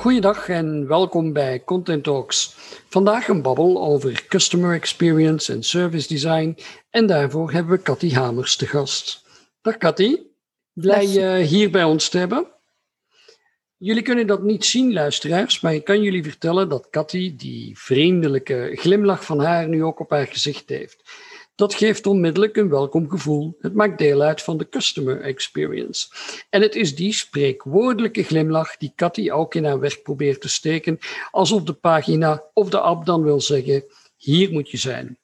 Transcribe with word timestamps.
Goeiedag 0.00 0.48
en 0.48 0.86
welkom 0.86 1.32
bij 1.32 1.64
Content 1.64 2.04
Talks. 2.04 2.54
Vandaag 2.88 3.28
een 3.28 3.42
babbel 3.42 3.82
over 3.82 4.24
customer 4.28 4.74
experience 4.74 5.52
en 5.52 5.62
service 5.62 6.08
design. 6.08 6.56
En 6.90 7.06
daarvoor 7.06 7.52
hebben 7.52 7.76
we 7.76 7.82
Cathy 7.82 8.12
Hamers 8.12 8.56
te 8.56 8.66
gast. 8.66 9.24
Dag 9.62 9.76
Cathy, 9.76 10.18
blij 10.72 11.06
je 11.06 11.36
hier 11.36 11.70
bij 11.70 11.84
ons 11.84 12.08
te 12.08 12.18
hebben. 12.18 12.46
Jullie 13.76 14.02
kunnen 14.02 14.26
dat 14.26 14.42
niet 14.42 14.64
zien, 14.64 14.92
luisteraars, 14.92 15.60
maar 15.60 15.74
ik 15.74 15.84
kan 15.84 16.02
jullie 16.02 16.24
vertellen 16.24 16.68
dat 16.68 16.90
Cathy 16.90 17.36
die 17.36 17.78
vriendelijke 17.78 18.70
glimlach 18.74 19.24
van 19.24 19.40
haar 19.40 19.68
nu 19.68 19.84
ook 19.84 20.00
op 20.00 20.10
haar 20.10 20.26
gezicht 20.26 20.68
heeft. 20.68 21.02
Dat 21.60 21.74
geeft 21.74 22.06
onmiddellijk 22.06 22.56
een 22.56 22.68
welkom 22.68 23.10
gevoel. 23.10 23.56
Het 23.60 23.74
maakt 23.74 23.98
deel 23.98 24.20
uit 24.20 24.42
van 24.42 24.58
de 24.58 24.68
customer 24.68 25.20
experience. 25.20 26.08
En 26.50 26.62
het 26.62 26.74
is 26.74 26.94
die 26.94 27.12
spreekwoordelijke 27.12 28.22
glimlach 28.22 28.76
die 28.76 28.92
Cathy 28.96 29.30
ook 29.30 29.54
in 29.54 29.64
haar 29.64 29.80
werk 29.80 30.02
probeert 30.02 30.40
te 30.40 30.48
steken, 30.48 30.98
alsof 31.30 31.62
de 31.62 31.72
pagina 31.72 32.44
of 32.54 32.70
de 32.70 32.80
app 32.80 33.06
dan 33.06 33.22
wil 33.22 33.40
zeggen: 33.40 33.84
hier 34.16 34.52
moet 34.52 34.70
je 34.70 34.76
zijn. 34.76 35.18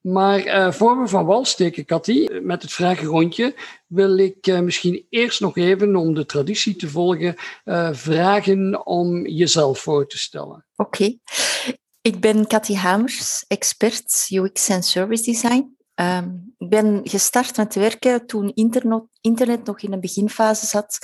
Maar 0.00 0.46
uh, 0.46 0.72
voor 0.72 1.00
we 1.00 1.08
van 1.08 1.26
wal 1.26 1.44
steken, 1.44 1.84
Cathy, 1.84 2.28
met 2.42 2.62
het 2.62 2.72
vragenrondje, 2.72 3.54
wil 3.86 4.18
ik 4.18 4.46
uh, 4.46 4.60
misschien 4.60 5.06
eerst 5.08 5.40
nog 5.40 5.56
even, 5.56 5.96
om 5.96 6.14
de 6.14 6.26
traditie 6.26 6.76
te 6.76 6.88
volgen, 6.88 7.34
uh, 7.64 7.88
vragen 7.92 8.86
om 8.86 9.26
jezelf 9.26 9.78
voor 9.78 10.08
te 10.08 10.18
stellen. 10.18 10.64
Oké. 10.76 11.16
Ik 12.02 12.20
ben 12.20 12.46
Cathy 12.46 12.74
Hamers, 12.74 13.44
expert 13.48 14.26
UX 14.28 14.68
en 14.68 14.82
service 14.82 15.22
design. 15.22 15.76
Um, 15.94 16.54
ik 16.58 16.68
ben 16.68 17.00
gestart 17.04 17.56
met 17.56 17.74
werken 17.74 18.26
toen 18.26 18.52
internet, 18.54 19.02
internet 19.20 19.64
nog 19.64 19.80
in 19.80 19.92
een 19.92 20.00
beginfase 20.00 20.66
zat. 20.66 20.98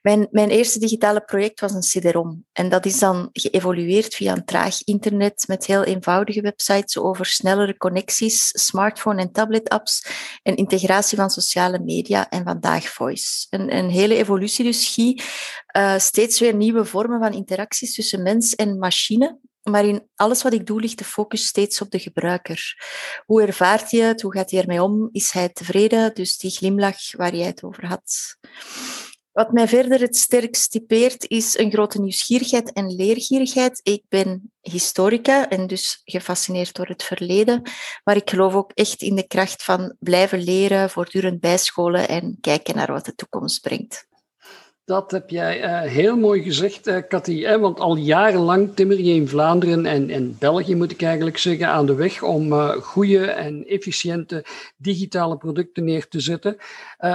Mijn, 0.00 0.28
mijn, 0.30 0.50
eerste 0.50 0.78
digitale 0.78 1.20
project 1.20 1.60
was 1.60 1.72
een 1.72 1.80
CD-ROM. 1.80 2.44
En 2.52 2.68
dat 2.68 2.86
is 2.86 2.98
dan 2.98 3.28
geëvolueerd 3.32 4.14
via 4.14 4.32
een 4.32 4.44
traag 4.44 4.84
internet 4.84 5.44
met 5.46 5.66
heel 5.66 5.84
eenvoudige 5.84 6.40
websites 6.40 6.98
over 6.98 7.26
snellere 7.26 7.76
connecties, 7.76 8.48
smartphone- 8.64 9.20
en 9.20 9.32
tablet-apps 9.32 10.06
en 10.42 10.56
integratie 10.56 11.16
van 11.16 11.30
sociale 11.30 11.78
media 11.78 12.30
en 12.30 12.44
vandaag 12.44 12.88
voice. 12.88 13.46
Een, 13.50 13.76
een 13.76 13.88
hele 13.90 14.16
evolutie 14.16 14.64
dus, 14.64 14.94
Guy. 14.94 15.20
Uh, 15.76 15.98
steeds 15.98 16.40
weer 16.40 16.54
nieuwe 16.54 16.84
vormen 16.84 17.20
van 17.20 17.32
interacties 17.32 17.94
tussen 17.94 18.22
mens 18.22 18.54
en 18.54 18.78
machine. 18.78 19.38
Maar 19.70 19.84
in 19.84 20.08
alles 20.14 20.42
wat 20.42 20.52
ik 20.52 20.66
doe 20.66 20.80
ligt 20.80 20.98
de 20.98 21.04
focus 21.04 21.46
steeds 21.46 21.80
op 21.80 21.90
de 21.90 21.98
gebruiker. 21.98 22.74
Hoe 23.26 23.42
ervaart 23.42 23.90
hij 23.90 24.00
het? 24.00 24.22
Hoe 24.22 24.32
gaat 24.32 24.50
hij 24.50 24.60
ermee 24.60 24.82
om? 24.82 25.08
Is 25.12 25.30
hij 25.30 25.48
tevreden? 25.48 26.14
Dus 26.14 26.36
die 26.36 26.50
glimlach 26.50 27.16
waar 27.16 27.34
jij 27.34 27.46
het 27.46 27.62
over 27.62 27.86
had. 27.86 28.36
Wat 29.34 29.52
mij 29.52 29.68
verder 29.68 30.00
het 30.00 30.16
sterkst 30.16 30.70
typeert 30.70 31.28
is 31.28 31.58
een 31.58 31.70
grote 31.70 32.00
nieuwsgierigheid 32.00 32.72
en 32.72 32.94
leergierigheid. 32.94 33.80
Ik 33.82 34.02
ben 34.08 34.52
historica 34.60 35.48
en 35.48 35.66
dus 35.66 36.00
gefascineerd 36.04 36.74
door 36.74 36.86
het 36.86 37.02
verleden, 37.02 37.62
maar 38.04 38.16
ik 38.16 38.30
geloof 38.30 38.54
ook 38.54 38.70
echt 38.74 39.02
in 39.02 39.14
de 39.14 39.26
kracht 39.26 39.64
van 39.64 39.96
blijven 39.98 40.42
leren, 40.42 40.90
voortdurend 40.90 41.40
bijscholen 41.40 42.08
en 42.08 42.38
kijken 42.40 42.76
naar 42.76 42.92
wat 42.92 43.04
de 43.04 43.14
toekomst 43.14 43.60
brengt. 43.60 44.06
Dat 44.84 45.10
heb 45.10 45.30
jij 45.30 45.64
uh, 45.64 45.90
heel 45.90 46.16
mooi 46.16 46.42
gezegd, 46.42 46.86
uh? 46.86 47.56
Want 47.56 47.80
al 47.80 47.96
jarenlang 47.96 48.74
timmer 48.74 49.00
je 49.00 49.14
in 49.14 49.28
Vlaanderen 49.28 49.86
en, 49.86 50.10
en 50.10 50.36
België, 50.38 50.74
moet 50.74 50.90
ik 50.90 51.02
eigenlijk 51.02 51.38
zeggen, 51.38 51.68
aan 51.68 51.86
de 51.86 51.94
weg 51.94 52.22
om 52.22 52.52
uh, 52.52 52.70
goede 52.70 53.26
en 53.26 53.66
efficiënte 53.66 54.44
digitale 54.76 55.36
producten 55.36 55.84
neer 55.84 56.08
te 56.08 56.20
zetten. 56.20 56.56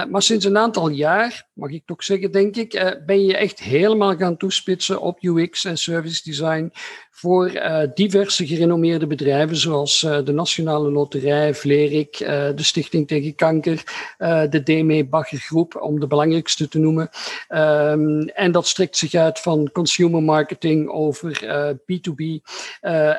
maar 0.08 0.22
sinds 0.22 0.44
een 0.44 0.58
aantal 0.58 0.88
jaar, 0.88 1.48
mag 1.52 1.70
ik 1.70 1.86
toch 1.86 2.04
zeggen, 2.04 2.32
denk 2.32 2.56
ik, 2.56 3.00
ben 3.06 3.24
je 3.24 3.36
echt 3.36 3.60
helemaal 3.60 4.16
gaan 4.16 4.36
toespitsen 4.36 5.00
op 5.00 5.22
UX 5.22 5.64
en 5.64 5.78
service 5.78 6.22
design 6.24 6.72
voor 7.20 7.50
uh, 7.50 7.82
diverse 7.94 8.46
gerenommeerde 8.46 9.06
bedrijven 9.06 9.56
zoals 9.56 10.02
uh, 10.02 10.18
de 10.24 10.32
Nationale 10.32 10.90
Loterij, 10.90 11.54
Vlerik, 11.54 12.20
uh, 12.20 12.28
de 12.28 12.62
Stichting 12.62 13.08
tegen 13.08 13.34
Kanker, 13.34 13.82
de 14.50 14.62
DME 14.64 15.04
Bagger 15.04 15.38
Groep, 15.38 15.76
om 15.80 16.00
de 16.00 16.06
belangrijkste 16.06 16.68
te 16.68 16.78
noemen. 16.78 17.10
Um, 17.48 18.28
en 18.28 18.52
dat 18.52 18.66
strekt 18.66 18.96
zich 18.96 19.14
uit 19.14 19.40
van 19.40 19.70
consumer 19.72 20.22
marketing 20.22 20.88
over 20.88 21.44
B2B 21.76 22.42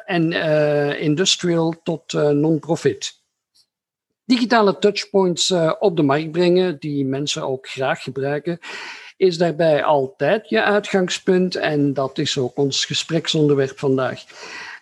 en 0.05 0.31
industrial 0.99 1.75
tot 1.83 2.13
non-profit 2.13 3.19
digitale 4.25 4.77
touchpoints 4.77 5.53
op 5.79 5.95
de 5.95 6.03
markt 6.03 6.31
brengen, 6.31 6.79
die 6.79 7.05
mensen 7.05 7.43
ook 7.43 7.67
graag 7.67 8.03
gebruiken 8.03 8.59
is 9.21 9.37
daarbij 9.37 9.83
altijd 9.83 10.49
je 10.49 10.63
uitgangspunt 10.63 11.55
en 11.55 11.93
dat 11.93 12.17
is 12.17 12.37
ook 12.37 12.57
ons 12.57 12.85
gespreksonderwerp 12.85 13.79
vandaag. 13.79 14.23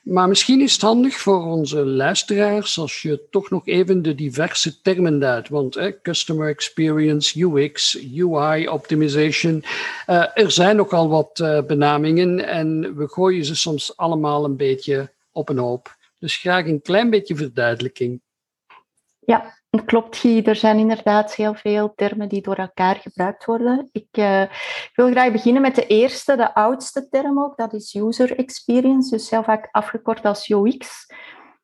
Maar 0.03 0.27
misschien 0.27 0.61
is 0.61 0.73
het 0.73 0.81
handig 0.81 1.15
voor 1.17 1.45
onze 1.45 1.85
luisteraars 1.85 2.77
als 2.77 3.01
je 3.01 3.27
toch 3.29 3.49
nog 3.49 3.67
even 3.67 4.01
de 4.01 4.15
diverse 4.15 4.81
termen 4.81 5.19
duidt. 5.19 5.49
Want 5.49 5.75
eh, 5.75 5.93
customer 6.01 6.49
experience, 6.49 7.39
UX, 7.39 7.97
UI 8.15 8.67
optimization, 8.67 9.63
uh, 10.07 10.25
er 10.33 10.51
zijn 10.51 10.75
nogal 10.75 11.09
wat 11.09 11.39
uh, 11.39 11.61
benamingen 11.61 12.45
en 12.47 12.95
we 12.95 13.07
gooien 13.07 13.45
ze 13.45 13.55
soms 13.55 13.97
allemaal 13.97 14.45
een 14.45 14.57
beetje 14.57 15.13
op 15.31 15.49
een 15.49 15.57
hoop. 15.57 15.97
Dus 16.19 16.37
graag 16.37 16.65
een 16.65 16.81
klein 16.81 17.09
beetje 17.09 17.35
verduidelijking. 17.35 18.21
Ja, 19.19 19.58
Klopt, 19.85 20.17
Guy. 20.17 20.43
Er 20.45 20.55
zijn 20.55 20.77
inderdaad 20.77 21.35
heel 21.35 21.53
veel 21.53 21.93
termen 21.95 22.29
die 22.29 22.41
door 22.41 22.55
elkaar 22.55 22.95
gebruikt 22.95 23.45
worden. 23.45 23.89
Ik, 23.91 24.07
uh, 24.11 24.41
ik, 24.41 24.91
wil 24.93 25.11
graag 25.11 25.31
beginnen 25.31 25.61
met 25.61 25.75
de 25.75 25.87
eerste, 25.87 26.35
de 26.35 26.53
oudste 26.53 27.09
term 27.09 27.39
ook. 27.43 27.57
Dat 27.57 27.73
is 27.73 27.95
user 27.95 28.37
experience, 28.37 29.09
dus 29.09 29.29
heel 29.29 29.43
vaak 29.43 29.67
afgekort 29.71 30.25
als 30.25 30.49
UX. 30.49 31.05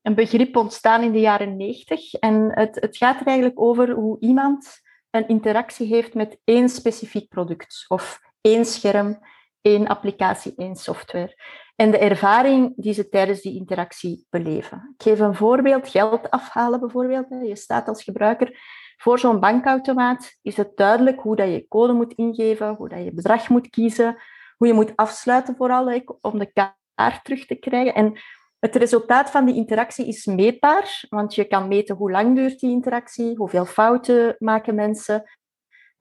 Een 0.02 0.16
begrip 0.16 0.56
ontstaan 0.56 1.02
in 1.02 1.12
de 1.12 1.20
jaren 1.20 1.58
90. 1.58 2.14
En 2.14 2.52
het, 2.54 2.76
het 2.80 2.98
gaat 2.98 3.20
er 3.20 3.26
eigenlijk 3.26 3.62
over 3.62 3.90
hoe 3.90 4.20
iemand 4.20 4.82
een 5.10 5.28
interactie 5.28 5.88
heeft 5.88 6.14
met 6.14 6.38
één 6.44 6.70
specifiek 6.70 7.30
product. 7.30 7.86
Of 7.88 8.20
één 8.42 8.66
scherm, 8.66 9.20
één 9.66 9.88
applicatie, 9.88 10.54
één 10.56 10.76
software 10.76 11.36
en 11.76 11.92
de 11.92 11.98
ervaring 11.98 12.74
die 12.76 12.94
ze 12.94 13.10
tijdens 13.10 13.42
die 13.42 13.56
interactie 13.56 14.26
beleven. 14.30 14.94
Ik 14.98 15.04
geef 15.04 15.20
een 15.20 15.36
voorbeeld, 15.36 15.88
geld 15.88 16.30
afhalen 16.30 16.80
bijvoorbeeld. 16.80 17.26
Je 17.30 17.56
staat 17.56 17.88
als 17.88 18.04
gebruiker 18.04 18.60
voor 18.98 19.20
zo'n 19.20 19.40
bankautomaat, 19.40 20.38
is 20.42 20.58
het 20.58 20.78
duidelijk 20.78 21.22
hoe 21.22 21.36
dat 21.36 21.48
je 21.48 21.68
code 21.68 21.94
moet 21.94 22.14
ingeven, 22.14 22.76
hoe 22.76 22.90
dat 22.90 23.04
je 23.04 23.14
bedrag 23.14 23.50
moet 23.50 23.70
kiezen, 23.70 24.18
hoe 24.58 24.68
je 24.68 24.74
moet 24.74 24.96
afsluiten 24.96 25.56
vooral 25.56 26.02
om 26.22 26.40
de 26.40 26.52
kaart 26.54 27.24
terug 27.24 27.46
te 27.46 27.56
krijgen. 27.56 27.94
En 27.94 28.20
het 28.60 28.76
resultaat 28.76 29.30
van 29.30 29.46
die 29.46 29.56
interactie 29.56 30.08
is 30.08 30.26
meetbaar, 30.26 31.06
want 31.10 31.36
je 31.36 31.46
kan 31.46 31.68
meten 31.68 31.96
hoe 31.96 32.12
lang 32.12 32.36
duurt 32.36 32.60
die 32.60 32.72
interactie, 32.72 33.36
hoeveel 33.36 33.66
fouten 33.66 34.36
maken 34.40 34.76
mensen 34.76 35.24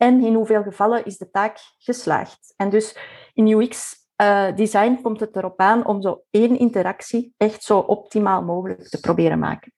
en 0.04 0.24
in 0.24 0.34
hoeveel 0.34 0.62
gevallen 0.62 1.04
is 1.04 1.16
de 1.16 1.30
taak 1.30 1.58
geslaagd. 1.78 2.54
En 2.56 2.70
dus 2.70 2.96
in 3.34 3.46
UX 3.46 3.94
uh, 4.22 4.54
design 4.54 4.98
komt 5.02 5.20
het 5.20 5.36
erop 5.36 5.60
aan 5.60 5.86
om 5.86 6.02
zo 6.02 6.22
één 6.30 6.58
interactie 6.58 7.34
echt 7.36 7.62
zo 7.62 7.78
optimaal 7.78 8.42
mogelijk 8.42 8.88
te 8.88 9.00
proberen 9.00 9.38
maken. 9.38 9.72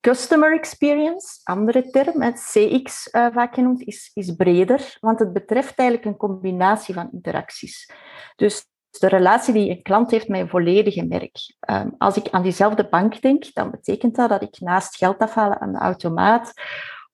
Customer 0.00 0.54
experience, 0.54 1.40
andere 1.44 1.90
term, 1.90 2.32
CX 2.32 3.08
uh, 3.12 3.26
vaak 3.32 3.54
genoemd, 3.54 3.82
is, 3.82 4.10
is 4.14 4.34
breder, 4.34 4.96
want 5.00 5.18
het 5.18 5.32
betreft 5.32 5.78
eigenlijk 5.78 6.08
een 6.08 6.28
combinatie 6.28 6.94
van 6.94 7.08
interacties. 7.12 7.92
Dus 8.36 8.66
de 8.90 9.08
relatie 9.08 9.54
die 9.54 9.70
een 9.70 9.82
klant 9.82 10.10
heeft 10.10 10.28
met 10.28 10.40
een 10.40 10.48
volledige 10.48 11.06
merk. 11.06 11.36
Um, 11.70 11.94
als 11.98 12.16
ik 12.16 12.30
aan 12.30 12.42
diezelfde 12.42 12.88
bank 12.88 13.22
denk, 13.22 13.54
dan 13.54 13.70
betekent 13.70 14.16
dat 14.16 14.28
dat 14.28 14.42
ik 14.42 14.60
naast 14.60 14.96
geld 14.96 15.18
afhalen 15.18 15.60
aan 15.60 15.72
de 15.72 15.78
automaat 15.78 16.52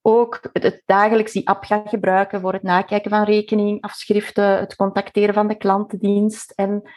ook 0.07 0.41
het 0.53 0.83
dagelijks 0.87 1.33
die 1.33 1.49
app 1.49 1.65
gaan 1.65 1.89
gebruiken 1.89 2.41
voor 2.41 2.53
het 2.53 2.63
nakijken 2.63 3.11
van 3.11 3.25
rekening, 3.25 3.83
afschriften, 3.83 4.59
het 4.59 4.77
contacteren 4.77 5.35
van 5.35 5.49
de 5.49 5.55
klantendienst. 5.55 6.51
En 6.51 6.91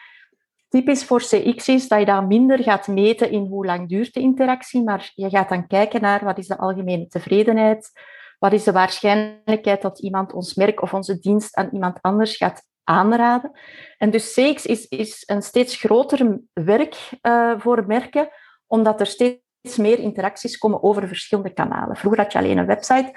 typisch 0.70 1.06
voor 1.06 1.20
CX 1.20 1.68
is 1.68 1.88
dat 1.88 2.00
je 2.00 2.06
dan 2.06 2.28
minder 2.28 2.64
gaat 2.64 2.88
meten 2.88 3.32
in 3.32 3.46
hoe 3.46 3.66
lang 3.66 3.90
duurt 3.90 4.14
de 4.14 4.20
interactie, 4.20 4.84
maar 4.84 5.12
je 5.16 5.30
gaat 5.30 5.50
dan 5.50 5.68
kijken 5.68 6.02
naar 6.02 6.24
wat 6.24 6.38
is 6.38 6.48
de 6.48 6.58
algemene 6.58 7.08
tevredenheid, 7.08 7.92
wat 8.40 8.54
is 8.54 8.64
de 8.64 8.72
waarschijnlijkheid 8.72 9.82
dat 9.82 10.00
iemand 10.00 10.34
ons 10.34 10.54
merk 10.54 10.82
of 10.82 10.94
onze 10.94 11.20
dienst 11.20 11.56
aan 11.56 11.70
iemand 11.72 12.02
anders 12.02 12.38
gaat 12.38 12.64
aanraden. 12.84 13.52
En 13.98 14.10
dus 14.10 14.34
CX 14.34 14.66
is, 14.66 14.88
is 14.88 15.24
een 15.26 15.42
steeds 15.42 15.76
groter 15.76 16.40
werk 16.54 17.10
uh, 17.22 17.54
voor 17.58 17.86
merken 17.86 18.30
omdat 18.68 19.00
er 19.00 19.06
steeds 19.06 19.46
meer 19.76 20.00
interacties 20.00 20.58
komen 20.58 20.84
over 20.84 21.08
verschillende 21.08 21.54
kanalen. 21.54 21.96
Vroeger 21.96 22.22
had 22.22 22.32
je 22.32 22.38
alleen 22.38 22.58
een 22.58 22.66
website, 22.66 23.14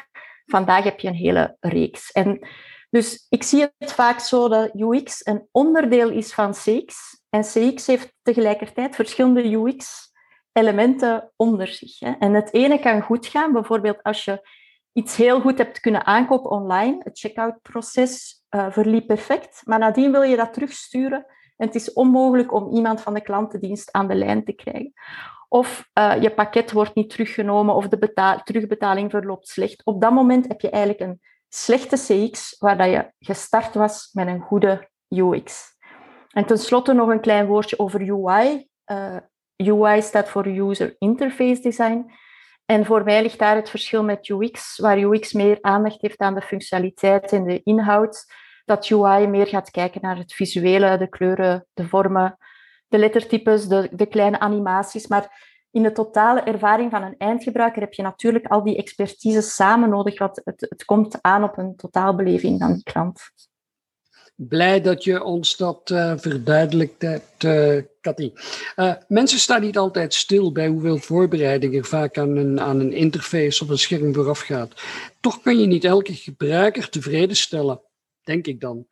vandaag 0.47 0.85
heb 0.85 1.01
je 1.01 1.09
een 1.09 1.15
hele 1.15 1.57
reeks. 1.61 2.13
En 2.13 2.49
dus 2.91 3.27
ik 3.29 3.43
zie 3.43 3.67
het 3.79 3.93
vaak 3.93 4.19
zo 4.19 4.49
dat 4.49 4.75
UX 4.75 5.27
een 5.27 5.49
onderdeel 5.51 6.11
is 6.11 6.33
van 6.33 6.53
CX 6.53 7.21
en 7.29 7.43
CX 7.43 7.87
heeft 7.87 8.15
tegelijkertijd 8.23 8.95
verschillende 8.95 9.53
UX-elementen 9.53 11.33
onder 11.37 11.69
zich. 11.69 12.01
En 12.01 12.35
het 12.35 12.53
ene 12.55 12.79
kan 12.79 13.03
goed 13.03 13.27
gaan, 13.27 13.53
bijvoorbeeld 13.53 14.03
als 14.03 14.25
je 14.25 14.49
iets 14.93 15.17
heel 15.17 15.41
goed 15.41 15.59
hebt 15.59 15.81
kunnen 15.81 16.07
aankopen 16.07 16.51
online, 16.51 17.01
het 17.03 17.19
checkout-proces 17.19 18.45
uh, 18.51 18.67
verliep 18.71 19.07
perfect, 19.07 19.63
maar 19.65 19.79
nadien 19.79 20.13
wil 20.13 20.23
je 20.23 20.37
dat 20.37 20.53
terugsturen 20.53 21.27
en 21.57 21.67
het 21.67 21.75
is 21.75 21.93
onmogelijk 21.93 22.53
om 22.53 22.75
iemand 22.75 23.01
van 23.01 23.15
de 23.15 23.21
klantendienst 23.21 23.93
aan 23.93 24.09
de 24.09 24.15
lijn 24.15 24.45
te 24.45 24.53
krijgen. 24.53 24.93
Of 25.53 25.89
uh, 25.99 26.23
je 26.23 26.31
pakket 26.31 26.73
wordt 26.73 26.95
niet 26.95 27.11
teruggenomen 27.11 27.75
of 27.75 27.89
de 27.89 28.41
terugbetaling 28.45 29.11
verloopt 29.11 29.49
slecht. 29.49 29.85
Op 29.85 30.01
dat 30.01 30.13
moment 30.13 30.49
heb 30.49 30.61
je 30.61 30.71
eigenlijk 30.71 31.03
een 31.03 31.21
slechte 31.49 31.97
CX 31.97 32.57
waar 32.59 32.77
dat 32.77 32.91
je 32.91 33.13
gestart 33.19 33.75
was 33.75 34.11
met 34.13 34.27
een 34.27 34.41
goede 34.41 34.89
UX. 35.09 35.77
En 36.31 36.47
tenslotte 36.47 36.93
nog 36.93 37.09
een 37.09 37.21
klein 37.21 37.47
woordje 37.47 37.79
over 37.79 38.01
UI. 38.01 38.69
Uh, 38.87 39.17
UI 39.57 40.03
staat 40.03 40.29
voor 40.29 40.47
User 40.47 40.95
Interface 40.99 41.61
Design. 41.61 42.13
En 42.65 42.85
voor 42.85 43.05
mij 43.05 43.23
ligt 43.23 43.39
daar 43.39 43.57
het 43.57 43.71
verschil 43.71 44.05
met 44.05 44.29
UX, 44.29 44.79
waar 44.79 44.99
UX 44.99 45.33
meer 45.33 45.59
aandacht 45.61 46.01
heeft 46.01 46.19
aan 46.19 46.35
de 46.35 46.43
functionaliteit 46.43 47.33
en 47.33 47.45
de 47.45 47.63
inhoud, 47.63 48.25
dat 48.65 48.91
UI 48.91 49.27
meer 49.27 49.47
gaat 49.47 49.71
kijken 49.71 50.01
naar 50.01 50.17
het 50.17 50.33
visuele, 50.33 50.99
de 50.99 51.09
kleuren, 51.09 51.67
de 51.73 51.89
vormen, 51.89 52.39
de 52.91 52.99
lettertypes, 52.99 53.69
de, 53.69 53.89
de 53.93 54.07
kleine 54.07 54.39
animaties. 54.39 55.07
Maar 55.07 55.49
in 55.71 55.83
de 55.83 55.93
totale 55.93 56.41
ervaring 56.41 56.91
van 56.91 57.03
een 57.03 57.15
eindgebruiker 57.19 57.83
heb 57.83 57.93
je 57.93 58.03
natuurlijk 58.03 58.47
al 58.47 58.65
die 58.65 58.77
expertise 58.77 59.41
samen 59.41 59.89
nodig, 59.89 60.19
want 60.19 60.41
het, 60.45 60.67
het 60.69 60.85
komt 60.85 61.19
aan 61.21 61.45
op 61.45 61.59
een 61.59 61.77
totaalbeleving 61.77 62.61
van 62.61 62.73
die 62.73 62.83
klant. 62.83 63.21
Blij 64.37 64.81
dat 64.81 65.05
je 65.05 65.23
ons 65.23 65.57
dat 65.57 65.91
uh, 65.91 66.13
verduidelijkt 66.17 67.03
hebt, 67.03 67.47
Cathy. 68.01 68.33
Uh, 68.77 68.95
mensen 69.09 69.39
staan 69.39 69.61
niet 69.61 69.79
altijd 69.79 70.15
stil 70.15 70.53
bij 70.53 70.69
hoeveel 70.69 70.99
voorbereiding 70.99 71.77
er 71.77 71.85
vaak 71.85 72.19
aan 72.19 72.37
een, 72.37 72.61
aan 72.61 72.81
een 72.81 72.93
interface 72.93 73.65
of 73.65 73.71
een 73.71 73.79
scherm 73.79 74.15
vooraf 74.15 74.41
gaat. 74.41 74.73
Toch 75.21 75.41
kan 75.41 75.59
je 75.59 75.67
niet 75.67 75.85
elke 75.85 76.15
gebruiker 76.15 76.89
tevreden 76.89 77.37
stellen, 77.37 77.81
denk 78.23 78.47
ik 78.47 78.61
dan. 78.61 78.87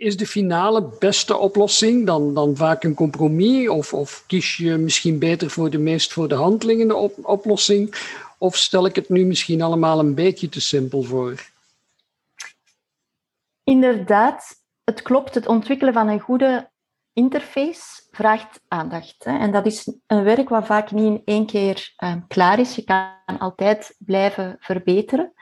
Is 0.00 0.16
de 0.16 0.26
finale 0.26 0.90
beste 0.98 1.36
oplossing 1.36 2.06
dan, 2.06 2.34
dan 2.34 2.56
vaak 2.56 2.84
een 2.84 2.94
compromis? 2.94 3.68
Of, 3.68 3.94
of 3.94 4.24
kies 4.26 4.56
je 4.56 4.76
misschien 4.76 5.18
beter 5.18 5.50
voor 5.50 5.70
de 5.70 5.78
meest 5.78 6.12
voor 6.12 6.28
de 6.28 6.34
hand 6.34 6.62
liggende 6.62 6.94
op, 6.94 7.14
oplossing? 7.22 7.94
Of 8.38 8.56
stel 8.56 8.86
ik 8.86 8.94
het 8.94 9.08
nu 9.08 9.24
misschien 9.24 9.62
allemaal 9.62 9.98
een 9.98 10.14
beetje 10.14 10.48
te 10.48 10.60
simpel 10.60 11.02
voor? 11.02 11.50
Inderdaad, 13.64 14.62
het 14.84 15.02
klopt, 15.02 15.34
het 15.34 15.46
ontwikkelen 15.46 15.92
van 15.92 16.08
een 16.08 16.20
goede 16.20 16.70
interface 17.12 18.02
vraagt 18.10 18.60
aandacht. 18.68 19.24
Hè. 19.24 19.38
En 19.38 19.52
dat 19.52 19.66
is 19.66 19.92
een 20.06 20.24
werk 20.24 20.48
wat 20.48 20.66
vaak 20.66 20.90
niet 20.90 21.04
in 21.04 21.22
één 21.24 21.46
keer 21.46 21.92
um, 22.04 22.24
klaar 22.28 22.58
is. 22.58 22.74
Je 22.74 22.84
kan 22.84 23.38
altijd 23.38 23.94
blijven 23.98 24.56
verbeteren. 24.60 25.32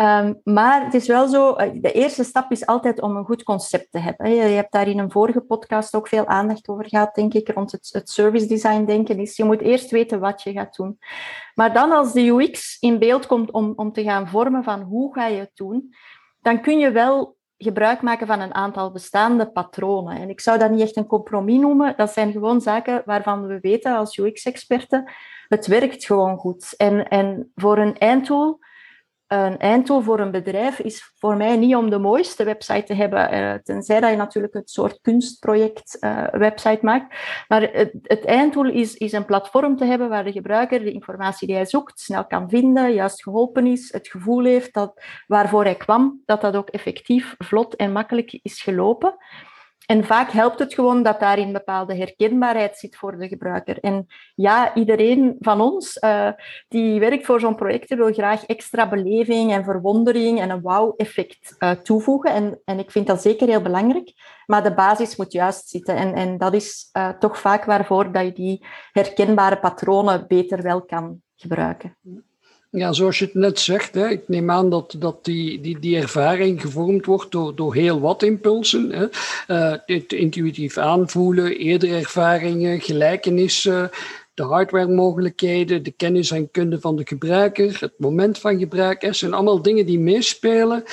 Um, 0.00 0.40
maar 0.44 0.84
het 0.84 0.94
is 0.94 1.06
wel 1.06 1.28
zo, 1.28 1.52
eh, 1.52 1.70
de 1.74 1.92
eerste 1.92 2.24
stap 2.24 2.50
is 2.50 2.66
altijd 2.66 3.00
om 3.00 3.16
een 3.16 3.24
goed 3.24 3.42
concept 3.42 3.90
te 3.90 3.98
hebben. 3.98 4.30
Je 4.30 4.40
hebt 4.40 4.72
daar 4.72 4.88
in 4.88 4.98
een 4.98 5.10
vorige 5.10 5.40
podcast 5.40 5.94
ook 5.94 6.08
veel 6.08 6.26
aandacht 6.26 6.68
over 6.68 6.88
gehad, 6.88 7.14
denk 7.14 7.34
ik, 7.34 7.48
rond 7.48 7.72
het, 7.72 7.88
het 7.92 8.10
service 8.10 8.46
design 8.46 8.84
denken. 8.84 9.18
Is, 9.18 9.36
je 9.36 9.44
moet 9.44 9.60
eerst 9.60 9.90
weten 9.90 10.20
wat 10.20 10.42
je 10.42 10.52
gaat 10.52 10.76
doen. 10.76 10.98
Maar 11.54 11.72
dan 11.72 11.92
als 11.92 12.12
de 12.12 12.28
UX 12.28 12.76
in 12.78 12.98
beeld 12.98 13.26
komt 13.26 13.50
om, 13.50 13.72
om 13.76 13.92
te 13.92 14.02
gaan 14.02 14.28
vormen 14.28 14.64
van 14.64 14.80
hoe 14.80 15.14
ga 15.14 15.26
je 15.26 15.38
het 15.38 15.52
doen, 15.54 15.94
dan 16.40 16.60
kun 16.60 16.78
je 16.78 16.90
wel 16.90 17.36
gebruik 17.56 18.02
maken 18.02 18.26
van 18.26 18.40
een 18.40 18.54
aantal 18.54 18.92
bestaande 18.92 19.50
patronen. 19.50 20.16
En 20.16 20.28
ik 20.28 20.40
zou 20.40 20.58
dat 20.58 20.70
niet 20.70 20.80
echt 20.80 20.96
een 20.96 21.06
compromis 21.06 21.60
noemen. 21.60 21.94
Dat 21.96 22.12
zijn 22.12 22.32
gewoon 22.32 22.60
zaken 22.60 23.02
waarvan 23.04 23.46
we 23.46 23.58
weten 23.60 23.96
als 23.96 24.16
UX-experten, 24.16 25.12
het 25.48 25.66
werkt 25.66 26.04
gewoon 26.04 26.36
goed. 26.36 26.74
En, 26.76 27.08
en 27.08 27.52
voor 27.54 27.78
een 27.78 27.98
eindtool 27.98 28.58
een 29.32 29.58
eindtool 29.58 30.02
voor 30.02 30.20
een 30.20 30.30
bedrijf 30.30 30.78
is 30.78 31.12
voor 31.18 31.36
mij 31.36 31.56
niet 31.56 31.74
om 31.74 31.90
de 31.90 31.98
mooiste 31.98 32.44
website 32.44 32.82
te 32.82 32.94
hebben, 32.94 33.34
uh, 33.34 33.54
tenzij 33.54 34.00
dat 34.00 34.10
je 34.10 34.16
natuurlijk 34.16 34.54
het 34.54 34.70
soort 34.70 34.98
kunstproject 35.02 35.96
uh, 36.00 36.26
website 36.30 36.78
maakt. 36.82 37.14
Maar 37.48 37.62
het, 37.62 37.92
het, 38.02 38.24
eindtool 38.24 38.68
is, 38.68 38.94
is 38.94 39.12
een 39.12 39.24
platform 39.24 39.76
te 39.76 39.84
hebben 39.84 40.08
waar 40.08 40.24
de 40.24 40.32
gebruiker 40.32 40.78
de 40.78 40.92
informatie 40.92 41.46
die 41.46 41.56
hij 41.56 41.66
zoekt 41.66 42.00
snel 42.00 42.26
kan 42.26 42.48
vinden, 42.48 42.92
juist 42.92 43.22
geholpen 43.22 43.66
is, 43.66 43.92
het 43.92 44.08
gevoel 44.08 44.44
heeft 44.44 44.74
dat 44.74 45.02
waarvoor 45.26 45.64
hij 45.64 45.76
kwam, 45.76 46.22
dat 46.24 46.40
dat 46.40 46.56
ook 46.56 46.68
effectief, 46.68 47.34
vlot 47.38 47.76
en 47.76 47.92
makkelijk 47.92 48.38
is 48.42 48.62
gelopen. 48.62 49.16
En 49.90 50.04
vaak 50.04 50.30
helpt 50.30 50.58
het 50.58 50.74
gewoon 50.74 51.02
dat 51.02 51.20
daarin 51.20 51.52
bepaalde 51.52 51.96
herkenbaarheid 51.96 52.78
zit 52.78 52.96
voor 52.96 53.18
de 53.18 53.28
gebruiker. 53.28 53.78
En 53.80 54.06
ja, 54.34 54.74
iedereen 54.74 55.36
van 55.40 55.60
ons 55.60 55.96
uh, 56.04 56.30
die 56.68 57.00
werkt 57.00 57.26
voor 57.26 57.40
zo'n 57.40 57.54
project 57.54 57.94
wil 57.94 58.12
graag 58.12 58.46
extra 58.46 58.88
beleving 58.88 59.52
en 59.52 59.64
verwondering 59.64 60.40
en 60.40 60.50
een 60.50 60.60
wow-effect 60.60 61.54
uh, 61.58 61.70
toevoegen. 61.70 62.32
En, 62.32 62.60
en 62.64 62.78
ik 62.78 62.90
vind 62.90 63.06
dat 63.06 63.22
zeker 63.22 63.48
heel 63.48 63.62
belangrijk. 63.62 64.12
Maar 64.46 64.62
de 64.62 64.74
basis 64.74 65.16
moet 65.16 65.32
juist 65.32 65.68
zitten. 65.68 65.96
En, 65.96 66.14
en 66.14 66.38
dat 66.38 66.54
is 66.54 66.88
uh, 66.92 67.08
toch 67.08 67.38
vaak 67.38 67.64
waarvoor 67.64 68.12
dat 68.12 68.24
je 68.24 68.32
die 68.32 68.66
herkenbare 68.92 69.58
patronen 69.58 70.24
beter 70.28 70.62
wel 70.62 70.84
kan 70.84 71.22
gebruiken. 71.36 71.96
Ja, 72.72 72.92
zoals 72.92 73.18
je 73.18 73.24
het 73.24 73.34
net 73.34 73.60
zegt, 73.60 73.94
hè, 73.94 74.08
ik 74.08 74.28
neem 74.28 74.50
aan 74.50 74.70
dat, 74.70 74.94
dat 74.98 75.24
die, 75.24 75.60
die, 75.60 75.78
die 75.78 75.96
ervaring 75.96 76.60
gevormd 76.60 77.06
wordt 77.06 77.30
door, 77.30 77.54
door 77.54 77.74
heel 77.74 78.00
wat 78.00 78.22
impulsen. 78.22 78.90
Hè. 78.90 79.06
Uh, 79.48 79.78
het 79.86 80.12
intuïtief 80.12 80.76
aanvoelen, 80.76 81.56
eerdere 81.56 81.96
ervaringen, 81.96 82.80
gelijkenissen, 82.80 83.90
de 84.34 84.42
hardware-mogelijkheden, 84.42 85.82
de 85.82 85.90
kennis 85.90 86.30
en 86.30 86.50
kunde 86.50 86.80
van 86.80 86.96
de 86.96 87.06
gebruiker, 87.06 87.76
het 87.80 87.98
moment 87.98 88.38
van 88.38 88.58
gebruik. 88.58 89.02
Het 89.02 89.16
zijn 89.16 89.32
allemaal 89.32 89.62
dingen 89.62 89.86
die 89.86 89.98
meespelen, 89.98 90.84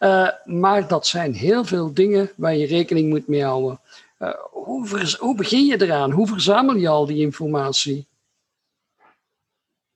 uh, 0.00 0.28
maar 0.44 0.88
dat 0.88 1.06
zijn 1.06 1.34
heel 1.34 1.64
veel 1.64 1.94
dingen 1.94 2.30
waar 2.36 2.56
je 2.56 2.66
rekening 2.66 3.08
moet 3.08 3.28
mee 3.28 3.44
houden. 3.44 3.80
Uh, 4.18 4.34
hoe, 4.50 5.16
hoe 5.18 5.34
begin 5.34 5.66
je 5.66 5.82
eraan? 5.82 6.10
Hoe 6.10 6.26
verzamel 6.26 6.76
je 6.76 6.88
al 6.88 7.06
die 7.06 7.20
informatie? 7.20 8.06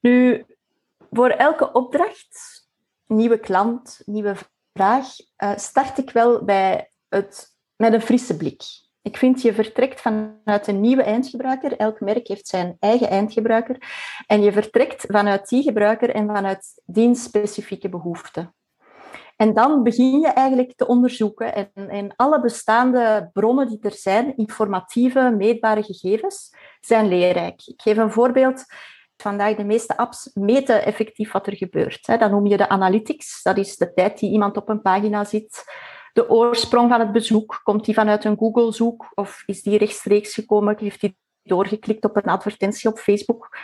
Nu, 0.01 0.45
voor 1.11 1.29
elke 1.29 1.73
opdracht, 1.73 2.67
nieuwe 3.07 3.39
klant, 3.39 4.03
nieuwe 4.05 4.35
vraag, 4.73 5.07
uh, 5.39 5.57
start 5.57 5.99
ik 5.99 6.11
wel 6.11 6.45
bij 6.45 6.91
het, 7.09 7.57
met 7.77 7.93
een 7.93 8.03
frisse 8.03 8.37
blik. 8.37 8.63
Ik 9.03 9.17
vind, 9.17 9.43
je 9.43 9.55
vertrekt 9.55 10.01
vanuit 10.01 10.67
een 10.67 10.81
nieuwe 10.81 11.03
eindgebruiker. 11.03 11.77
Elk 11.77 12.01
merk 12.01 12.29
heeft 12.29 12.49
zijn 12.49 12.77
eigen 12.81 13.09
eindgebruiker. 13.09 13.77
En 14.27 14.43
je 14.43 14.53
vertrekt 14.53 15.05
vanuit 15.09 15.49
die 15.49 15.63
gebruiker 15.63 16.11
en 16.11 16.27
vanuit 16.27 16.83
die 16.85 17.15
specifieke 17.15 17.89
behoeften. 17.89 18.55
En 19.37 19.55
dan 19.55 19.83
begin 19.83 20.21
je 20.21 20.27
eigenlijk 20.27 20.73
te 20.77 20.87
onderzoeken. 20.87 21.55
En, 21.55 21.89
en 21.89 22.13
alle 22.17 22.41
bestaande 22.41 23.31
bronnen 23.33 23.69
die 23.69 23.79
er 23.81 23.93
zijn, 23.93 24.37
informatieve, 24.37 25.35
meetbare 25.37 25.83
gegevens, 25.83 26.55
zijn 26.81 27.09
leerrijk. 27.09 27.63
Ik 27.67 27.83
geef 27.83 27.97
een 27.97 28.13
voorbeeld 28.13 28.65
vandaag 29.23 29.57
de 29.57 29.65
meeste 29.65 29.97
apps 29.97 30.31
meten 30.35 30.85
effectief 30.85 31.33
wat 31.33 31.47
er 31.47 31.57
gebeurt. 31.57 32.07
Dat 32.07 32.31
noem 32.31 32.47
je 32.47 32.57
de 32.57 32.69
analytics. 32.69 33.43
Dat 33.43 33.57
is 33.57 33.77
de 33.77 33.93
tijd 33.93 34.19
die 34.19 34.31
iemand 34.31 34.57
op 34.57 34.69
een 34.69 34.83
pagina 34.83 35.25
zit. 35.25 35.65
De 36.13 36.31
oorsprong 36.31 36.91
van 36.91 37.01
het 37.01 37.13
bezoek, 37.13 37.61
komt 37.63 37.85
die 37.85 37.95
vanuit 37.95 38.25
een 38.25 38.39
Google-zoek 38.39 39.13
of 39.15 39.43
is 39.47 39.63
die 39.63 39.79
rechtstreeks 39.79 40.35
gekomen? 40.35 40.77
Heeft 40.79 41.01
die 41.01 41.17
doorgeklikt 41.43 42.05
op 42.05 42.17
een 42.17 42.23
advertentie 42.23 42.91
op 42.91 42.99
Facebook? 42.99 43.57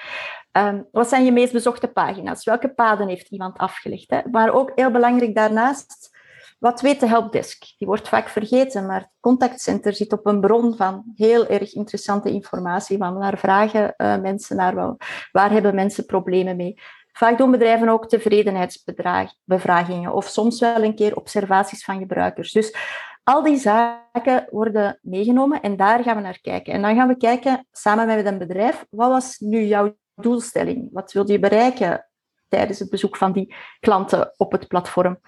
Um, 0.52 0.88
wat 0.92 1.08
zijn 1.08 1.24
je 1.24 1.32
meest 1.32 1.52
bezochte 1.52 1.88
pagina's? 1.88 2.44
Welke 2.44 2.74
paden 2.74 3.08
heeft 3.08 3.28
iemand 3.28 3.58
afgelegd? 3.58 4.10
Hè? 4.10 4.20
Maar 4.30 4.52
ook 4.52 4.72
heel 4.74 4.90
belangrijk 4.90 5.34
daarnaast, 5.34 6.13
wat 6.58 6.80
weet 6.80 7.00
de 7.00 7.06
helpdesk? 7.06 7.64
Die 7.78 7.86
wordt 7.86 8.08
vaak 8.08 8.28
vergeten, 8.28 8.86
maar 8.86 9.00
het 9.00 9.10
contactcenter 9.20 9.94
zit 9.94 10.12
op 10.12 10.26
een 10.26 10.40
bron 10.40 10.76
van 10.76 11.04
heel 11.14 11.46
erg 11.46 11.74
interessante 11.74 12.30
informatie. 12.30 12.98
Van 12.98 13.14
waar 13.14 13.38
vragen 13.38 13.94
uh, 13.96 14.20
mensen 14.20 14.56
naar? 14.56 14.96
Waar 15.32 15.50
hebben 15.50 15.74
mensen 15.74 16.06
problemen 16.06 16.56
mee? 16.56 16.80
Vaak 17.12 17.38
doen 17.38 17.50
bedrijven 17.50 17.88
ook 17.88 18.08
tevredenheidsbevragingen 18.08 20.12
of 20.12 20.26
soms 20.26 20.60
wel 20.60 20.82
een 20.82 20.94
keer 20.94 21.16
observaties 21.16 21.84
van 21.84 21.98
gebruikers. 21.98 22.52
Dus 22.52 22.76
al 23.24 23.42
die 23.42 23.56
zaken 23.56 24.46
worden 24.50 24.98
meegenomen 25.02 25.60
en 25.60 25.76
daar 25.76 26.02
gaan 26.02 26.16
we 26.16 26.22
naar 26.22 26.40
kijken. 26.40 26.72
En 26.72 26.82
dan 26.82 26.96
gaan 26.96 27.08
we 27.08 27.16
kijken 27.16 27.66
samen 27.72 28.06
met 28.06 28.26
een 28.26 28.38
bedrijf, 28.38 28.86
wat 28.90 29.08
was 29.08 29.38
nu 29.38 29.64
jouw 29.64 29.96
doelstelling? 30.14 30.88
Wat 30.92 31.12
wil 31.12 31.30
je 31.30 31.38
bereiken 31.38 32.08
tijdens 32.48 32.78
het 32.78 32.90
bezoek 32.90 33.16
van 33.16 33.32
die 33.32 33.54
klanten 33.80 34.34
op 34.36 34.52
het 34.52 34.68
platform? 34.68 35.20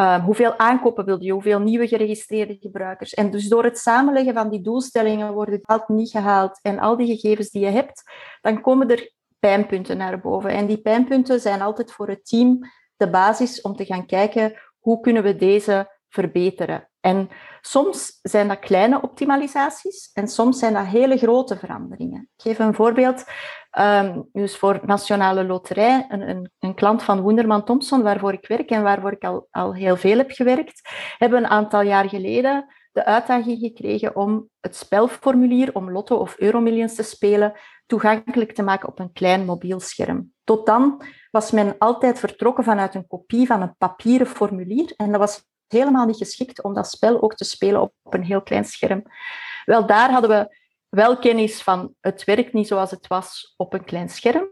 Ehm, 0.00 0.20
hoeveel 0.20 0.58
aankopen 0.58 1.04
wil 1.04 1.22
je? 1.22 1.32
Hoeveel 1.32 1.58
nieuwe 1.58 1.88
geregistreerde 1.88 2.56
gebruikers? 2.60 3.14
En 3.14 3.30
dus 3.30 3.48
door 3.48 3.64
het 3.64 3.78
samenleggen 3.78 4.34
van 4.34 4.48
die 4.48 4.60
doelstellingen 4.60 5.32
worden 5.32 5.60
het 5.62 5.88
niet 5.88 6.10
gehaald 6.10 6.58
en 6.62 6.78
al 6.78 6.96
die 6.96 7.06
gegevens 7.06 7.50
die 7.50 7.64
je 7.64 7.70
hebt, 7.70 8.02
dan 8.40 8.60
komen 8.60 8.90
er 8.90 9.12
pijnpunten 9.38 9.96
naar 9.96 10.20
boven. 10.20 10.50
En 10.50 10.66
die 10.66 10.80
pijnpunten 10.80 11.40
zijn 11.40 11.62
altijd 11.62 11.92
voor 11.92 12.08
het 12.08 12.26
team 12.26 12.58
de 12.96 13.10
basis 13.10 13.60
om 13.60 13.76
te 13.76 13.84
gaan 13.84 14.06
kijken 14.06 14.60
hoe 14.78 15.00
kunnen 15.00 15.22
we 15.22 15.36
deze 15.36 15.98
verbeteren. 16.08 16.88
En 17.00 17.28
soms 17.60 18.18
zijn 18.22 18.48
dat 18.48 18.58
kleine 18.58 19.02
optimalisaties 19.02 20.10
en 20.12 20.28
soms 20.28 20.58
zijn 20.58 20.72
dat 20.72 20.86
hele 20.86 21.16
grote 21.16 21.56
veranderingen. 21.56 22.28
Ik 22.36 22.42
geef 22.42 22.58
een 22.58 22.74
voorbeeld. 22.74 23.24
Um, 23.78 24.28
dus 24.32 24.56
voor 24.56 24.80
Nationale 24.84 25.44
Loterij, 25.44 26.06
een, 26.08 26.28
een, 26.28 26.50
een, 26.58 26.74
klant 26.74 27.02
van 27.02 27.24
Wunderman 27.24 27.64
Thompson, 27.64 28.02
waarvoor 28.02 28.32
ik 28.32 28.46
werk 28.46 28.70
en 28.70 28.82
waarvoor 28.82 29.12
ik 29.12 29.24
al, 29.24 29.46
al 29.50 29.74
heel 29.74 29.96
veel 29.96 30.16
heb 30.16 30.30
gewerkt, 30.30 30.88
hebben 31.18 31.38
een 31.38 31.50
aantal 31.50 31.80
jaar 31.80 32.08
geleden 32.08 32.66
de 32.92 33.04
uitdaging 33.04 33.58
gekregen 33.58 34.16
om 34.16 34.48
het 34.60 34.76
spelformulier 34.76 35.74
om 35.74 35.90
Lotto 35.90 36.16
of 36.16 36.38
Euromillions 36.38 36.94
te 36.94 37.02
spelen 37.02 37.52
toegankelijk 37.86 38.52
te 38.52 38.62
maken 38.62 38.88
op 38.88 38.98
een 38.98 39.12
klein 39.12 39.44
mobiel 39.44 39.80
scherm. 39.80 40.32
Tot 40.44 40.66
dan 40.66 41.02
was 41.30 41.50
men 41.50 41.74
altijd 41.78 42.18
vertrokken 42.18 42.64
vanuit 42.64 42.94
een 42.94 43.06
kopie 43.06 43.46
van 43.46 43.62
een 43.62 43.76
papieren 43.76 44.26
formulier 44.26 44.92
en 44.96 45.10
dat 45.10 45.20
was 45.20 45.44
helemaal 45.66 46.06
niet 46.06 46.16
geschikt 46.16 46.62
om 46.62 46.74
dat 46.74 46.90
spel 46.90 47.22
ook 47.22 47.34
te 47.34 47.44
spelen 47.44 47.80
op 47.80 47.92
een 48.02 48.24
heel 48.24 48.42
klein 48.42 48.64
scherm. 48.64 49.02
Wel, 49.64 49.86
daar 49.86 50.10
hadden 50.10 50.30
we 50.30 50.58
wel 50.90 51.18
kennis 51.18 51.62
van 51.62 51.94
het 52.00 52.24
werkt 52.24 52.52
niet 52.52 52.66
zoals 52.66 52.90
het 52.90 53.06
was 53.06 53.54
op 53.56 53.72
een 53.72 53.84
klein 53.84 54.08
scherm. 54.08 54.50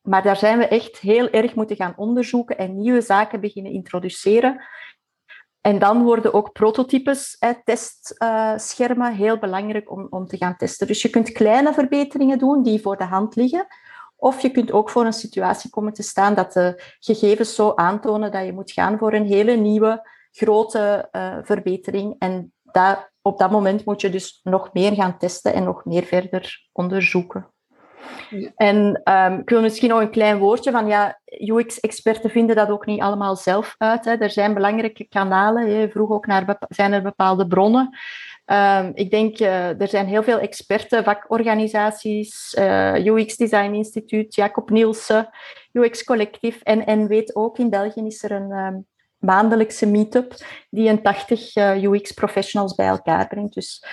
Maar 0.00 0.22
daar 0.22 0.36
zijn 0.36 0.58
we 0.58 0.68
echt 0.68 0.98
heel 0.98 1.30
erg 1.30 1.54
moeten 1.54 1.76
gaan 1.76 1.94
onderzoeken 1.96 2.58
en 2.58 2.76
nieuwe 2.76 3.00
zaken 3.00 3.40
beginnen 3.40 3.72
introduceren. 3.72 4.64
En 5.60 5.78
dan 5.78 6.02
worden 6.02 6.32
ook 6.32 6.52
prototypes, 6.52 7.38
testschermen, 7.64 9.14
heel 9.14 9.38
belangrijk 9.38 9.90
om, 9.90 10.06
om 10.10 10.26
te 10.26 10.36
gaan 10.36 10.56
testen. 10.56 10.86
Dus 10.86 11.02
je 11.02 11.10
kunt 11.10 11.32
kleine 11.32 11.72
verbeteringen 11.72 12.38
doen 12.38 12.62
die 12.62 12.80
voor 12.80 12.96
de 12.96 13.04
hand 13.04 13.36
liggen. 13.36 13.66
Of 14.16 14.40
je 14.40 14.50
kunt 14.50 14.72
ook 14.72 14.90
voor 14.90 15.04
een 15.04 15.12
situatie 15.12 15.70
komen 15.70 15.92
te 15.92 16.02
staan 16.02 16.34
dat 16.34 16.52
de 16.52 16.82
gegevens 16.98 17.54
zo 17.54 17.72
aantonen 17.74 18.32
dat 18.32 18.44
je 18.44 18.52
moet 18.52 18.72
gaan 18.72 18.98
voor 18.98 19.12
een 19.12 19.26
hele 19.26 19.56
nieuwe, 19.56 20.08
grote 20.30 21.08
uh, 21.12 21.38
verbetering. 21.42 22.14
En 22.18 22.52
dat, 22.74 23.10
op 23.22 23.38
dat 23.38 23.50
moment 23.50 23.84
moet 23.84 24.00
je 24.00 24.10
dus 24.10 24.40
nog 24.42 24.72
meer 24.72 24.92
gaan 24.92 25.18
testen 25.18 25.54
en 25.54 25.64
nog 25.64 25.84
meer 25.84 26.02
verder 26.02 26.68
onderzoeken. 26.72 27.50
En 28.56 29.00
um, 29.04 29.38
ik 29.38 29.50
wil 29.50 29.60
misschien 29.60 29.88
nog 29.88 30.00
een 30.00 30.10
klein 30.10 30.38
woordje 30.38 30.70
van, 30.70 30.86
ja, 30.86 31.20
UX-experten 31.38 32.30
vinden 32.30 32.56
dat 32.56 32.68
ook 32.68 32.86
niet 32.86 33.00
allemaal 33.00 33.36
zelf 33.36 33.74
uit. 33.78 34.04
Hè. 34.04 34.14
Er 34.16 34.30
zijn 34.30 34.54
belangrijke 34.54 35.08
kanalen. 35.08 35.70
Je 35.70 35.90
vroeg 35.90 36.10
ook 36.10 36.26
naar, 36.26 36.58
zijn 36.68 36.92
er 36.92 37.02
bepaalde 37.02 37.46
bronnen? 37.46 37.98
Um, 38.46 38.90
ik 38.94 39.10
denk, 39.10 39.40
uh, 39.40 39.80
er 39.80 39.88
zijn 39.88 40.06
heel 40.06 40.22
veel 40.22 40.38
experten, 40.38 41.04
vakorganisaties, 41.04 42.56
uh, 42.58 42.96
eh, 42.96 43.06
UX 43.06 43.36
Design 43.36 43.72
Instituut, 43.72 44.34
Jacob 44.34 44.70
Nielsen, 44.70 45.28
UX 45.72 46.04
Collectief. 46.04 46.60
En, 46.62 46.86
en 46.86 47.06
weet 47.06 47.36
ook, 47.36 47.58
in 47.58 47.70
België 47.70 48.06
is 48.06 48.22
er 48.22 48.30
een 48.30 48.50
um, 48.50 48.86
maandelijkse 49.20 49.86
meetup 49.86 50.34
die 50.70 50.88
een 50.88 51.02
80 51.02 51.56
uh, 51.56 51.70
eh, 51.70 51.82
UX-professionals 51.82 52.74
bij 52.74 52.86
elkaar 52.86 53.26
brengt. 53.26 53.54
Dus 53.54 53.84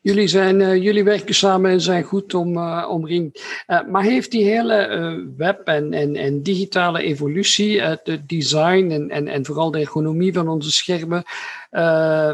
Jullie, 0.00 0.28
zijn, 0.28 0.60
uh, 0.60 0.82
jullie 0.82 1.04
werken 1.04 1.34
samen 1.34 1.70
en 1.70 1.80
zijn 1.80 2.02
goed 2.02 2.34
om, 2.34 2.56
uh, 2.56 2.86
omringd. 2.90 3.42
Uh, 3.66 3.80
maar 3.86 4.02
heeft 4.02 4.30
die 4.30 4.44
hele 4.44 5.32
web- 5.36 5.66
en, 5.66 5.92
en, 5.92 6.16
en 6.16 6.42
digitale 6.42 7.02
evolutie, 7.02 7.80
het 7.80 8.18
design 8.26 8.90
en, 8.90 9.10
en, 9.10 9.28
en 9.28 9.44
vooral 9.44 9.70
de 9.70 9.78
ergonomie 9.78 10.32
van 10.32 10.48
onze 10.48 10.72
schermen, 10.72 11.24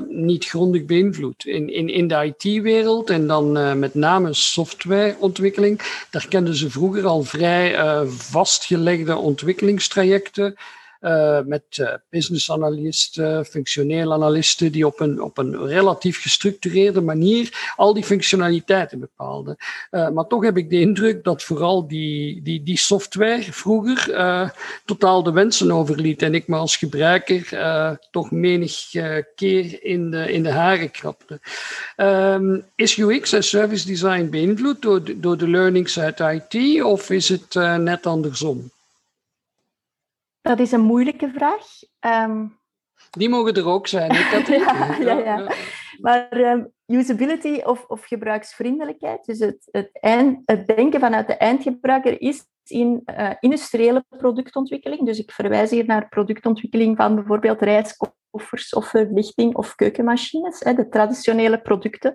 niet 0.09 0.45
grondig 0.45 0.85
beïnvloed? 0.85 1.45
In, 1.45 1.73
in, 1.73 1.89
in 1.89 2.09
de 2.09 2.35
IT-wereld 2.37 3.11
en 3.11 3.27
dan 3.27 3.79
met 3.79 3.95
name 3.95 4.35
softwareontwikkeling, 4.35 6.07
daar 6.11 6.27
kenden 6.29 6.55
ze 6.55 6.71
vroeger 6.71 7.07
al 7.07 7.23
vrij 7.23 7.77
vastgelegde 8.07 9.17
ontwikkelingstrajecten. 9.17 10.57
Uh, 11.05 11.41
met 11.45 11.65
uh, 11.81 11.89
business 12.11 12.51
analisten, 12.51 13.45
functioneel 13.45 14.13
analisten, 14.13 14.73
die 14.73 14.87
op 14.87 15.01
een, 15.01 15.23
op 15.23 15.39
een 15.39 15.67
relatief 15.67 16.23
gestructureerde 16.23 17.01
manier 17.01 17.73
al 17.77 17.95
die 17.95 18.05
functionaliteiten 18.05 19.01
bepaalden. 19.01 19.57
Uh, 19.91 20.09
maar 20.09 20.27
toch 20.27 20.45
heb 20.45 20.57
ik 20.57 20.71
de 20.71 20.81
indruk 20.81 21.25
dat 21.25 21.43
vooral 21.43 21.89
die, 21.89 22.43
die, 22.43 22.63
die 22.63 22.79
software 22.79 23.43
vroeger 23.43 24.13
totaal 24.85 25.23
de 25.23 25.33
wensen 25.33 25.71
overliet 25.71 26.23
en 26.23 26.35
ik 26.35 26.49
me 26.49 26.57
als 26.57 26.77
gebruiker 26.77 27.49
toch 28.11 28.31
menig 28.31 28.91
keer 29.35 29.85
in 29.85 30.11
de, 30.11 30.33
in 30.33 30.43
de 30.43 30.51
haren 30.51 30.91
krapte. 30.91 31.41
Um, 31.97 32.65
is 32.75 32.97
UX 32.97 33.33
en 33.33 33.45
service 33.45 33.87
design 33.87 34.29
beïnvloed 34.31 34.83
door, 34.83 35.03
door 35.17 35.37
de 35.37 35.49
learnings 35.49 36.01
uit 36.01 36.21
IT 36.21 36.83
of 36.83 37.11
is 37.11 37.29
het 37.29 37.55
net 37.79 38.07
andersom? 38.07 38.73
Dat 40.45 40.59
is 40.59 40.73
een 40.73 40.81
moeilijke 40.81 41.31
vraag. 41.35 41.67
Um... 42.01 42.59
Die 43.11 43.29
mogen 43.29 43.55
er 43.55 43.67
ook 43.67 43.87
zijn. 43.87 44.11
Ik 44.11 44.47
ja, 44.47 44.99
ja, 45.01 45.19
ja, 45.19 45.53
Maar 46.01 46.37
um, 46.37 46.73
usability 46.87 47.61
of, 47.65 47.85
of 47.87 48.05
gebruiksvriendelijkheid, 48.05 49.25
dus 49.25 49.39
het, 49.39 49.69
het, 49.71 49.89
eind, 49.93 50.43
het 50.45 50.67
denken 50.67 51.01
vanuit 51.01 51.27
de 51.27 51.37
eindgebruiker 51.37 52.21
is 52.21 52.47
in 52.65 53.03
uh, 53.07 53.31
industriële 53.41 54.05
productontwikkeling. 54.09 55.07
Dus 55.07 55.19
ik 55.19 55.33
verwijs 55.33 55.71
hier 55.71 55.87
naar 55.87 56.09
productontwikkeling 56.09 56.97
van 56.97 57.15
bijvoorbeeld 57.15 57.61
reiskoffers 57.61 58.75
of 58.75 58.87
verlichting 58.87 59.55
of 59.55 59.75
keukenmachines, 59.75 60.61
hè, 60.61 60.75
de 60.75 60.89
traditionele 60.89 61.61
producten 61.61 62.15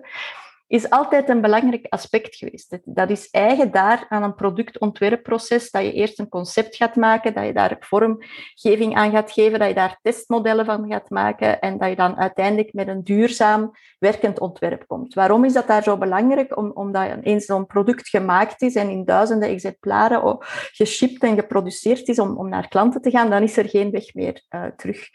is 0.70 0.90
altijd 0.90 1.28
een 1.28 1.40
belangrijk 1.40 1.86
aspect 1.88 2.36
geweest. 2.36 2.78
Dat 2.84 3.10
is 3.10 3.30
eigen 3.30 3.70
daar 3.70 4.06
aan 4.08 4.22
een 4.22 4.34
productontwerpproces, 4.34 5.70
dat 5.70 5.82
je 5.82 5.92
eerst 5.92 6.18
een 6.18 6.28
concept 6.28 6.76
gaat 6.76 6.96
maken, 6.96 7.34
dat 7.34 7.46
je 7.46 7.52
daar 7.52 7.76
vormgeving 7.80 8.94
aan 8.94 9.10
gaat 9.10 9.32
geven, 9.32 9.58
dat 9.58 9.68
je 9.68 9.74
daar 9.74 9.98
testmodellen 10.02 10.64
van 10.64 10.88
gaat 10.88 11.10
maken 11.10 11.60
en 11.60 11.78
dat 11.78 11.88
je 11.88 11.96
dan 11.96 12.16
uiteindelijk 12.16 12.72
met 12.72 12.88
een 12.88 13.04
duurzaam 13.04 13.70
werkend 13.98 14.40
ontwerp 14.40 14.86
komt. 14.86 15.14
Waarom 15.14 15.44
is 15.44 15.52
dat 15.52 15.66
daar 15.66 15.82
zo 15.82 15.96
belangrijk? 15.96 16.56
Om, 16.56 16.70
omdat 16.74 17.16
eens 17.22 17.44
zo'n 17.44 17.66
product 17.66 18.08
gemaakt 18.08 18.62
is 18.62 18.74
en 18.74 18.90
in 18.90 19.04
duizenden 19.04 19.48
exemplaren 19.48 20.36
geshipped 20.72 21.22
en 21.22 21.34
geproduceerd 21.34 22.08
is 22.08 22.18
om, 22.18 22.36
om 22.36 22.48
naar 22.48 22.68
klanten 22.68 23.02
te 23.02 23.10
gaan, 23.10 23.30
dan 23.30 23.42
is 23.42 23.56
er 23.56 23.68
geen 23.68 23.90
weg 23.90 24.14
meer 24.14 24.42
uh, 24.50 24.64
terug. 24.76 25.10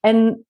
En 0.00 0.46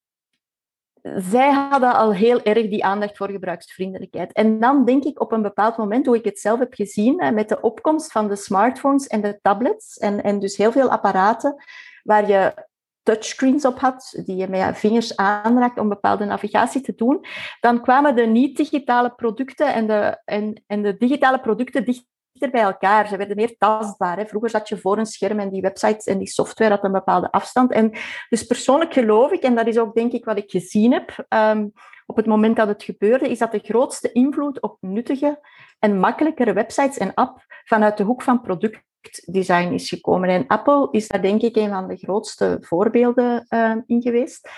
zij 1.02 1.50
hadden 1.52 1.94
al 1.94 2.12
heel 2.12 2.42
erg 2.42 2.68
die 2.68 2.84
aandacht 2.84 3.16
voor 3.16 3.30
gebruiksvriendelijkheid. 3.30 4.32
En 4.32 4.60
dan 4.60 4.84
denk 4.84 5.04
ik 5.04 5.20
op 5.20 5.32
een 5.32 5.42
bepaald 5.42 5.76
moment, 5.76 6.06
hoe 6.06 6.16
ik 6.16 6.24
het 6.24 6.38
zelf 6.38 6.58
heb 6.58 6.74
gezien, 6.74 7.34
met 7.34 7.48
de 7.48 7.60
opkomst 7.60 8.12
van 8.12 8.28
de 8.28 8.36
smartphones 8.36 9.06
en 9.06 9.20
de 9.20 9.38
tablets, 9.42 9.98
en, 9.98 10.22
en 10.22 10.38
dus 10.38 10.56
heel 10.56 10.72
veel 10.72 10.90
apparaten 10.90 11.64
waar 12.02 12.28
je 12.28 12.70
touchscreens 13.02 13.64
op 13.64 13.78
had, 13.78 14.22
die 14.24 14.36
je 14.36 14.48
met 14.48 14.60
je 14.60 14.74
vingers 14.74 15.16
aanraakt 15.16 15.78
om 15.78 15.88
bepaalde 15.88 16.24
navigatie 16.24 16.80
te 16.80 16.94
doen, 16.94 17.24
dan 17.60 17.82
kwamen 17.82 18.16
de 18.16 18.26
niet-digitale 18.26 19.10
producten 19.10 19.74
en 19.74 19.86
de, 19.86 20.20
en, 20.24 20.62
en 20.66 20.82
de 20.82 20.96
digitale 20.96 21.40
producten 21.40 21.84
dicht 21.84 22.04
bij 22.50 22.62
elkaar. 22.62 23.08
Ze 23.08 23.16
werden 23.16 23.36
meer 23.36 23.56
tastbaar. 23.58 24.26
Vroeger 24.26 24.50
zat 24.50 24.68
je 24.68 24.78
voor 24.78 24.98
een 24.98 25.06
scherm 25.06 25.38
en 25.38 25.50
die 25.50 25.60
websites 25.60 26.06
en 26.06 26.18
die 26.18 26.28
software 26.28 26.70
had 26.70 26.84
een 26.84 26.92
bepaalde 26.92 27.30
afstand. 27.30 27.72
En 27.72 27.92
dus 28.28 28.46
persoonlijk 28.46 28.92
geloof 28.92 29.30
ik, 29.30 29.42
en 29.42 29.54
dat 29.54 29.66
is 29.66 29.78
ook 29.78 29.94
denk 29.94 30.12
ik 30.12 30.24
wat 30.24 30.38
ik 30.38 30.50
gezien 30.50 30.92
heb 30.92 31.26
um, 31.28 31.72
op 32.06 32.16
het 32.16 32.26
moment 32.26 32.56
dat 32.56 32.68
het 32.68 32.82
gebeurde, 32.82 33.28
is 33.28 33.38
dat 33.38 33.52
de 33.52 33.60
grootste 33.62 34.12
invloed 34.12 34.62
op 34.62 34.76
nuttige 34.80 35.40
en 35.78 35.98
makkelijkere 35.98 36.52
websites 36.52 36.98
en 36.98 37.14
apps 37.14 37.44
vanuit 37.64 37.96
de 37.96 38.04
hoek 38.04 38.22
van 38.22 38.40
productdesign 38.40 39.72
is 39.72 39.88
gekomen. 39.88 40.28
En 40.28 40.46
Apple 40.46 40.88
is 40.90 41.08
daar 41.08 41.22
denk 41.22 41.42
ik 41.42 41.56
een 41.56 41.70
van 41.70 41.88
de 41.88 41.96
grootste 41.96 42.56
voorbeelden 42.60 43.46
uh, 43.48 43.76
in 43.86 44.02
geweest. 44.02 44.48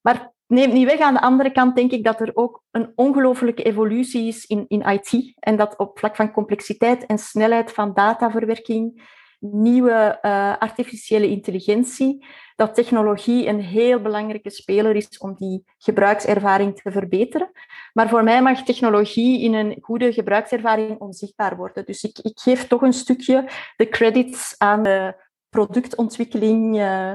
Maar 0.00 0.33
neemt 0.46 0.72
niet 0.72 0.86
weg. 0.86 1.00
Aan 1.00 1.14
de 1.14 1.20
andere 1.20 1.52
kant 1.52 1.76
denk 1.76 1.90
ik 1.90 2.04
dat 2.04 2.20
er 2.20 2.30
ook 2.34 2.62
een 2.70 2.92
ongelooflijke 2.94 3.62
evolutie 3.62 4.26
is 4.26 4.46
in, 4.46 4.64
in 4.68 4.80
IT. 4.80 5.34
En 5.38 5.56
dat 5.56 5.76
op 5.76 5.98
vlak 5.98 6.16
van 6.16 6.32
complexiteit 6.32 7.06
en 7.06 7.18
snelheid 7.18 7.72
van 7.72 7.94
dataverwerking, 7.94 9.12
nieuwe 9.38 10.18
uh, 10.22 10.56
artificiële 10.58 11.28
intelligentie, 11.28 12.26
dat 12.56 12.74
technologie 12.74 13.46
een 13.46 13.60
heel 13.60 14.00
belangrijke 14.00 14.50
speler 14.50 14.96
is 14.96 15.18
om 15.18 15.34
die 15.34 15.64
gebruikservaring 15.78 16.80
te 16.80 16.90
verbeteren. 16.90 17.50
Maar 17.92 18.08
voor 18.08 18.24
mij 18.24 18.42
mag 18.42 18.62
technologie 18.62 19.40
in 19.40 19.54
een 19.54 19.78
goede 19.80 20.12
gebruikservaring 20.12 21.00
onzichtbaar 21.00 21.56
worden. 21.56 21.84
Dus 21.84 22.02
ik, 22.02 22.18
ik 22.18 22.40
geef 22.40 22.66
toch 22.66 22.82
een 22.82 22.92
stukje 22.92 23.48
de 23.76 23.88
credits 23.88 24.54
aan 24.58 24.82
de 24.82 25.14
productontwikkeling. 25.48 26.76
Uh, 26.76 27.12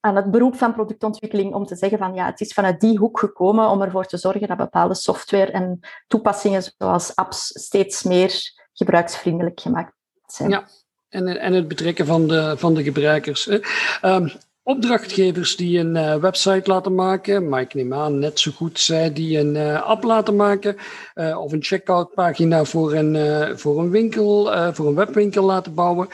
aan 0.00 0.16
het 0.16 0.30
beroep 0.30 0.56
van 0.56 0.74
productontwikkeling 0.74 1.54
om 1.54 1.66
te 1.66 1.76
zeggen 1.76 1.98
van 1.98 2.14
ja, 2.14 2.26
het 2.26 2.40
is 2.40 2.52
vanuit 2.52 2.80
die 2.80 2.98
hoek 2.98 3.18
gekomen 3.18 3.68
om 3.68 3.82
ervoor 3.82 4.06
te 4.06 4.16
zorgen 4.16 4.48
dat 4.48 4.56
bepaalde 4.56 4.94
software 4.94 5.50
en 5.50 5.80
toepassingen 6.06 6.62
zoals 6.78 7.14
apps 7.14 7.46
steeds 7.46 8.02
meer 8.02 8.54
gebruiksvriendelijk 8.72 9.60
gemaakt 9.60 9.92
zijn. 10.26 10.50
Ja, 10.50 10.68
En, 11.08 11.40
en 11.40 11.52
het 11.52 11.68
betrekken 11.68 12.06
van 12.06 12.28
de, 12.28 12.54
van 12.56 12.74
de 12.74 12.82
gebruikers. 12.82 13.48
Um, 14.02 14.32
opdrachtgevers 14.62 15.56
die 15.56 15.78
een 15.78 15.94
uh, 15.94 16.14
website 16.14 16.70
laten 16.70 16.94
maken, 16.94 17.48
maar 17.48 17.60
ik 17.60 17.74
neem 17.74 17.94
aan 17.94 18.18
net 18.18 18.40
zo 18.40 18.50
goed 18.50 18.80
zij 18.80 19.12
die 19.12 19.38
een 19.38 19.54
uh, 19.54 19.82
app 19.82 20.02
laten 20.02 20.36
maken, 20.36 20.76
uh, 21.14 21.38
of 21.38 21.52
een 21.52 21.62
checkout 21.62 22.14
pagina 22.14 22.64
voor 22.64 22.92
een, 22.92 23.58
voor 23.58 23.78
een 23.78 23.90
winkel, 23.90 24.44
voor 24.72 24.86
een 24.86 24.94
webwinkel 24.94 25.44
laten 25.44 25.74
bouwen. 25.74 26.08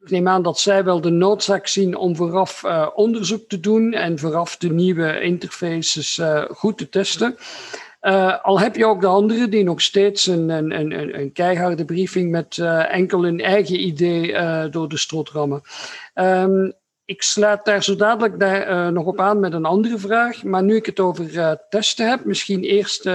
Ik 0.00 0.10
neem 0.10 0.28
aan 0.28 0.42
dat 0.42 0.58
zij 0.58 0.84
wel 0.84 1.00
de 1.00 1.10
noodzaak 1.10 1.66
zien 1.66 1.96
om 1.96 2.16
vooraf 2.16 2.64
onderzoek 2.94 3.48
te 3.48 3.60
doen 3.60 3.92
en 3.92 4.18
vooraf 4.18 4.56
de 4.56 4.70
nieuwe 4.70 5.20
interfaces 5.20 6.20
goed 6.50 6.78
te 6.78 6.88
testen. 6.88 7.36
al 8.42 8.60
heb 8.60 8.76
je 8.76 8.86
ook 8.86 9.00
de 9.00 9.06
anderen 9.06 9.50
die 9.50 9.64
nog 9.64 9.80
steeds 9.80 10.26
een, 10.26 10.48
een, 10.48 10.70
een, 10.80 11.20
een 11.20 11.32
keiharde 11.32 11.84
briefing 11.84 12.30
met 12.30 12.58
enkel 12.88 13.22
hun 13.22 13.40
eigen 13.40 13.80
idee 13.80 14.32
door 14.70 14.88
de 14.88 14.98
strot 14.98 15.30
rammen. 15.30 15.62
Um, 16.14 16.72
ik 17.04 17.22
sluit 17.22 17.64
daar 17.64 17.82
zo 17.82 17.96
dadelijk 17.96 18.38
daar, 18.38 18.92
nog 18.92 19.04
op 19.04 19.20
aan 19.20 19.40
met 19.40 19.52
een 19.52 19.64
andere 19.64 19.98
vraag. 19.98 20.42
Maar 20.42 20.62
nu 20.62 20.76
ik 20.76 20.86
het 20.86 21.00
over 21.00 21.58
testen 21.68 22.08
heb, 22.08 22.24
misschien 22.24 22.62
eerst 22.62 23.08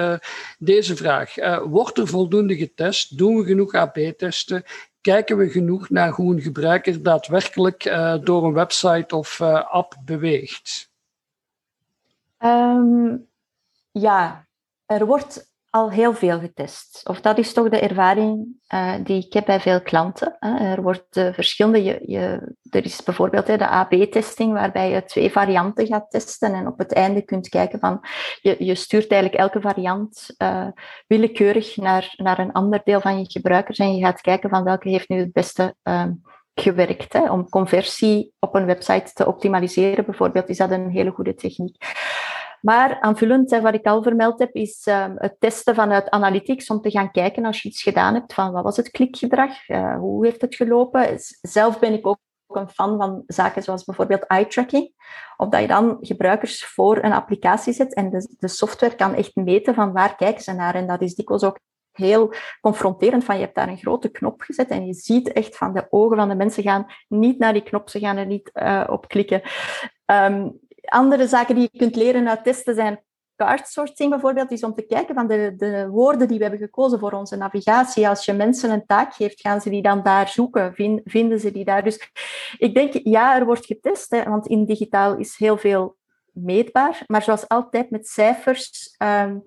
deze 0.60 0.96
vraag. 0.96 1.34
wordt 1.64 1.98
er 1.98 2.08
voldoende 2.08 2.56
getest? 2.56 3.18
Doen 3.18 3.38
we 3.38 3.44
genoeg 3.44 3.74
AB-testen? 3.74 4.64
Kijken 5.06 5.38
we 5.38 5.50
genoeg 5.50 5.90
naar 5.90 6.10
hoe 6.10 6.34
een 6.34 6.42
gebruiker 6.42 7.04
daadwerkelijk 7.04 7.84
door 8.24 8.46
een 8.46 8.54
website 8.54 9.16
of 9.16 9.42
app 9.42 9.96
beweegt? 10.06 10.92
Um, 12.40 13.28
ja, 13.92 14.48
er 14.86 15.06
wordt 15.06 15.55
al 15.76 15.92
heel 15.92 16.14
veel 16.14 16.40
getest. 16.40 17.02
Of 17.04 17.22
dat 17.22 17.38
is 17.38 17.54
toch 17.54 17.70
de 17.70 17.80
ervaring 17.80 18.46
uh, 18.74 18.94
die 19.04 19.26
ik 19.26 19.34
heb 19.34 19.46
bij 19.46 19.60
veel 19.60 19.82
klanten. 19.82 20.36
Hè. 20.40 20.72
Er 20.72 20.82
wordt 20.82 21.08
verschillende, 21.10 21.84
je, 21.84 22.02
je, 22.06 22.54
er 22.70 22.86
is 22.86 23.04
bijvoorbeeld 23.04 23.48
hè, 23.48 23.58
de 23.58 23.68
AB-testing, 23.68 24.54
waarbij 24.54 24.90
je 24.90 25.04
twee 25.04 25.32
varianten 25.32 25.88
gaat 25.88 26.10
testen 26.10 26.54
en 26.54 26.68
op 26.68 26.78
het 26.78 26.94
einde 26.94 27.22
kunt 27.22 27.50
kijken 27.50 27.80
van, 27.80 28.00
je, 28.42 28.56
je 28.66 28.76
stuurt 28.76 29.12
eigenlijk 29.12 29.42
elke 29.42 29.62
variant 29.62 30.36
uh, 30.38 30.68
willekeurig 31.08 31.78
naar, 31.78 32.14
naar 32.18 32.40
een 32.40 32.52
ander 32.52 32.82
deel 32.84 33.02
van 33.02 33.20
je 33.20 33.26
gebruikers 33.32 33.78
en 33.78 33.96
je 33.96 34.06
gaat 34.06 34.22
kijken 34.22 34.50
van 34.50 34.64
welke 34.64 34.90
heeft 34.90 35.10
nu 35.10 35.20
het 35.20 35.34
beste 35.34 35.76
ehm, 35.84 36.12
gewerkt. 36.54 37.14
Hè. 37.14 37.32
Om 37.32 37.50
conversie 37.50 38.34
op 38.40 38.56
een 38.56 38.66
website 38.66 39.14
te 39.14 39.28
optimaliseren 39.28 40.06
bijvoorbeeld, 40.06 40.50
is 40.50 40.58
dat 40.58 40.72
een 40.72 40.90
hele 40.90 41.12
goede 41.12 41.36
techniek. 41.36 41.76
Maar 42.66 43.00
aanvullend, 43.00 43.50
wat 43.50 43.74
ik 43.74 43.86
al 43.86 44.04
vermeld 44.04 44.40
heb, 44.40 44.54
is 44.54 44.88
uh, 44.88 45.06
het 45.16 45.36
testen 45.40 45.76
vanuit 45.76 46.10
analytics 46.10 46.70
om 46.70 46.82
te 46.82 46.92
gaan 46.92 47.12
kijken 47.12 47.46
als 47.46 47.62
je 47.62 47.70
iets 47.70 47.82
gedaan 47.82 48.14
hebt 48.14 48.34
van 48.34 48.52
wat 48.52 48.64
was 48.64 48.78
het 48.78 48.92
klikgedrag, 48.92 49.70
uh, 49.70 49.98
hoe 49.98 50.26
heeft 50.26 50.42
het 50.42 50.56
gelopen. 50.56 51.20
Zelf 51.42 51.80
ben 51.80 51.94
ik 51.94 52.08
ook 52.08 52.20
een 52.48 52.70
fan 52.70 52.98
van 52.98 53.24
zaken 53.28 53.64
zoals 53.64 53.84
bijvoorbeeld 53.84 54.28
eye-tracking. 54.28 54.92
Of 55.38 55.50
dat 55.50 55.62
je 55.62 55.68
dan 55.68 55.98
gebruikers 56.02 56.66
voor 56.66 57.04
een 57.04 57.14
applicatie 57.14 57.74
zet 57.74 57.94
en 57.94 58.10
de, 58.10 58.48
software 58.48 58.96
kan 58.96 59.14
echt 59.14 59.36
meten 59.36 59.74
van 59.74 59.92
waar 59.92 60.16
kijken 60.16 60.44
ze 60.44 60.54
naar. 60.54 60.76
En 60.76 60.88
dat 60.88 61.02
is 61.02 61.16
dikwijls 61.16 61.44
ook 61.44 61.60
heel 61.92 62.34
confronterend 62.62 63.24
van 63.24 63.36
je 63.36 63.42
hebt 63.42 63.56
daar 63.56 63.70
een 63.70 63.78
grote 63.78 64.10
knop 64.10 64.42
gezet 64.42 64.70
en 64.70 64.86
je 64.86 64.94
ziet 64.94 65.32
echt 65.32 65.58
van 65.58 65.74
de 65.74 65.88
ogen 65.90 66.18
van 66.18 66.30
de 66.30 66.36
mensen 66.36 66.64
gaan 66.64 66.86
niet 67.08 67.40
naar 67.40 67.54
die 67.54 67.64
knop, 67.64 67.90
ze 67.90 68.00
gaan 68.00 68.18
er 68.18 68.26
niet 68.26 68.50
uh, 68.54 68.84
op 68.88 69.08
klikken. 69.08 69.42
Um, 70.06 70.60
andere 70.86 71.28
zaken 71.28 71.56
die 71.56 71.70
je 71.72 71.80
kunt 71.80 71.96
leren 71.96 72.30
uit 72.30 72.44
testen 72.44 72.76
zijn 72.76 73.00
card 73.36 73.82
bijvoorbeeld, 73.98 74.52
is 74.52 74.64
om 74.64 74.74
te 74.74 74.86
kijken 74.86 75.16
van 75.16 75.28
de, 75.28 75.54
de 75.58 75.88
woorden 75.90 76.28
die 76.28 76.38
we 76.38 76.44
hebben 76.44 76.62
gekozen 76.62 77.00
voor 77.00 77.12
onze 77.12 77.36
navigatie. 77.36 78.08
Als 78.08 78.26
je 78.26 78.34
mensen 78.34 78.72
een 78.72 78.86
taak 78.86 79.14
geeft, 79.14 79.42
gaan 79.42 79.62
ze 79.62 79.70
die 79.70 79.82
dan 79.82 80.04
daar 80.04 80.28
zoeken? 80.28 80.74
vinden 81.06 81.40
ze 81.40 81.52
die 81.52 81.66
daar? 81.66 81.84
Dus 81.84 82.12
ik 82.58 82.74
denk, 82.74 82.94
ja, 82.94 83.40
er 83.40 83.46
wordt 83.46 83.66
getest, 83.66 84.12
hè, 84.12 84.24
want 84.24 84.48
in 84.48 84.66
digitaal 84.66 85.18
is 85.18 85.36
heel 85.38 85.58
veel 85.58 85.98
meetbaar. 86.32 87.04
Maar 87.08 87.22
zoals 87.22 87.48
altijd 87.48 87.90
met 87.90 88.08
cijfers 88.08 88.96
um, 89.04 89.44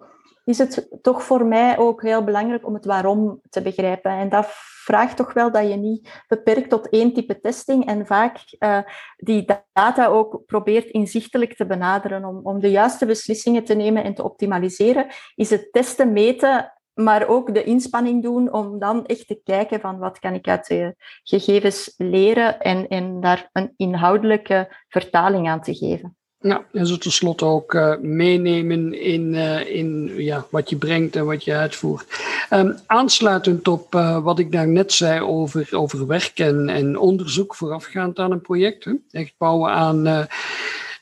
is 0.49 0.59
het 0.59 0.89
toch 1.03 1.23
voor 1.23 1.47
mij 1.47 1.79
ook 1.79 2.03
heel 2.03 2.25
belangrijk 2.25 2.67
om 2.67 2.75
het 2.75 2.85
waarom 2.85 3.41
te 3.51 3.63
begrijpen. 3.63 4.11
En 4.11 4.29
dat 4.29 4.47
vraagt 4.85 5.17
toch 5.17 5.33
wel 5.33 5.51
dat 5.53 5.69
je 5.69 5.77
niet 5.77 6.23
beperkt 6.29 6.71
tot 6.71 6.89
één 6.89 7.13
type 7.13 7.41
testing 7.41 7.87
en 7.87 8.07
vaak 8.07 8.39
uh, 8.59 8.79
die 9.17 9.61
data 9.73 10.07
ook 10.07 10.43
probeert 10.47 10.87
inzichtelijk 10.87 11.57
te 11.57 11.67
benaderen 11.67 12.25
om, 12.25 12.41
om 12.43 12.61
de 12.61 12.71
juiste 12.71 13.07
beslissingen 13.07 13.65
te 13.65 13.75
nemen 13.75 14.05
en 14.05 14.15
te 14.15 14.25
optimaliseren. 14.25 15.07
Is 15.35 15.51
het 15.51 15.73
testen, 15.73 16.13
meten, 16.13 16.73
maar 16.95 17.29
ook 17.29 17.55
de 17.55 17.65
inspanning 17.65 18.23
doen 18.23 18.53
om 18.53 18.79
dan 18.79 19.07
echt 19.07 19.27
te 19.27 19.41
kijken 19.45 19.81
van 19.81 19.99
wat 19.99 20.19
kan 20.19 20.35
ik 20.35 20.49
uit 20.49 20.67
de 20.67 20.95
gegevens 21.23 21.95
leren 21.97 22.61
en, 22.61 22.89
en 22.89 23.21
daar 23.21 23.49
een 23.53 23.73
inhoudelijke 23.77 24.85
vertaling 24.89 25.49
aan 25.49 25.63
te 25.63 25.75
geven. 25.75 26.17
Ja, 26.41 26.65
en 26.73 26.87
zo 26.87 26.97
tenslotte 26.97 27.45
ook 27.45 27.75
uh, 27.75 27.97
meenemen 28.01 29.01
in, 29.01 29.35
uh, 29.35 29.77
in 29.77 30.13
ja, 30.17 30.47
wat 30.51 30.71
je 30.71 30.77
brengt 30.77 31.17
en 31.17 31.27
wat 31.27 31.45
je 31.45 31.55
uitvoert. 31.55 32.07
Um, 32.51 32.77
aansluitend 32.87 33.69
op 33.69 33.95
uh, 33.95 34.19
wat 34.23 34.39
ik 34.39 34.53
daar 34.53 34.69
net 34.69 34.93
zei 34.93 35.21
over, 35.21 35.69
over 35.71 36.07
werk 36.07 36.39
en, 36.39 36.69
en 36.69 36.99
onderzoek 36.99 37.55
voorafgaand 37.55 38.19
aan 38.19 38.31
een 38.31 38.41
project. 38.41 38.85
Hè? 38.85 38.93
Echt 39.11 39.35
bouwen 39.39 39.71
aan 39.71 40.07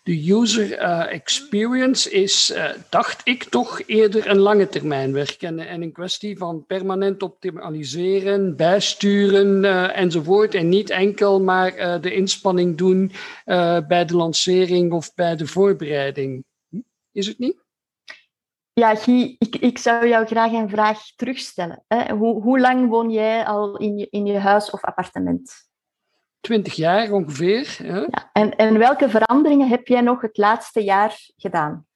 de 0.07 0.33
user 0.33 0.79
uh, 0.79 1.12
experience 1.12 2.11
is, 2.11 2.51
uh, 2.51 2.71
dacht 2.88 3.21
ik, 3.25 3.45
toch 3.45 3.83
eerder 3.87 4.31
een 4.31 4.38
lange 4.38 4.69
termijn 4.69 5.12
werk 5.12 5.42
en, 5.42 5.59
en 5.59 5.83
een 5.83 5.92
kwestie 5.92 6.38
van 6.38 6.64
permanent 6.66 7.23
optimaliseren, 7.23 8.57
bijsturen 8.57 9.64
enzovoort. 9.95 10.55
En 10.55 10.69
niet 10.69 10.90
enkel 10.90 11.40
maar 11.40 12.01
de 12.01 12.14
inspanning 12.14 12.77
doen 12.77 13.12
bij 13.88 14.05
de 14.05 14.16
lancering 14.16 14.92
of 14.92 15.14
bij 15.14 15.37
de 15.37 15.47
voorbereiding. 15.47 16.45
Is 17.12 17.27
het 17.27 17.38
niet? 17.38 17.64
Ja, 18.73 18.95
Guy, 18.95 19.37
ik, 19.38 19.57
ik 19.57 19.79
zou 19.79 20.09
jou 20.09 20.27
graag 20.27 20.53
een 20.53 20.69
vraag 20.69 21.14
terugstellen. 21.16 21.85
Hè? 21.88 22.14
Hoe, 22.14 22.42
hoe 22.42 22.61
lang 22.61 22.88
woon 22.88 23.11
jij 23.11 23.45
al 23.45 23.77
in 23.77 24.07
in 24.11 24.27
je 24.27 24.38
huis 24.38 24.71
of 24.71 24.85
appartement? 24.85 25.66
20 26.47 26.75
jaar 26.75 27.13
ongeveer. 27.13 27.77
Ja. 27.83 28.31
en, 28.33 28.57
en 28.57 28.79
welke 28.79 29.09
veranderingen 29.09 29.69
heb 29.69 29.87
jij 29.87 30.01
nog 30.01 30.21
het 30.21 30.37
laatste 30.37 30.85
jaar 30.85 31.17
gedaan? 31.37 31.87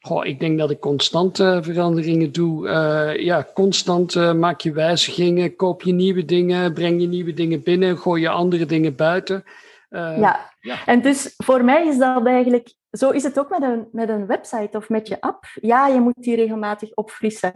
Goh, 0.00 0.26
ik 0.26 0.40
denk 0.40 0.58
dat 0.58 0.70
ik 0.70 0.80
constant 0.80 1.38
uh, 1.38 1.58
veranderingen 1.60 2.32
doe. 2.32 2.68
Uh, 2.68 3.24
ja, 3.24 3.46
constant 3.54 4.14
uh, 4.14 4.32
maak 4.32 4.60
je 4.60 4.72
wijzigingen, 4.72 5.56
koop 5.56 5.82
je 5.82 5.92
nieuwe 5.92 6.24
dingen, 6.24 6.72
breng 6.72 7.00
je 7.00 7.06
nieuwe 7.06 7.32
dingen 7.32 7.62
binnen, 7.62 7.98
gooi 7.98 8.22
je 8.22 8.28
andere 8.28 8.66
dingen 8.66 8.94
buiten. 8.94 9.44
Ja. 9.90 10.50
ja. 10.60 10.86
en 10.86 11.02
dus 11.02 11.34
voor 11.36 11.64
mij 11.64 11.86
is 11.86 11.98
dat 11.98 12.26
eigenlijk, 12.26 12.74
zo 12.90 13.10
is 13.10 13.22
het 13.22 13.38
ook 13.38 13.50
met 13.50 13.62
een, 13.62 13.88
met 13.92 14.08
een 14.08 14.26
website 14.26 14.76
of 14.76 14.88
met 14.88 15.08
je 15.08 15.20
app. 15.20 15.44
Ja, 15.54 15.86
je 15.86 16.00
moet 16.00 16.14
die 16.22 16.36
regelmatig 16.36 16.94
opfrissen. 16.94 17.52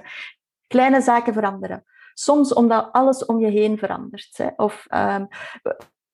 Kleine 0.66 1.00
zaken 1.00 1.32
veranderen. 1.32 1.84
Soms 2.14 2.52
omdat 2.52 2.88
alles 2.92 3.24
om 3.24 3.40
je 3.40 3.50
heen 3.50 3.78
verandert. 3.78 4.30
Hè. 4.36 4.48
Of 4.56 4.86
um, 4.94 5.28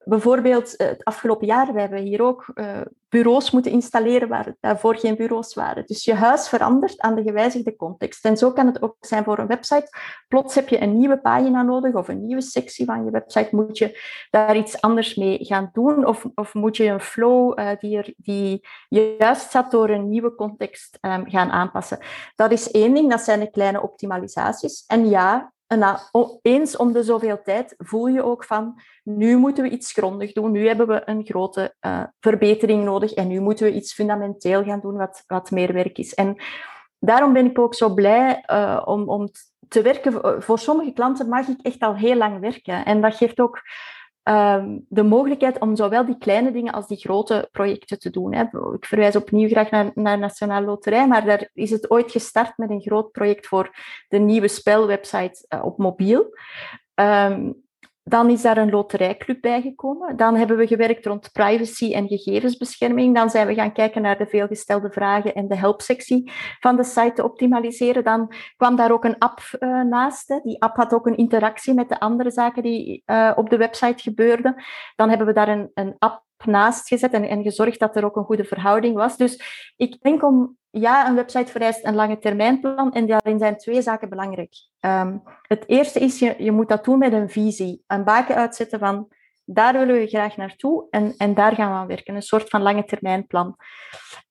Bijvoorbeeld 0.04 0.76
eh, 0.76 0.86
het 0.86 1.04
afgelopen 1.04 1.46
jaar, 1.46 1.72
we 1.72 1.80
hebben 1.80 2.02
hier 2.02 2.22
ook 2.22 2.50
uh, 2.54 2.80
bureaus 3.08 3.50
moeten 3.50 3.72
installeren 3.72 4.28
waar 4.28 4.54
daarvoor 4.60 4.96
geen 4.96 5.16
bureaus 5.16 5.54
waren. 5.54 5.86
Dus 5.86 6.04
je 6.04 6.14
huis 6.14 6.48
verandert 6.48 7.00
aan 7.00 7.14
de 7.14 7.22
gewijzigde 7.22 7.76
context. 7.76 8.24
En 8.24 8.36
zo 8.36 8.52
kan 8.52 8.66
het 8.66 8.82
ook 8.82 8.96
zijn 9.00 9.24
voor 9.24 9.38
een 9.38 9.46
website. 9.46 9.88
Plots 10.28 10.54
heb 10.54 10.68
je 10.68 10.80
een 10.80 10.98
nieuwe 10.98 11.20
pagina 11.20 11.62
nodig 11.62 11.94
of 11.94 12.08
een 12.08 12.26
nieuwe 12.26 12.42
sectie 12.42 12.86
van 12.86 13.04
je 13.04 13.10
website. 13.10 13.48
Moet 13.50 13.78
je 13.78 14.00
daar 14.30 14.56
iets 14.56 14.80
anders 14.80 15.14
mee 15.14 15.44
gaan 15.44 15.70
doen? 15.72 16.06
Of, 16.06 16.26
of 16.34 16.54
moet 16.54 16.76
je 16.76 16.84
een 16.84 17.00
flow 17.00 17.58
uh, 17.58 17.70
die, 17.78 17.96
er, 17.96 18.14
die 18.16 18.66
juist 18.88 19.50
zat 19.50 19.70
door 19.70 19.90
een 19.90 20.08
nieuwe 20.08 20.34
context 20.34 20.98
um, 21.00 21.30
gaan 21.30 21.50
aanpassen? 21.50 21.98
Dat 22.36 22.50
is 22.50 22.70
één 22.70 22.94
ding, 22.94 23.10
dat 23.10 23.20
zijn 23.20 23.40
de 23.40 23.50
kleine 23.50 23.82
optimalisaties. 23.82 24.84
En 24.86 25.08
ja, 25.08 25.52
en 25.70 26.00
eens 26.42 26.76
om 26.76 26.92
de 26.92 27.02
zoveel 27.02 27.42
tijd 27.42 27.74
voel 27.78 28.06
je 28.06 28.22
ook 28.22 28.44
van, 28.44 28.80
nu 29.02 29.36
moeten 29.36 29.64
we 29.64 29.70
iets 29.70 29.92
grondig 29.92 30.32
doen, 30.32 30.50
nu 30.50 30.66
hebben 30.66 30.86
we 30.86 31.02
een 31.04 31.24
grote 31.24 31.74
uh, 31.86 32.02
verbetering 32.20 32.84
nodig 32.84 33.12
en 33.12 33.28
nu 33.28 33.40
moeten 33.40 33.66
we 33.66 33.72
iets 33.72 33.92
fundamenteel 33.92 34.64
gaan 34.64 34.80
doen 34.80 34.96
wat, 34.96 35.24
wat 35.26 35.50
meer 35.50 35.72
werk 35.72 35.98
is. 35.98 36.14
En 36.14 36.36
daarom 36.98 37.32
ben 37.32 37.46
ik 37.46 37.58
ook 37.58 37.74
zo 37.74 37.94
blij 37.94 38.44
uh, 38.46 38.82
om, 38.84 39.08
om 39.08 39.28
te 39.68 39.82
werken. 39.82 40.42
Voor 40.42 40.58
sommige 40.58 40.92
klanten 40.92 41.28
mag 41.28 41.48
ik 41.48 41.60
echt 41.62 41.80
al 41.80 41.96
heel 41.96 42.16
lang 42.16 42.40
werken. 42.40 42.84
En 42.84 43.00
dat 43.00 43.14
geeft 43.14 43.40
ook 43.40 43.60
Ehm, 44.22 44.78
de 44.88 45.02
mogelijkheid 45.02 45.58
om 45.58 45.76
zowel 45.76 46.04
die 46.06 46.18
kleine 46.18 46.52
dingen 46.52 46.72
als 46.72 46.86
die 46.86 46.98
grote 46.98 47.48
projecten 47.52 47.98
te 47.98 48.10
doen. 48.10 48.34
Hè. 48.34 48.42
Ik 48.74 48.84
verwijs 48.84 49.16
opnieuw 49.16 49.48
graag 49.48 49.70
naar, 49.70 49.90
naar 49.94 50.18
Nationale 50.18 50.66
Loterij, 50.66 51.08
maar 51.08 51.24
daar 51.24 51.50
is 51.52 51.70
het 51.70 51.90
ooit 51.90 52.10
gestart 52.10 52.58
met 52.58 52.70
een 52.70 52.80
groot 52.80 53.12
project 53.12 53.46
voor 53.46 53.76
de 54.08 54.18
nieuwe 54.18 54.48
spelwebsite 54.48 55.46
uh, 55.48 55.64
op 55.64 55.78
mobiel. 55.78 56.36
Um, 56.94 57.68
dan 58.10 58.30
is 58.30 58.42
daar 58.42 58.56
een 58.56 58.70
loterijclub 58.70 59.40
bijgekomen. 59.40 60.16
Dan 60.16 60.36
hebben 60.36 60.56
we 60.56 60.66
gewerkt 60.66 61.06
rond 61.06 61.32
privacy 61.32 61.92
en 61.94 62.08
gegevensbescherming. 62.08 63.14
Dan 63.14 63.30
zijn 63.30 63.46
we 63.46 63.54
gaan 63.54 63.72
kijken 63.72 64.02
naar 64.02 64.18
de 64.18 64.26
veelgestelde 64.26 64.90
vragen 64.90 65.34
en 65.34 65.48
de 65.48 65.56
helpsectie 65.56 66.32
van 66.60 66.76
de 66.76 66.84
site 66.84 67.12
te 67.14 67.24
optimaliseren. 67.24 68.04
Dan 68.04 68.32
kwam 68.56 68.76
daar 68.76 68.92
ook 68.92 69.04
een 69.04 69.18
app 69.18 69.40
uh, 69.58 69.82
naast. 69.82 70.40
Die 70.42 70.62
app 70.62 70.76
had 70.76 70.94
ook 70.94 71.06
een 71.06 71.16
interactie 71.16 71.74
met 71.74 71.88
de 71.88 72.00
andere 72.00 72.30
zaken 72.30 72.62
die 72.62 73.02
uh, 73.06 73.32
op 73.34 73.50
de 73.50 73.56
website 73.56 74.02
gebeurden. 74.02 74.54
Dan 74.96 75.08
hebben 75.08 75.26
we 75.26 75.32
daar 75.32 75.48
een, 75.48 75.70
een 75.74 75.94
app 75.98 76.28
naast 76.46 76.88
gezet 76.88 77.12
en, 77.12 77.28
en 77.28 77.42
gezorgd 77.42 77.78
dat 77.78 77.96
er 77.96 78.04
ook 78.04 78.16
een 78.16 78.24
goede 78.24 78.44
verhouding 78.44 78.94
was. 78.94 79.16
Dus 79.16 79.42
ik 79.76 80.02
denk 80.02 80.22
om 80.22 80.56
ja, 80.70 81.08
een 81.08 81.14
website 81.14 81.50
vereist 81.50 81.84
een 81.84 81.94
lange 81.94 82.18
termijnplan 82.18 82.92
en 82.92 83.06
daarin 83.06 83.38
zijn 83.38 83.56
twee 83.56 83.82
zaken 83.82 84.08
belangrijk. 84.08 84.54
Um, 84.80 85.22
het 85.42 85.64
eerste 85.66 86.00
is, 86.00 86.18
je, 86.18 86.34
je 86.38 86.52
moet 86.52 86.68
dat 86.68 86.84
doen 86.84 86.98
met 86.98 87.12
een 87.12 87.30
visie. 87.30 87.82
Een 87.86 88.04
baken 88.04 88.34
uitzetten 88.34 88.78
van, 88.78 89.08
daar 89.44 89.72
willen 89.72 89.94
we 89.94 90.06
graag 90.06 90.36
naartoe 90.36 90.86
en, 90.90 91.14
en 91.16 91.34
daar 91.34 91.54
gaan 91.54 91.70
we 91.70 91.76
aan 91.76 91.86
werken. 91.86 92.14
Een 92.14 92.22
soort 92.22 92.48
van 92.48 92.62
lange 92.62 92.84
termijnplan. 92.84 93.56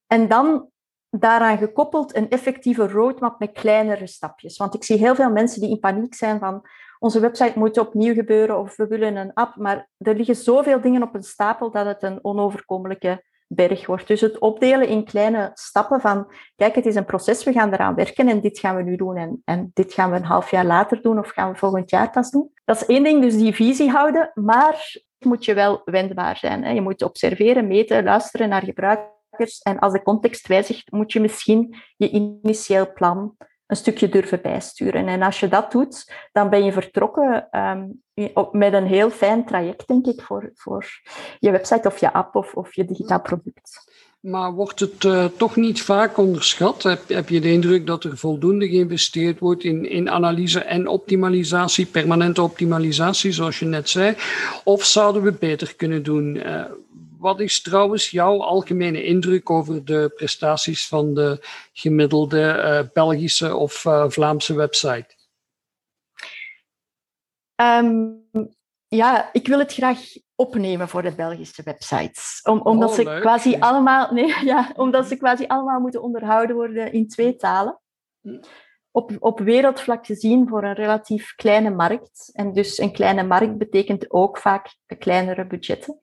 En 0.06 0.28
dan 0.28 0.68
daaraan 1.10 1.58
gekoppeld 1.58 2.16
een 2.16 2.28
effectieve 2.28 2.88
roadmap 2.88 3.38
met 3.38 3.52
kleinere 3.52 4.06
stapjes. 4.06 4.56
Want 4.56 4.74
ik 4.74 4.84
zie 4.84 4.98
heel 4.98 5.14
veel 5.14 5.30
mensen 5.30 5.60
die 5.60 5.70
in 5.70 5.78
paniek 5.78 6.14
zijn 6.14 6.38
van, 6.38 6.62
onze 7.02 7.20
website 7.20 7.58
moet 7.58 7.78
opnieuw 7.78 8.14
gebeuren 8.14 8.58
of 8.58 8.76
we 8.76 8.86
willen 8.86 9.16
een 9.16 9.34
app, 9.34 9.56
maar 9.56 9.88
er 9.98 10.14
liggen 10.14 10.36
zoveel 10.36 10.80
dingen 10.80 11.02
op 11.02 11.14
een 11.14 11.22
stapel 11.22 11.70
dat 11.70 11.86
het 11.86 12.02
een 12.02 12.24
onoverkomelijke 12.24 13.24
berg 13.48 13.86
wordt. 13.86 14.06
Dus 14.06 14.20
het 14.20 14.38
opdelen 14.38 14.88
in 14.88 15.04
kleine 15.04 15.50
stappen 15.54 16.00
van, 16.00 16.32
kijk, 16.56 16.74
het 16.74 16.86
is 16.86 16.94
een 16.94 17.04
proces, 17.04 17.44
we 17.44 17.52
gaan 17.52 17.72
eraan 17.72 17.94
werken 17.94 18.28
en 18.28 18.40
dit 18.40 18.58
gaan 18.58 18.76
we 18.76 18.82
nu 18.82 18.96
doen 18.96 19.16
en, 19.16 19.42
en 19.44 19.70
dit 19.74 19.92
gaan 19.92 20.10
we 20.10 20.16
een 20.16 20.24
half 20.24 20.50
jaar 20.50 20.64
later 20.64 21.02
doen 21.02 21.18
of 21.18 21.30
gaan 21.30 21.52
we 21.52 21.58
volgend 21.58 21.90
jaar 21.90 22.10
pas 22.10 22.30
doen. 22.30 22.50
Dat 22.64 22.76
is 22.76 22.86
één 22.86 23.02
ding, 23.02 23.22
dus 23.22 23.36
die 23.36 23.54
visie 23.54 23.90
houden, 23.90 24.30
maar 24.34 25.00
moet 25.18 25.44
je 25.44 25.54
wel 25.54 25.82
wendbaar 25.84 26.36
zijn. 26.36 26.64
Hè. 26.64 26.70
Je 26.70 26.80
moet 26.80 27.02
observeren, 27.02 27.66
meten, 27.66 28.04
luisteren 28.04 28.48
naar 28.48 28.62
gebruikers 28.64 29.58
en 29.62 29.78
als 29.78 29.92
de 29.92 30.02
context 30.02 30.46
wijzigt, 30.46 30.90
moet 30.90 31.12
je 31.12 31.20
misschien 31.20 31.76
je 31.96 32.10
initieel 32.10 32.92
plan 32.92 33.36
een 33.70 33.76
stukje 33.76 34.08
durven 34.08 34.40
bijsturen. 34.42 35.08
En 35.08 35.22
als 35.22 35.40
je 35.40 35.48
dat 35.48 35.72
doet, 35.72 36.12
dan 36.32 36.50
ben 36.50 36.64
je 36.64 36.72
vertrokken 36.72 37.48
um, 37.52 38.02
met 38.52 38.72
een 38.72 38.86
heel 38.86 39.10
fijn 39.10 39.44
traject, 39.44 39.86
denk 39.86 40.06
ik, 40.06 40.22
voor, 40.22 40.50
voor 40.54 40.86
je 41.38 41.50
website 41.50 41.88
of 41.88 41.98
je 41.98 42.12
app 42.12 42.34
of, 42.34 42.54
of 42.54 42.74
je 42.74 42.84
digitaal 42.84 43.20
product. 43.20 43.88
Maar 44.20 44.52
wordt 44.52 44.80
het 44.80 45.04
uh, 45.04 45.24
toch 45.24 45.56
niet 45.56 45.82
vaak 45.82 46.18
onderschat? 46.18 46.82
Heb, 46.82 47.08
heb, 47.08 47.28
je 47.28 47.40
de 47.40 47.52
indruk 47.52 47.86
dat 47.86 48.04
er 48.04 48.16
voldoende 48.16 48.68
geïnvesteerd 48.68 49.38
wordt 49.38 49.64
in, 49.64 49.90
in 49.90 50.10
analyse 50.10 50.60
en 50.60 50.88
optimalisatie, 50.88 51.86
permanente 51.86 52.42
optimalisatie, 52.42 53.32
zoals 53.32 53.58
je 53.58 53.64
net 53.64 53.88
zei? 53.88 54.16
Of 54.64 54.84
zouden 54.84 55.22
we 55.22 55.32
beter 55.32 55.74
kunnen 55.76 56.02
doen? 56.02 56.34
Uh, 56.34 56.64
wat 57.20 57.40
is 57.40 57.62
trouwens 57.62 58.10
jouw 58.10 58.42
algemene 58.42 59.04
indruk 59.04 59.50
over 59.50 59.84
de 59.84 60.12
prestaties 60.14 60.88
van 60.88 61.14
de 61.14 61.46
gemiddelde 61.72 62.40
uh, 62.40 62.92
Belgische 62.92 63.56
of 63.56 63.84
uh, 63.84 64.04
Vlaamse 64.08 64.54
website? 64.54 65.14
Um, 67.56 68.26
ja, 68.88 69.32
ik 69.32 69.46
wil 69.46 69.58
het 69.58 69.72
graag 69.72 69.98
opnemen 70.34 70.88
voor 70.88 71.02
de 71.02 71.14
Belgische 71.14 71.62
websites. 71.62 72.40
Om, 72.42 72.60
omdat, 72.60 72.88
oh, 72.88 72.94
ze 72.94 73.02
quasi 73.02 73.56
allemaal, 73.58 74.12
nee, 74.14 74.44
ja, 74.44 74.72
omdat 74.76 75.06
ze 75.06 75.16
quasi 75.16 75.44
allemaal 75.46 75.80
moeten 75.80 76.02
onderhouden 76.02 76.56
worden 76.56 76.92
in 76.92 77.08
twee 77.08 77.36
talen. 77.36 77.80
Hm. 78.20 78.40
Op, 78.90 79.16
op 79.18 79.38
wereldvlak 79.38 80.06
gezien 80.06 80.48
voor 80.48 80.64
een 80.64 80.74
relatief 80.74 81.34
kleine 81.34 81.70
markt. 81.70 82.30
En 82.32 82.52
dus 82.52 82.78
een 82.78 82.92
kleine 82.92 83.22
markt 83.22 83.58
betekent 83.58 84.10
ook 84.10 84.38
vaak 84.38 84.74
kleinere 84.98 85.46
budgetten. 85.46 86.00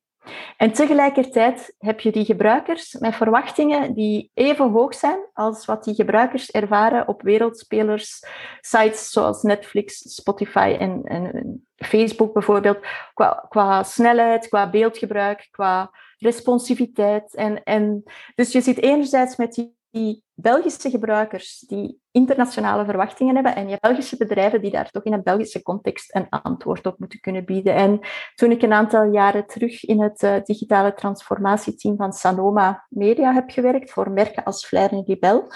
En 0.58 0.72
tegelijkertijd 0.72 1.76
heb 1.78 2.00
je 2.00 2.12
die 2.12 2.26
gebruikers 2.26 2.94
met 2.94 3.16
verwachtingen 3.16 3.94
die 3.94 4.32
even 4.34 4.72
hoog 4.72 4.96
zijn 4.96 5.20
als 5.34 5.66
wat 5.66 5.84
die 5.84 5.96
gebruikers 5.96 6.52
ervaren 6.52 7.08
op 7.08 7.22
wereldspelers, 7.22 8.26
sites 8.62 9.10
zoals 9.10 9.42
Netflix, 9.42 10.16
Spotify 10.16 10.76
en, 10.80 11.04
en 11.04 11.66
Facebook 11.76 12.34
bijvoorbeeld, 12.34 12.80
qua, 13.14 13.46
qua 13.50 13.84
snelheid, 13.84 14.48
qua 14.48 14.70
beeldgebruik, 14.70 15.48
qua 15.52 15.92
responsiviteit. 16.18 17.36
En, 17.36 17.64
en, 17.64 18.04
dus 18.36 18.52
je 18.52 18.62
zit 18.62 18.78
enerzijds 18.78 19.36
met 19.36 19.54
die 19.54 19.77
die 19.92 20.24
Belgische 20.34 20.90
gebruikers 20.90 21.60
die 21.60 22.00
internationale 22.12 22.86
verwachtingen 22.86 23.36
hebben 23.36 23.56
en 23.56 23.70
je 23.70 23.78
Belgische 23.80 24.18
bedrijven 24.18 24.62
die 24.62 24.72
daar 24.72 24.90
toch 24.90 25.04
in 25.04 25.14
een 25.14 25.24
Belgische 25.24 25.62
context 25.62 26.16
een 26.16 26.30
antwoord 26.30 26.86
op 26.86 27.00
moeten 27.00 27.20
kunnen 27.20 27.46
bieden. 27.46 27.76
En 27.76 28.00
toen 28.36 28.52
ik 28.52 28.62
een 28.62 28.74
aantal 28.74 29.04
jaren 29.04 29.48
terug 29.48 29.84
in 29.84 30.02
het 30.02 30.22
uh, 30.24 30.36
digitale 30.44 30.94
transformatieteam 30.94 31.98
van 31.98 32.14
Sanoma 32.14 32.86
Media 32.90 33.34
heb 33.34 33.50
gewerkt 33.50 33.92
voor 33.92 34.12
merken 34.12 34.44
als 34.44 34.66
Flair 34.66 34.92
en 34.92 35.04
Libel, 35.08 35.52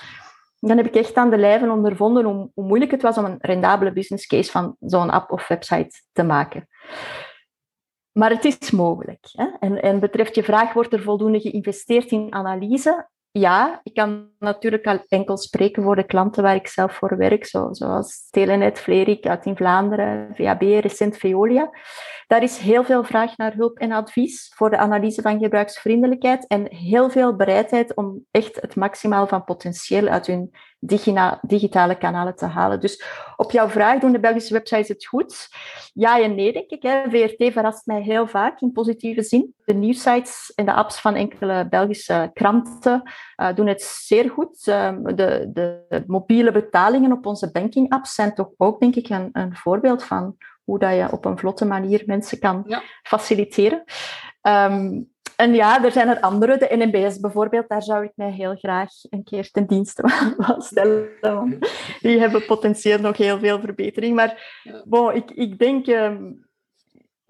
dan 0.60 0.78
heb 0.78 0.86
ik 0.86 0.96
echt 0.96 1.16
aan 1.16 1.30
de 1.30 1.38
lijve 1.38 1.72
ondervonden 1.72 2.24
hoe, 2.24 2.50
hoe 2.54 2.66
moeilijk 2.66 2.92
het 2.92 3.02
was 3.02 3.18
om 3.18 3.26
een 3.26 3.38
rendabele 3.40 3.94
business 3.94 4.28
case 4.28 4.52
van 4.52 4.76
zo'n 4.80 5.10
app 5.10 5.32
of 5.32 5.48
website 5.48 6.02
te 6.12 6.24
maken. 6.24 6.68
Maar 8.12 8.30
het 8.30 8.46
is 8.46 8.72
mogelijk. 8.72 9.28
Hè? 9.32 9.46
En, 9.60 9.82
en 9.82 10.00
betreft 10.00 10.36
je 10.36 10.44
vraag, 10.44 10.74
wordt 10.74 10.94
er 10.94 11.02
voldoende 11.02 11.40
geïnvesteerd 11.40 12.12
in 12.12 12.34
analyse? 12.34 13.10
Ja, 13.32 13.80
ik 13.84 13.94
kan 13.94 14.30
natuurlijk 14.40 14.86
al 14.86 15.04
enkel 15.08 15.38
spreken 15.38 15.84
voor 15.84 15.96
de 15.96 16.06
klanten 16.06 16.44
waar 16.44 16.56
ik 16.56 16.68
zelf 16.68 16.94
voor 16.94 17.18
werk, 17.18 17.46
zo, 17.46 17.68
zoals 17.72 18.28
Telenet, 18.30 18.80
Vlerik 18.80 19.28
uit 19.28 19.46
in 19.46 19.56
Vlaanderen, 19.56 20.36
VAB, 20.36 20.62
recent 20.62 21.18
Veolia. 21.18 21.70
Daar 22.28 22.44
is 22.44 22.58
heel 22.58 22.84
veel 22.84 23.04
vraag 23.04 23.38
naar 23.38 23.54
hulp 23.54 23.78
en 23.78 23.92
advies 23.92 24.52
voor 24.56 24.70
de 24.70 24.78
analyse 24.78 25.22
van 25.22 25.40
gebruiksvriendelijkheid 25.40 26.48
en 26.48 26.76
heel 26.76 27.10
veel 27.10 27.36
bereidheid 27.36 27.96
om 27.96 28.26
echt 28.32 28.62
het 28.62 28.76
maximaal 28.76 29.28
van 29.28 29.44
potentieel 29.44 30.08
uit 30.08 30.28
hun 30.28 30.52
digitale 31.42 31.98
kanalen 31.98 32.36
te 32.36 32.46
halen. 32.46 32.80
Dus 32.80 33.04
op 33.36 33.52
jouw 33.52 33.70
vraag, 33.70 34.00
doen 34.00 34.12
de 34.12 34.20
Belgische 34.20 34.54
websites 34.54 34.88
het 34.88 35.06
goed? 35.06 35.50
Ja 35.94 36.22
en 36.22 36.36
nee, 36.36 36.54
denk 36.54 36.70
ik. 36.70 36.82
Hè. 36.84 37.04
VRT 37.10 37.54
verrast 37.54 37.86
mij 37.86 38.02
heel 38.02 38.28
vaak 38.28 38.62
in 38.62 38.72
positieve 38.72 39.24
zin. 39.24 39.54
De 39.66 39.74
nieuwsites 39.74 40.52
en 40.56 40.66
de 40.66 40.74
apps 40.74 41.00
van 41.00 41.16
enkele 41.16 41.68
Belgische 41.70 42.30
kranten 42.34 43.02
uh, 43.38 43.56
doen 43.56 43.68
het 43.68 43.82
zeer 43.82 44.30
goed. 44.30 44.68
Uh, 44.68 44.92
de, 45.04 45.50
de, 45.54 46.04
mobiele 46.08 46.52
betalingen 46.52 47.12
op 47.12 47.26
onze 47.26 47.52
banking-apps 47.52 48.14
zijn 48.14 48.34
toch 48.34 48.50
ook, 48.58 48.80
denk 48.80 48.96
ik, 48.96 49.10
een, 49.10 49.30
een 49.32 49.56
voorbeeld 49.56 50.04
van 50.04 50.36
hoe 50.64 50.80
dat 50.80 50.94
je 50.94 51.12
op 51.12 51.26
een 51.26 51.38
vlotte 51.38 51.66
manier 51.66 52.04
mensen 52.06 52.40
kan 52.40 52.64
ja. 52.68 52.82
faciliteren. 53.04 53.84
Um, 54.42 55.11
en 55.42 55.54
ja, 55.54 55.84
er 55.84 55.92
zijn 55.92 56.08
er 56.08 56.20
andere. 56.20 56.58
De 56.58 56.76
NMBS 56.76 57.20
bijvoorbeeld, 57.20 57.70
daar 57.70 57.84
zou 57.84 58.04
ik 58.04 58.12
mij 58.16 58.32
heel 58.32 58.56
graag 58.56 58.90
een 59.10 59.24
keer 59.24 59.52
ten 59.52 59.68
dienste 59.68 60.04
van 60.38 60.62
stellen. 60.62 61.10
Want 61.22 61.58
die 62.02 62.20
hebben 62.20 62.46
potentieel 62.46 63.00
nog 63.00 63.18
heel 63.18 63.40
veel 63.40 63.60
verbetering. 63.60 64.16
Maar 64.16 64.62
bon, 64.86 65.16
ik, 65.16 65.32
ik 65.32 65.60
denk... 65.60 65.88
Ehm, 65.88 66.32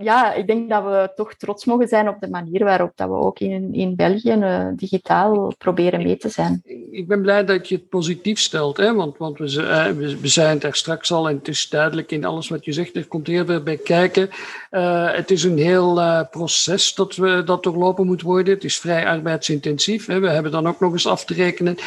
ja, 0.03 0.33
ik 0.33 0.47
denk 0.47 0.69
dat 0.69 0.83
we 0.83 1.11
toch 1.15 1.33
trots 1.33 1.65
mogen 1.65 1.87
zijn 1.87 2.07
op 2.07 2.19
de 2.19 2.29
manier 2.29 2.63
waarop 2.63 2.91
dat 2.95 3.07
we 3.07 3.13
ook 3.13 3.39
in, 3.39 3.73
in 3.73 3.95
België 3.95 4.33
uh, 4.33 4.67
digitaal 4.75 5.53
proberen 5.57 6.03
mee 6.03 6.17
te 6.17 6.29
zijn. 6.29 6.61
Ik 6.91 7.07
ben 7.07 7.21
blij 7.21 7.45
dat 7.45 7.67
je 7.67 7.75
het 7.75 7.89
positief 7.89 8.39
stelt, 8.39 8.77
hè? 8.77 8.93
want, 8.93 9.17
want 9.17 9.37
we, 9.37 9.45
uh, 9.45 10.17
we, 10.21 10.27
zijn 10.27 10.59
daar 10.59 10.75
straks 10.75 11.11
al 11.11 11.29
en 11.29 11.35
het 11.35 11.47
is 11.47 11.69
duidelijk 11.69 12.11
in 12.11 12.25
alles 12.25 12.49
wat 12.49 12.65
je 12.65 12.71
zegt, 12.71 12.95
er 12.95 13.07
komt 13.07 13.27
heel 13.27 13.45
veel 13.45 13.63
bij 13.63 13.77
kijken. 13.77 14.29
Uh, 14.71 15.13
het 15.13 15.31
is 15.31 15.43
een 15.43 15.57
heel 15.57 16.25
proces 16.31 16.93
dat, 16.95 17.15
we, 17.15 17.43
dat 17.45 17.63
doorlopen 17.63 18.05
moet 18.05 18.21
worden. 18.21 18.53
Het 18.53 18.63
is 18.63 18.79
vrij 18.79 19.05
arbeidsintensief. 19.05 20.05
Hè? 20.05 20.19
We 20.19 20.29
hebben 20.29 20.51
dan 20.51 20.67
ook 20.67 20.79
nog 20.79 20.91
eens 20.91 21.07
af 21.07 21.25
te 21.25 21.33
rekenen 21.33 21.77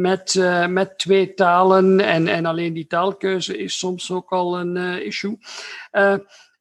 met, 0.00 0.40
met 0.68 0.98
twee 0.98 1.34
talen 1.34 2.00
en, 2.00 2.28
en 2.28 2.46
alleen 2.46 2.72
die 2.72 2.86
taalkeuze 2.86 3.58
is 3.58 3.78
soms 3.78 4.12
ook 4.12 4.32
al 4.32 4.58
een 4.58 4.76
issue. 5.04 5.38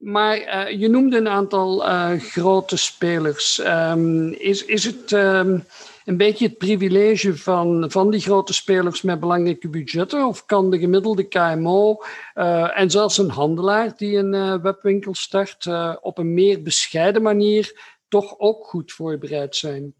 Maar 0.03 0.37
uh, 0.37 0.79
je 0.79 0.89
noemde 0.89 1.17
een 1.17 1.27
aantal 1.27 1.87
uh, 1.87 2.11
grote 2.19 2.77
spelers. 2.77 3.57
Um, 3.65 4.31
is, 4.31 4.65
is 4.65 4.83
het 4.83 5.11
um, 5.11 5.65
een 6.05 6.17
beetje 6.17 6.47
het 6.47 6.57
privilege 6.57 7.37
van, 7.37 7.91
van 7.91 8.11
die 8.11 8.19
grote 8.19 8.53
spelers 8.53 9.01
met 9.01 9.19
belangrijke 9.19 9.69
budgetten? 9.69 10.27
Of 10.27 10.45
kan 10.45 10.69
de 10.69 10.79
gemiddelde 10.79 11.27
KMO 11.27 12.03
uh, 12.35 12.79
en 12.79 12.91
zelfs 12.91 13.17
een 13.17 13.29
handelaar 13.29 13.93
die 13.97 14.17
een 14.17 14.61
webwinkel 14.61 15.13
start 15.15 15.67
op 16.01 16.17
een 16.17 16.33
meer 16.33 16.61
bescheiden 16.61 17.21
manier 17.21 17.95
toch 18.07 18.39
ook 18.39 18.65
goed 18.65 18.91
voorbereid 18.91 19.55
zijn? 19.55 19.93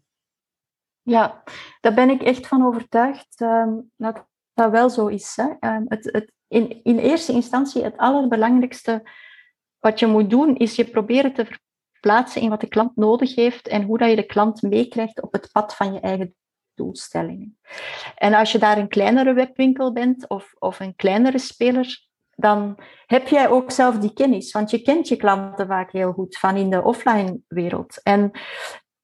Ja, 1.02 1.42
daar 1.80 1.94
ben 1.94 2.10
ik 2.10 2.22
echt 2.22 2.46
van 2.46 2.66
overtuigd 2.66 3.40
um, 3.40 3.90
dat 3.96 4.26
dat 4.54 4.70
wel 4.70 4.90
zo 4.90 5.06
is. 5.06 5.36
Hè. 5.36 5.78
het, 5.88 6.08
het, 6.12 6.32
in, 6.48 6.80
in 6.82 6.98
eerste 6.98 7.32
instantie 7.32 7.82
het 7.82 7.96
allerbelangrijkste 7.96 9.02
wat 9.84 9.98
je 9.98 10.06
moet 10.06 10.30
doen, 10.30 10.56
is 10.56 10.76
je 10.76 10.84
proberen 10.84 11.32
te 11.32 11.46
verplaatsen 11.92 12.40
in 12.40 12.48
wat 12.48 12.60
de 12.60 12.68
klant 12.68 12.96
nodig 12.96 13.34
heeft 13.34 13.68
en 13.68 13.82
hoe 13.82 13.98
dat 13.98 14.10
je 14.10 14.16
de 14.16 14.26
klant 14.26 14.62
meekrijgt 14.62 15.22
op 15.22 15.32
het 15.32 15.48
pad 15.52 15.74
van 15.74 15.92
je 15.92 16.00
eigen 16.00 16.34
doelstellingen. 16.74 17.58
En 18.16 18.34
als 18.34 18.52
je 18.52 18.58
daar 18.58 18.78
een 18.78 18.88
kleinere 18.88 19.32
webwinkel 19.32 19.92
bent 19.92 20.28
of, 20.28 20.54
of 20.58 20.80
een 20.80 20.96
kleinere 20.96 21.38
speler, 21.38 22.08
dan 22.30 22.78
heb 23.06 23.28
jij 23.28 23.48
ook 23.48 23.70
zelf 23.70 23.98
die 23.98 24.12
kennis. 24.12 24.52
Want 24.52 24.70
je 24.70 24.82
kent 24.82 25.08
je 25.08 25.16
klanten 25.16 25.66
vaak 25.66 25.92
heel 25.92 26.12
goed 26.12 26.38
van 26.38 26.56
in 26.56 26.70
de 26.70 26.82
offline 26.82 27.40
wereld. 27.48 28.02
En 28.02 28.30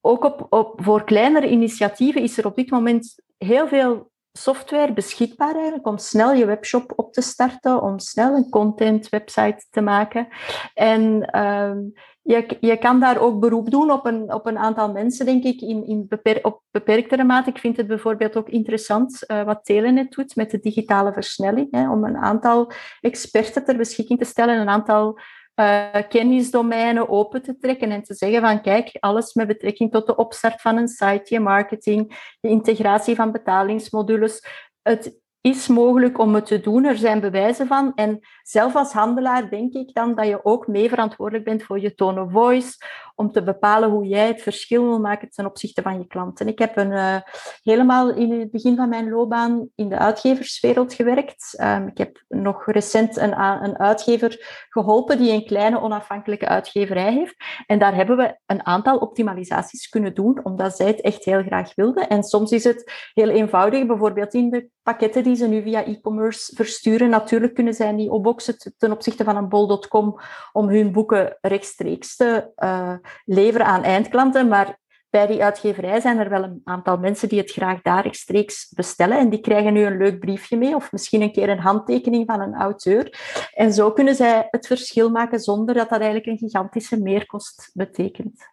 ook 0.01 0.25
op, 0.25 0.47
op, 0.51 0.81
voor 0.83 1.05
kleinere 1.05 1.51
initiatieven 1.51 2.23
is 2.23 2.39
er 2.39 2.47
op 2.47 2.57
dit 2.57 2.71
moment 2.71 3.23
heel 3.39 3.69
veel 3.69 4.10
software 4.33 4.93
beschikbaar 4.93 5.55
eigenlijk 5.55 5.87
om 5.87 5.99
snel 5.99 6.33
je 6.33 6.47
webshop 6.47 6.93
op 6.97 7.13
te 7.13 7.21
starten, 7.21 7.83
om 7.83 7.99
snel 7.99 8.35
een 8.35 8.49
content 8.49 9.09
website 9.09 9.65
te 9.71 9.81
maken. 9.81 10.29
En 10.75 11.31
ehm, 11.31 11.79
je, 12.23 12.57
je 12.61 12.77
kan 12.77 13.01
daar 13.01 13.19
ook 13.19 13.41
beroep 13.41 13.71
doen 13.71 13.91
op 13.91 14.07
een, 14.07 14.33
op 14.33 14.47
een 14.47 14.59
aantal 14.59 14.93
mensen, 14.93 15.27
denk 15.27 15.45
ik, 15.45 15.61
in, 15.61 15.87
in 15.87 16.07
beper, 16.09 16.39
op 16.43 16.63
beperktere 16.71 17.25
mate. 17.25 17.51
Ik 17.51 17.59
vind 17.59 17.77
het 17.77 17.87
bijvoorbeeld 17.87 18.37
ook 18.37 18.49
interessant 18.49 19.25
uh, 19.27 19.43
wat 19.43 19.65
Telenet 19.65 20.13
doet 20.13 20.37
met 20.37 20.51
de 20.51 20.59
digitale 20.59 21.13
versnelling, 21.13 21.69
hè, 21.71 21.91
om 21.91 22.05
een 22.05 22.17
aantal 22.17 22.73
experten 23.01 23.65
ter 23.65 23.77
beschikking 23.77 24.19
te 24.19 24.25
stellen, 24.25 24.61
een 24.61 24.69
aantal 24.69 25.19
uh, 25.61 26.03
kennisdomeinen 26.09 27.09
open 27.09 27.43
te 27.43 27.59
trekken 27.59 27.91
en 27.91 28.03
te 28.03 28.15
zeggen 28.15 28.41
van 28.41 28.61
kijk, 28.61 28.97
alles 29.01 29.35
met 29.35 29.47
betrekking 29.47 29.91
tot 29.93 30.07
de 30.07 30.17
opstart 30.17 30.61
van 30.61 30.77
een 30.77 30.89
site, 30.89 31.23
je 31.25 31.41
marketing, 31.41 32.35
de 32.41 32.49
integratie 32.49 33.15
van 33.15 33.33
betalingsmodules. 33.33 34.45
Het 34.83 35.20
is 35.41 35.69
mogelijk 35.69 36.19
om 36.19 36.35
het 36.35 36.47
te 36.47 36.61
doen. 36.61 36.85
Er 36.85 36.97
zijn 36.97 37.21
bewijzen 37.21 37.67
van. 37.67 37.93
En 37.95 38.21
zelf 38.43 38.77
als 38.77 38.93
handelaar 38.93 39.51
denk 39.51 39.73
ik 39.73 39.95
dan 39.95 40.15
dat 40.15 40.27
je 40.27 40.45
ook 40.45 40.67
mee 40.67 40.89
verantwoordelijk 40.89 41.45
bent 41.45 41.63
voor 41.63 41.81
je 41.81 41.95
tone 41.95 42.23
of 42.23 42.33
voice, 42.33 42.77
om 43.15 43.33
te 43.33 43.43
bepalen 43.43 43.91
hoe 43.91 44.07
jij 44.07 44.27
het 44.27 44.43
verschil 44.43 44.83
wil 44.83 45.01
maken 45.01 45.31
ten 45.31 45.47
opzichte 45.47 45.83
van 45.83 45.99
je 45.99 46.07
klanten. 46.07 46.49
Ik 46.49 46.59
heb 46.59 46.77
een, 46.77 46.91
uh, 46.91 47.17
helemaal 47.63 48.11
in 48.11 48.33
het 48.33 48.51
begin 48.51 48.77
van 48.77 48.89
mijn 48.89 49.11
loopbaan 49.11 49.69
in 49.75 49.89
de 49.89 49.99
uitgeverswereld 49.99 50.95
gewerkt. 50.95 51.59
Um, 51.63 51.87
ik 51.87 51.99
heb 51.99 52.25
nog 52.29 52.67
recent 52.67 53.17
een, 53.17 53.41
een 53.41 53.79
uitgever 53.79 54.65
geholpen 54.69 55.19
die 55.19 55.33
een 55.33 55.45
kleine 55.45 55.81
onafhankelijke 55.81 56.49
uitgeverij 56.49 57.13
heeft. 57.13 57.35
En 57.67 57.79
daar 57.79 57.95
hebben 57.95 58.17
we 58.17 58.39
een 58.47 58.67
aantal 58.67 58.99
optimalisaties 58.99 59.89
kunnen 59.89 60.15
doen, 60.15 60.41
omdat 60.43 60.77
zij 60.77 60.87
het 60.87 61.01
echt 61.01 61.25
heel 61.25 61.43
graag 61.43 61.75
wilden. 61.75 62.09
En 62.09 62.23
soms 62.23 62.53
is 62.53 62.65
het 62.65 63.11
heel 63.15 63.29
eenvoudig, 63.29 63.87
bijvoorbeeld 63.87 64.35
in 64.35 64.51
de 64.51 64.69
pakketten 64.83 65.23
die 65.23 65.30
ze 65.37 65.49
nu 65.49 65.63
via 65.63 65.85
e-commerce 65.85 66.55
versturen. 66.55 67.09
Natuurlijk 67.09 67.55
kunnen 67.55 67.75
zij 67.75 67.93
niet 67.93 68.11
opboxen 68.11 68.57
ten 68.79 68.93
opzichte 68.93 69.25
van 69.25 69.37
een 69.37 69.49
bol.com 69.49 70.21
om 70.53 70.69
hun 70.69 70.93
boeken 70.93 71.39
rechtstreeks 71.41 72.17
te 72.17 72.51
uh, 72.57 72.95
leveren 73.25 73.67
aan 73.67 73.83
eindklanten. 73.83 74.49
Maar 74.49 74.79
bij 75.11 75.27
die 75.27 75.45
uitgeverij 75.45 76.01
zijn 76.01 76.19
er 76.19 76.29
wel 76.29 76.43
een 76.43 76.61
aantal 76.65 76.99
mensen 76.99 77.29
die 77.29 77.39
het 77.39 77.51
graag 77.51 77.83
daar 77.83 78.03
rechtstreeks 78.03 78.73
bestellen. 78.75 79.19
En 79.19 79.31
die 79.31 79.41
krijgen 79.41 79.73
nu 79.73 79.85
een 79.85 79.97
leuk 79.97 80.19
briefje 80.19 80.57
mee, 80.57 80.75
of 80.75 80.93
misschien 80.93 81.23
een 81.23 81.33
keer 81.33 81.49
een 81.49 81.59
handtekening 81.59 82.27
van 82.27 82.41
een 82.41 82.55
auteur. 82.55 83.19
En 83.55 83.73
zo 83.73 83.93
kunnen 83.93 84.15
zij 84.15 84.49
het 84.51 84.67
verschil 84.67 85.11
maken 85.11 85.41
zonder 85.41 85.75
dat 85.75 85.89
dat 85.89 86.01
eigenlijk 86.01 86.27
een 86.27 86.49
gigantische 86.49 87.01
meerkost 87.01 87.71
betekent 87.75 88.50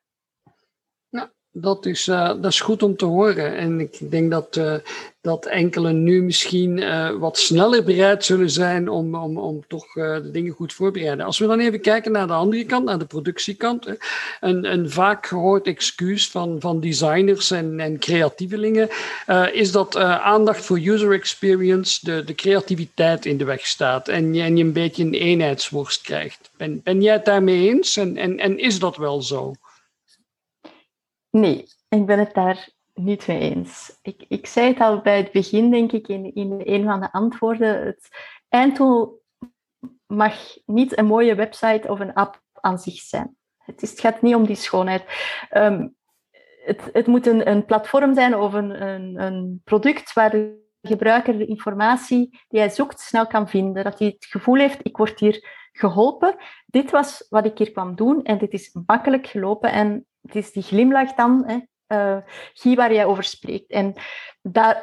dat 1.62 1.86
is, 1.86 2.08
uh, 2.08 2.28
dat 2.28 2.46
is 2.46 2.62
goed 2.62 2.84
om 2.84 2.96
te 2.96 3.06
horen. 3.06 3.56
En 3.56 3.80
ik 3.80 4.12
denk 4.12 4.32
dat, 4.32 4.56
uh, 4.56 4.74
dat 5.22 5.46
enkelen 5.46 6.04
nu 6.04 6.24
misschien 6.24 6.78
uh, 6.78 7.10
wat 7.10 7.38
sneller 7.38 7.84
bereid 7.84 8.26
zullen 8.26 8.50
zijn 8.50 8.90
om, 8.90 9.16
om, 9.16 9.38
om 9.38 9.64
toch 9.68 9.94
de 9.94 10.30
dingen 10.32 10.54
goed 10.54 10.74
voor 10.74 10.88
te 10.88 11.00
bereiden. 11.00 11.26
Als 11.26 11.40
we 11.40 11.48
dan 11.48 11.60
even 11.60 11.82
kijken 11.82 12.12
naar 12.12 12.28
de 12.28 12.34
andere 12.34 12.66
kant, 12.66 12.86
naar 12.86 13.00
de 13.00 13.06
productiekant. 13.06 13.86
Hè, 13.86 13.94
een, 14.40 14.72
een 14.72 14.90
vaak 14.90 15.26
gehoord 15.26 15.68
excuus 15.68 16.30
van, 16.30 16.56
van 16.60 16.80
designers 16.80 17.52
en, 17.52 17.80
en 17.80 18.00
creatievelingen 18.00 18.90
is 19.52 19.72
dat 19.72 19.96
aandacht 19.98 20.66
voor 20.66 20.78
user 20.78 21.14
experience 21.14 22.00
de, 22.06 22.24
de 22.24 22.36
creativiteit 22.36 23.26
in 23.26 23.38
de 23.38 23.46
weg 23.46 23.66
staat 23.66 24.08
en 24.08 24.34
je, 24.34 24.42
en 24.42 24.58
je 24.58 24.64
een 24.64 24.74
beetje 24.74 25.04
een 25.04 25.14
eenheidsworst 25.14 26.02
krijgt. 26.02 26.50
Ben, 26.58 26.82
ben 26.84 27.02
jij 27.02 27.14
het 27.14 27.26
daarmee 27.26 27.70
eens 27.70 27.98
en, 27.98 28.18
en, 28.18 28.38
en 28.38 28.60
is 28.60 28.80
dat 28.80 28.98
wel 28.98 29.22
zo? 29.22 29.54
Nee, 31.30 31.66
ik 31.90 32.06
ben 32.06 32.20
het 32.20 32.34
daar 32.34 32.70
niet 32.94 33.28
mee 33.28 33.40
eens. 33.40 34.00
Ik, 34.02 34.26
ik 34.28 34.48
zei 34.48 34.68
het 34.68 34.80
al 34.80 35.02
bij 35.02 35.18
het 35.18 35.32
begin, 35.32 35.72
denk 35.72 35.92
ik, 35.92 36.08
in, 36.08 36.34
in 36.34 36.62
een 36.66 36.84
van 36.84 37.00
de 37.00 37.12
antwoorden. 37.12 37.86
Het 37.86 38.08
einddoel 38.50 39.22
mag 40.08 40.36
niet 40.66 40.98
een 40.98 41.06
mooie 41.06 41.36
website 41.36 41.88
of 41.88 42.00
een 42.00 42.14
app 42.14 42.42
aan 42.54 42.80
zich 42.80 43.00
zijn. 43.00 43.36
Het, 43.58 43.82
is, 43.82 43.90
het 43.90 44.00
gaat 44.00 44.22
niet 44.22 44.36
om 44.36 44.46
die 44.46 44.56
schoonheid. 44.56 45.04
Um, 45.52 45.96
het, 46.66 46.90
het 46.94 47.08
moet 47.08 47.28
een, 47.28 47.50
een 47.50 47.66
platform 47.66 48.14
zijn 48.14 48.36
of 48.36 48.54
een, 48.54 48.82
een, 48.88 49.22
een 49.22 49.62
product 49.64 50.14
waar 50.14 50.30
de 50.30 50.66
gebruiker 50.82 51.38
de 51.38 51.46
informatie 51.46 52.40
die 52.48 52.60
hij 52.60 52.70
zoekt 52.70 53.00
snel 53.00 53.28
kan 53.28 53.50
vinden. 53.50 53.84
Dat 53.84 54.00
hij 54.00 54.08
het 54.08 54.26
gevoel 54.26 54.56
heeft, 54.56 54.80
ik 54.82 54.98
word 54.98 55.20
hier 55.20 55.68
geholpen. 55.72 56.36
Dit 56.66 56.92
was 56.92 57.26
wat 57.30 57.46
ik 57.46 57.58
hier 57.58 57.72
kwam 57.72 57.96
doen 57.96 58.24
en 58.24 58.38
dit 58.38 58.54
is 58.54 58.78
makkelijk 58.86 59.28
gelopen 59.28 59.72
en 59.72 60.07
het 60.28 60.36
is 60.36 60.52
die 60.52 60.64
glimlach 60.64 61.14
dan, 61.14 61.44
hè, 61.46 61.58
Guy, 62.54 62.76
waar 62.76 62.94
jij 62.94 63.06
over 63.06 63.24
spreekt. 63.24 63.72
En 63.72 63.94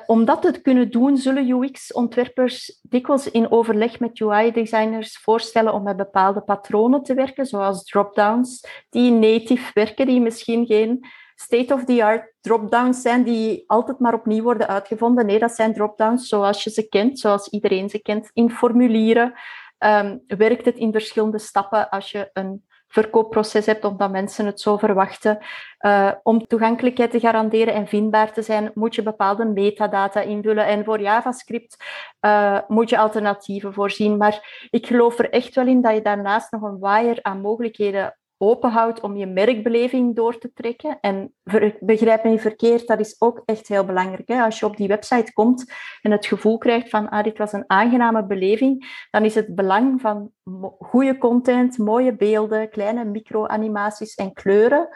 om 0.07 0.25
dat 0.25 0.43
te 0.43 0.61
kunnen 0.61 0.91
doen, 0.91 1.17
zullen 1.17 1.49
UX-ontwerpers 1.49 2.81
dikwijls 2.83 3.31
in 3.31 3.51
overleg 3.51 4.01
met 4.01 4.21
UI-designers 4.21 5.19
voorstellen 5.19 5.73
om 5.73 5.83
met 5.83 5.97
bepaalde 5.97 6.41
patronen 6.41 7.03
te 7.03 7.15
werken, 7.15 7.47
zoals 7.47 7.85
dropdowns, 7.85 8.67
die 8.91 9.11
native 9.11 9.71
werken, 9.75 10.07
die 10.07 10.21
misschien 10.21 10.67
geen 10.67 11.07
state-of-the-art 11.35 12.35
dropdowns 12.41 13.03
zijn 13.03 13.23
die 13.23 13.65
altijd 13.67 13.99
maar 13.99 14.15
opnieuw 14.15 14.43
worden 14.43 14.69
uitgevonden. 14.69 15.27
Nee, 15.27 15.39
dat 15.39 15.53
zijn 15.53 15.73
dropdowns 15.73 16.29
zoals 16.29 16.65
je 16.65 16.71
ze 16.71 16.89
kent, 16.89 17.19
zoals 17.19 17.49
iedereen 17.49 17.89
ze 17.89 18.03
kent, 18.03 18.31
in 18.33 18.51
formulieren. 18.51 19.33
Um, 19.79 20.25
werkt 20.27 20.65
het 20.65 20.77
in 20.77 20.93
verschillende 20.93 21.39
stappen 21.39 21.89
als 21.91 22.11
je 22.11 22.31
een 22.33 22.65
verkoopproces 22.95 23.67
hebt, 23.67 23.85
omdat 23.85 24.11
mensen 24.11 24.47
het 24.47 24.61
zo 24.61 24.77
verwachten. 24.77 25.39
Uh, 25.81 26.13
om 26.23 26.47
toegankelijkheid 26.47 27.11
te 27.11 27.21
garanderen 27.21 27.75
en 27.75 27.87
vindbaar 27.87 28.33
te 28.33 28.43
zijn, 28.43 28.71
moet 28.75 28.95
je 28.95 29.03
bepaalde 29.03 29.45
metadata 29.45 30.21
invullen. 30.21 30.67
En 30.67 30.85
voor 30.85 31.01
JavaScript 31.01 31.77
uh, 32.21 32.59
moet 32.69 32.91
je 32.91 32.99
alternatieven 32.99 33.73
voorzien. 33.73 34.17
Maar 34.17 34.67
ik 34.71 34.87
geloof 34.87 35.19
er 35.19 35.31
echt 35.31 35.55
wel 35.55 35.67
in 35.67 35.81
dat 35.81 35.95
je 35.95 36.03
daarnaast 36.03 36.53
nog 36.53 36.63
een 36.63 36.79
waaier 36.79 37.19
aan 37.23 37.41
mogelijkheden 37.41 38.17
openhoudt 38.45 39.01
om 39.01 39.17
je 39.17 39.27
merkbeleving 39.27 40.17
door 40.17 40.39
te 40.39 40.53
trekken. 40.53 40.99
En 41.01 41.35
begrijp 41.81 42.25
me 42.25 42.31
niet 42.31 42.41
verkeerd, 42.41 42.87
dat 42.87 43.01
is 43.01 43.17
ook 43.19 43.43
echt 43.45 43.69
heel 43.69 43.85
belangrijk. 43.85 44.29
Hè? 44.29 44.43
Als 44.43 44.59
je 44.59 44.67
op 44.67 44.77
die 44.77 44.89
website 44.89 45.33
komt 45.33 45.73
en 46.03 46.11
het 46.11 46.27
gevoel 46.27 46.59
krijgt 46.59 46.89
van 46.89 47.09
ah, 47.09 47.25
dit 47.25 47.39
was 47.39 47.53
een 47.53 47.65
aangename 47.67 48.27
beleving, 48.27 49.07
dan 49.11 49.25
is 49.25 49.35
het 49.35 49.55
belang 49.55 50.01
van 50.01 50.31
goede 50.79 51.19
content, 51.19 51.79
mooie 51.79 52.17
beelden, 52.17 52.71
kleine 52.71 53.05
micro-animaties 53.05 54.15
en 54.15 54.33
kleuren 54.33 54.89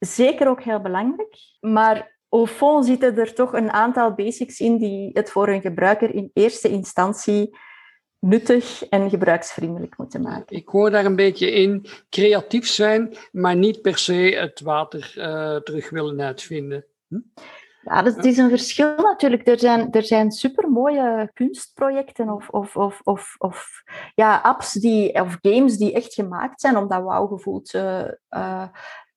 zeker 0.00 0.48
ook 0.48 0.62
heel 0.62 0.80
belangrijk. 0.80 1.36
Maar 1.60 2.18
au 2.28 2.46
fond 2.46 2.86
zitten 2.86 3.18
er 3.18 3.34
toch 3.34 3.52
een 3.52 3.70
aantal 3.70 4.14
basics 4.14 4.60
in 4.60 4.78
die 4.78 5.10
het 5.12 5.30
voor 5.30 5.48
een 5.48 5.60
gebruiker 5.60 6.14
in 6.14 6.30
eerste 6.32 6.68
instantie 6.68 7.56
nuttig 8.20 8.88
en 8.88 9.10
gebruiksvriendelijk 9.10 9.98
moeten 9.98 10.22
maken. 10.22 10.56
Ik 10.56 10.68
hoor 10.68 10.90
daar 10.90 11.04
een 11.04 11.16
beetje 11.16 11.50
in 11.50 11.86
creatief 12.10 12.66
zijn, 12.66 13.16
maar 13.32 13.56
niet 13.56 13.82
per 13.82 13.98
se 13.98 14.36
het 14.40 14.60
water 14.60 15.14
uh, 15.16 15.56
terug 15.56 15.90
willen 15.90 16.20
uitvinden. 16.20 16.84
Hm? 17.08 17.18
Ja, 17.82 18.02
dat, 18.02 18.24
is 18.24 18.38
een 18.38 18.48
verschil 18.48 18.96
natuurlijk. 18.96 19.46
Er 19.48 19.58
zijn, 19.58 19.92
er 19.92 20.04
zijn 20.04 20.30
supermooie 20.30 21.30
kunstprojecten 21.34 22.28
of, 22.28 22.48
of, 22.48 22.76
of, 22.76 23.00
of, 23.04 23.34
of 23.38 23.82
ja, 24.14 24.36
apps 24.36 24.72
die, 24.72 25.20
of 25.20 25.38
games 25.42 25.76
die 25.76 25.92
echt 25.92 26.14
gemaakt 26.14 26.60
zijn 26.60 26.76
om 26.76 26.88
dat 26.88 27.02
wauwgevoel 27.02 27.62
te, 27.62 28.18
uh, 28.30 28.68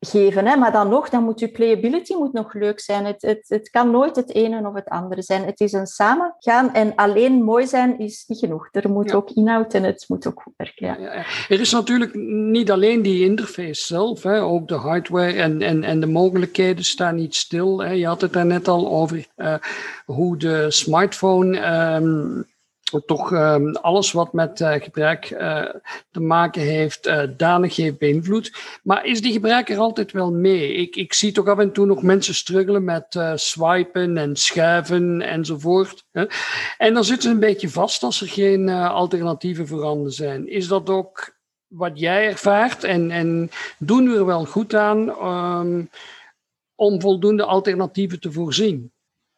geven. 0.06 0.48
Hè? 0.48 0.56
Maar 0.56 0.72
dan 0.72 0.90
nog, 0.90 1.10
dan 1.10 1.24
moet 1.24 1.40
je 1.40 1.48
playability 1.48 2.14
moet 2.14 2.34
nog 2.34 2.54
leuk 2.54 2.80
zijn. 2.80 3.06
Het, 3.06 3.22
het, 3.22 3.46
het 3.48 3.70
kan 3.70 3.92
nooit 3.92 4.16
het 4.16 4.34
ene 4.34 4.68
of 4.68 4.74
het 4.74 4.90
andere 4.90 5.22
zijn. 5.22 5.46
Het 5.46 5.60
is 5.60 5.72
een 5.72 5.88
samengaan 5.88 6.74
en 6.74 6.96
alleen 6.96 7.44
mooi 7.44 7.68
zijn 7.68 8.00
is 8.00 8.24
niet 8.28 8.40
genoeg. 8.40 8.68
Er 8.72 8.90
moet 8.90 9.14
ook 9.14 9.30
inhoud 9.30 9.74
en 9.74 9.84
het 9.84 10.06
moet 10.08 10.28
ook 10.28 10.42
goed 10.42 10.54
werken. 10.58 10.88
Ja. 10.88 10.98
Ja, 11.00 11.26
er 11.50 11.60
is 11.60 11.72
natuurlijk 11.72 12.14
niet 12.54 12.72
alleen 12.72 13.02
die 13.02 13.24
interface 13.24 13.86
zelf, 13.86 14.24
hè? 14.24 14.42
ook 14.42 14.68
de 14.68 14.76
hardware 14.76 15.34
en, 15.34 15.62
en, 15.62 15.84
en 15.84 16.00
de 16.00 16.08
mogelijkheden 16.08 16.86
staan 16.86 17.16
niet 17.16 17.36
stil. 17.36 17.80
Hè? 17.80 17.92
Je 17.92 18.06
had 18.06 18.22
het 18.22 18.34
daar 18.34 18.46
net 18.46 18.68
al 18.68 18.92
over 18.92 19.28
uh, 19.38 19.56
hoe 20.06 20.38
de 20.38 20.72
smartphone. 20.72 21.58
Um, 21.96 22.52
toch 23.02 23.32
uh, 23.32 23.74
alles 23.74 24.12
wat 24.12 24.34
met 24.34 24.60
uh, 24.60 24.74
gebruik 24.74 25.30
uh, 25.30 25.66
te 26.12 26.20
maken 26.20 26.62
heeft, 26.62 27.08
uh, 27.08 27.24
danig 27.38 27.76
heeft 27.76 27.98
beïnvloed. 27.98 28.80
Maar 28.84 29.06
is 29.06 29.22
die 29.22 29.32
gebruiker 29.32 29.78
altijd 29.78 30.12
wel 30.12 30.32
mee? 30.32 30.74
Ik, 30.74 30.96
ik 30.96 31.14
zie 31.14 31.32
toch 31.32 31.48
af 31.48 31.58
en 31.60 31.72
toe 31.72 31.86
nog 31.86 32.04
mensen 32.04 32.36
struggelen 32.36 32.84
met 32.84 33.20
swipen 33.36 34.18
en 34.18 34.36
schuiven 34.36 35.22
enzovoort. 35.22 36.06
Hè? 36.12 36.26
En 36.78 36.94
dan 36.94 37.04
zitten 37.04 37.24
ze 37.24 37.30
een 37.30 37.40
beetje 37.40 37.70
vast 37.70 38.04
als 38.04 38.22
er 38.22 38.28
geen 38.28 38.70
alternatieven 38.70 39.68
voorhanden 39.68 40.12
zijn. 40.12 40.50
Is 40.50 40.68
dat 40.68 40.90
ook 40.90 41.36
wat 41.68 42.00
jij 42.00 42.28
ervaart? 42.28 42.84
En, 42.84 43.12
en 43.12 43.50
doen 43.78 44.10
we 44.10 44.18
er 44.18 44.26
wel 44.26 44.46
goed 44.46 44.76
aan 44.76 45.10
um, 45.10 45.90
om 46.76 47.02
voldoende 47.02 47.44
alternatieven 47.44 48.20
te 48.20 48.32
voorzien? 48.32 48.92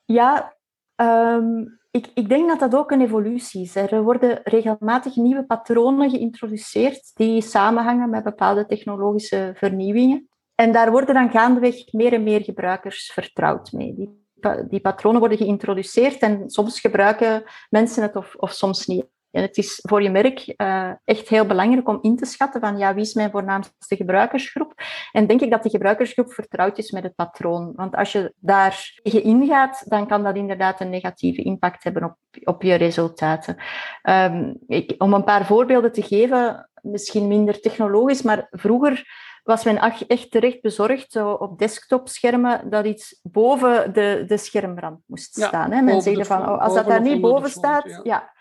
Ja, 0.05 0.55
um 0.95 1.79
ik, 1.95 2.11
ik 2.13 2.29
denk 2.29 2.47
dat 2.47 2.59
dat 2.59 2.75
ook 2.75 2.91
een 2.91 3.01
evolutie 3.01 3.61
is. 3.61 3.75
Er 3.75 4.03
worden 4.03 4.39
regelmatig 4.43 5.15
nieuwe 5.15 5.45
patronen 5.45 6.09
geïntroduceerd 6.09 7.11
die 7.13 7.41
samenhangen 7.41 8.09
met 8.09 8.23
bepaalde 8.23 8.65
technologische 8.65 9.51
vernieuwingen. 9.55 10.29
En 10.55 10.71
daar 10.71 10.91
worden 10.91 11.15
dan 11.15 11.31
gaandeweg 11.31 11.93
meer 11.93 12.13
en 12.13 12.23
meer 12.23 12.41
gebruikers 12.41 13.11
vertrouwd 13.13 13.71
mee. 13.71 13.93
Die, 13.95 14.09
die 14.69 14.79
patronen 14.79 15.19
worden 15.19 15.37
geïntroduceerd 15.37 16.19
en 16.19 16.49
soms 16.49 16.79
gebruiken 16.79 17.43
mensen 17.69 18.03
het 18.03 18.15
of, 18.15 18.35
of 18.35 18.51
soms 18.51 18.85
niet. 18.85 19.05
En 19.35 19.41
het 19.41 19.57
is 19.57 19.79
voor 19.81 20.01
je 20.01 20.09
merk 20.09 20.53
uh, 20.57 20.91
echt 21.03 21.29
heel 21.29 21.45
belangrijk 21.45 21.87
om 21.87 21.99
in 22.01 22.15
te 22.15 22.25
schatten 22.25 22.61
van 22.61 22.77
ja, 22.77 22.93
wie 22.93 23.03
is 23.03 23.13
mijn 23.13 23.31
voornaamste 23.31 23.95
gebruikersgroep? 23.95 24.73
En 25.11 25.27
denk 25.27 25.41
ik 25.41 25.51
dat 25.51 25.61
die 25.61 25.71
gebruikersgroep 25.71 26.33
vertrouwd 26.33 26.77
is 26.77 26.91
met 26.91 27.03
het 27.03 27.15
patroon. 27.15 27.73
Want 27.75 27.95
als 27.95 28.11
je 28.11 28.33
daar 28.39 28.99
tegen 29.03 29.23
ingaat, 29.23 29.83
dan 29.87 30.07
kan 30.07 30.23
dat 30.23 30.35
inderdaad 30.35 30.81
een 30.81 30.89
negatieve 30.89 31.41
impact 31.41 31.83
hebben 31.83 32.03
op, 32.03 32.17
op 32.43 32.61
je 32.61 32.73
resultaten. 32.73 33.55
Um, 34.03 34.57
ik, 34.67 34.95
om 34.97 35.13
een 35.13 35.23
paar 35.23 35.45
voorbeelden 35.45 35.91
te 35.91 36.01
geven, 36.01 36.69
misschien 36.81 37.27
minder 37.27 37.59
technologisch, 37.59 38.21
maar 38.21 38.47
vroeger 38.51 39.23
was 39.43 39.63
men 39.63 39.77
echt 40.07 40.31
terecht 40.31 40.61
bezorgd 40.61 41.11
zo 41.11 41.31
op 41.31 41.59
desktopschermen 41.59 42.69
dat 42.69 42.85
iets 42.85 43.19
boven 43.23 43.93
de, 43.93 44.23
de 44.27 44.37
schermrand 44.37 44.99
moest 45.05 45.35
staan. 45.35 45.71
Hè? 45.71 45.81
Men 45.81 46.01
zegt 46.01 46.27
van, 46.27 46.49
oh, 46.49 46.61
als 46.61 46.73
dat 46.73 46.87
daar 46.87 47.01
niet 47.01 47.21
boven 47.21 47.49
staat, 47.49 47.83
ja 47.85 47.99
ja, 48.03 48.33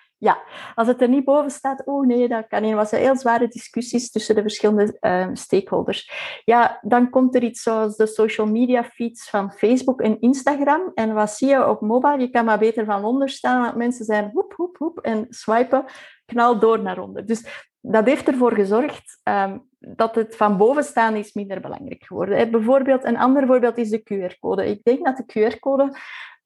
als 0.75 0.89
het 0.89 1.01
er 1.01 1.09
niet 1.09 1.25
boven 1.25 1.51
staat, 1.51 1.83
oh 1.85 2.07
nee, 2.07 2.29
dat 2.29 2.47
kan 2.49 2.63
niet. 2.63 2.71
Er 2.71 2.77
was 2.77 2.91
heel 2.91 3.17
zware 3.17 3.49
discussies 3.49 4.11
tussen 4.11 4.35
de 4.35 4.41
verschillende 4.41 4.97
uh, 5.01 5.29
stakeholders. 5.33 6.11
Ja, 6.45 6.79
dan 6.83 7.11
komt 7.11 7.35
er 7.35 7.43
iets 7.43 7.63
zoals 7.63 7.97
de 7.97 8.07
social 8.07 8.47
media 8.47 8.85
feeds 8.85 9.31
van 9.31 9.53
Facebook 9.53 10.01
en 10.01 10.21
Instagram. 10.21 10.93
En 10.95 11.15
wat 11.15 11.31
zie 11.31 11.49
je 11.49 11.69
op 11.69 11.81
mobile? 11.81 12.19
Je 12.19 12.31
kan 12.31 12.45
maar 12.45 12.59
beter 12.59 12.85
van 12.85 13.05
onder 13.05 13.29
staan, 13.29 13.63
want 13.63 13.77
mensen 13.77 14.05
zijn 14.05 14.31
hoep, 14.33 14.53
hoep, 14.57 14.77
hoep 14.77 14.99
en 14.99 15.27
swipen, 15.29 15.85
knal 16.27 16.59
door 16.59 16.81
naar 16.81 16.99
onder. 16.99 17.27
Dus 17.27 17.69
dat 17.81 18.07
heeft 18.07 18.29
ervoor 18.29 18.53
gezorgd 18.53 19.21
um, 19.25 19.69
dat 19.79 20.15
het 20.15 20.37
van 20.37 20.57
boven 20.57 20.85
staan 20.85 21.15
is 21.15 21.33
minder 21.33 21.61
belangrijk 21.61 22.05
geworden. 22.05 22.51
Bijvoorbeeld, 22.51 23.05
een 23.05 23.19
ander 23.19 23.47
voorbeeld 23.47 23.79
is 23.79 23.91
de 23.91 24.03
QR-code. 24.03 24.67
Ik 24.67 24.83
denk 24.83 25.05
dat 25.05 25.17
de 25.17 25.53
QR-code 25.53 25.97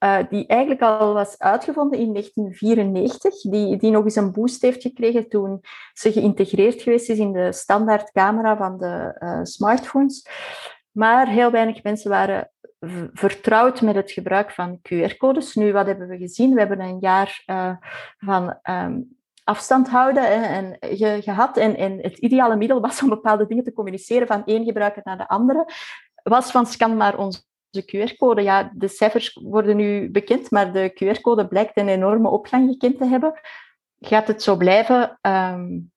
uh, 0.04 0.18
die 0.28 0.46
eigenlijk 0.46 0.82
al 0.82 1.12
was 1.12 1.38
uitgevonden 1.38 1.98
in 1.98 2.12
1994, 2.12 3.40
die, 3.40 3.76
die 3.76 3.90
nog 3.90 4.04
eens 4.04 4.16
een 4.16 4.32
boost 4.32 4.62
heeft 4.62 4.82
gekregen 4.82 5.28
toen 5.28 5.60
ze 5.92 6.12
geïntegreerd 6.12 6.82
geweest 6.82 7.10
is 7.10 7.18
in 7.18 7.32
de 7.32 7.52
standaardcamera 7.52 8.56
van 8.56 8.78
de 8.78 9.16
uh, 9.18 9.40
smartphones. 9.42 10.28
Maar 10.90 11.28
heel 11.28 11.50
weinig 11.50 11.82
mensen 11.82 12.10
waren 12.10 12.50
vertrouwd 13.12 13.80
met 13.80 13.94
het 13.94 14.10
gebruik 14.10 14.50
van 14.50 14.80
QR-codes. 14.82 15.54
Nu, 15.54 15.72
wat 15.72 15.86
hebben 15.86 16.08
we 16.08 16.16
gezien? 16.16 16.54
We 16.54 16.58
hebben 16.58 16.80
een 16.80 16.98
jaar 17.00 17.42
uh, 17.46 17.76
van 18.18 18.58
um, 18.70 19.16
afstand 19.44 19.88
houden 19.88 20.42
en 20.48 20.76
ge, 20.80 21.18
gehad. 21.22 21.56
En, 21.56 21.76
en 21.76 21.98
het 22.02 22.18
ideale 22.18 22.56
middel 22.56 22.80
was 22.80 23.02
om 23.02 23.08
bepaalde 23.08 23.46
dingen 23.46 23.64
te 23.64 23.72
communiceren 23.72 24.26
van 24.26 24.44
één 24.44 24.64
gebruiker 24.64 25.02
naar 25.04 25.18
de 25.18 25.28
andere. 25.28 25.68
Was 26.22 26.50
van 26.50 26.66
scan 26.66 26.96
maar 26.96 27.18
ons 27.18 27.48
de 27.70 27.84
QR-code, 27.84 28.42
ja, 28.42 28.72
de 28.74 28.88
cijfers 28.88 29.38
worden 29.42 29.76
nu 29.76 30.10
bekend, 30.10 30.50
maar 30.50 30.72
de 30.72 30.92
QR-code 30.92 31.48
blijkt 31.48 31.76
een 31.76 31.88
enorme 31.88 32.28
opgang 32.28 32.68
gekend 32.70 32.98
te 32.98 33.06
hebben. 33.06 33.40
Gaat 34.00 34.26
het 34.26 34.42
zo 34.42 34.56
blijven 34.56 35.18
um, 35.22 35.92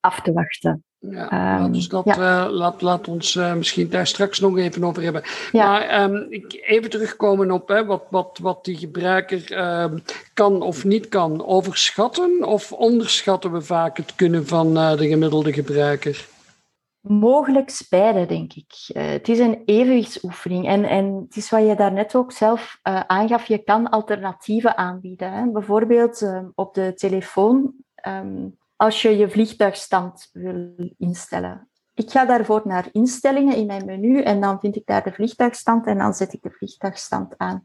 af 0.00 0.20
te 0.20 0.32
wachten? 0.32 0.84
Ja, 0.98 1.62
um, 1.62 1.72
dus 1.72 1.88
dat, 1.88 2.04
ja. 2.04 2.44
uh, 2.44 2.52
laat, 2.52 2.82
laat 2.82 3.08
ons 3.08 3.34
uh, 3.34 3.54
misschien 3.54 3.88
daar 3.90 4.06
straks 4.06 4.40
nog 4.40 4.58
even 4.58 4.84
over 4.84 5.02
hebben. 5.02 5.22
Ja. 5.52 5.66
Maar 5.66 6.02
um, 6.02 6.28
even 6.50 6.90
terugkomen 6.90 7.50
op 7.50 7.68
hè, 7.68 7.84
wat, 7.84 8.04
wat, 8.10 8.38
wat 8.42 8.64
die 8.64 8.76
gebruiker 8.76 9.44
kan 10.34 10.62
of 10.62 10.84
niet 10.84 11.08
kan. 11.08 11.46
Overschatten 11.46 12.44
of 12.44 12.72
onderschatten 12.72 13.52
we 13.52 13.60
vaak 13.60 13.96
het 13.96 14.14
kunnen 14.14 14.46
van 14.46 14.78
uh, 14.78 14.96
de 14.96 15.08
gemiddelde 15.08 15.52
gebruiker? 15.52 16.26
Mogelijk 17.06 17.86
beide, 17.90 18.26
denk 18.26 18.52
ik. 18.52 18.72
Uh, 18.96 19.06
het 19.06 19.28
is 19.28 19.38
een 19.38 19.62
evenwichtsoefening. 19.64 20.66
En, 20.66 20.84
en 20.84 21.24
het 21.26 21.36
is 21.36 21.50
wat 21.50 21.66
je 21.66 21.74
daarnet 21.74 22.14
ook 22.14 22.32
zelf 22.32 22.78
uh, 22.82 23.00
aangaf, 23.00 23.46
je 23.46 23.58
kan 23.58 23.88
alternatieven 23.88 24.76
aanbieden. 24.76 25.32
Hè. 25.32 25.50
Bijvoorbeeld 25.50 26.20
uh, 26.20 26.40
op 26.54 26.74
de 26.74 26.94
telefoon, 26.94 27.72
um, 28.08 28.56
als 28.76 29.02
je 29.02 29.16
je 29.16 29.30
vliegtuigstand 29.30 30.30
wil 30.32 30.74
instellen. 30.98 31.68
Ik 31.94 32.10
ga 32.10 32.24
daarvoor 32.24 32.62
naar 32.64 32.88
instellingen 32.92 33.56
in 33.56 33.66
mijn 33.66 33.84
menu 33.84 34.20
en 34.20 34.40
dan 34.40 34.60
vind 34.60 34.76
ik 34.76 34.86
daar 34.86 35.02
de 35.02 35.12
vliegtuigstand 35.12 35.86
en 35.86 35.98
dan 35.98 36.14
zet 36.14 36.32
ik 36.32 36.42
de 36.42 36.50
vliegtuigstand 36.50 37.38
aan. 37.38 37.62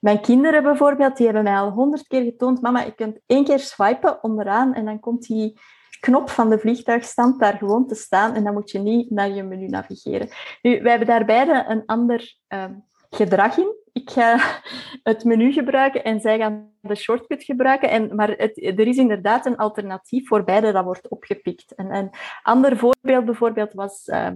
Mijn 0.00 0.20
kinderen 0.20 0.62
bijvoorbeeld, 0.62 1.16
die 1.16 1.26
hebben 1.26 1.44
mij 1.44 1.58
al 1.58 1.70
honderd 1.70 2.06
keer 2.06 2.22
getoond, 2.22 2.60
mama, 2.60 2.80
je 2.80 2.94
kunt 2.94 3.20
één 3.26 3.44
keer 3.44 3.58
swipen 3.58 4.22
onderaan 4.22 4.74
en 4.74 4.84
dan 4.84 5.00
komt 5.00 5.26
die 5.26 5.58
knop 6.04 6.30
van 6.30 6.50
de 6.50 6.58
vliegtuigstand 6.58 7.40
daar 7.40 7.56
gewoon 7.58 7.86
te 7.86 7.94
staan 7.94 8.34
en 8.34 8.44
dan 8.44 8.52
moet 8.52 8.70
je 8.70 8.78
niet 8.78 9.10
naar 9.10 9.30
je 9.30 9.42
menu 9.42 9.66
navigeren. 9.66 10.28
Nu, 10.62 10.80
wij 10.82 10.90
hebben 10.90 11.08
daar 11.08 11.24
beide 11.24 11.64
een 11.68 11.82
ander 11.86 12.36
uh, 12.48 12.64
gedrag 13.10 13.56
in. 13.56 13.74
Ik 13.92 14.10
ga 14.10 14.60
het 15.10 15.24
menu 15.24 15.52
gebruiken 15.52 16.04
en 16.04 16.20
zij 16.20 16.38
gaan 16.38 16.70
de 16.80 16.94
shortcut 16.94 17.44
gebruiken. 17.44 17.90
En, 17.90 18.14
maar 18.14 18.28
het, 18.30 18.62
er 18.62 18.86
is 18.86 18.96
inderdaad 18.96 19.46
een 19.46 19.56
alternatief 19.56 20.28
voor 20.28 20.44
beide 20.44 20.72
dat 20.72 20.84
wordt 20.84 21.08
opgepikt. 21.08 21.74
En 21.74 21.94
een 21.94 22.10
ander 22.42 22.76
voorbeeld 22.76 23.24
bijvoorbeeld 23.24 23.72
was 23.72 24.06
uh, 24.06 24.28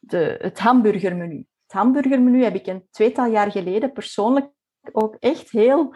de, 0.00 0.36
het 0.40 0.58
hamburgermenu. 0.58 1.46
Het 1.62 1.72
hamburgermenu 1.72 2.42
heb 2.42 2.54
ik 2.54 2.66
een 2.66 2.86
tweetal 2.90 3.26
jaar 3.26 3.50
geleden 3.50 3.92
persoonlijk 3.92 4.48
ook 4.92 5.16
echt 5.20 5.50
heel 5.50 5.94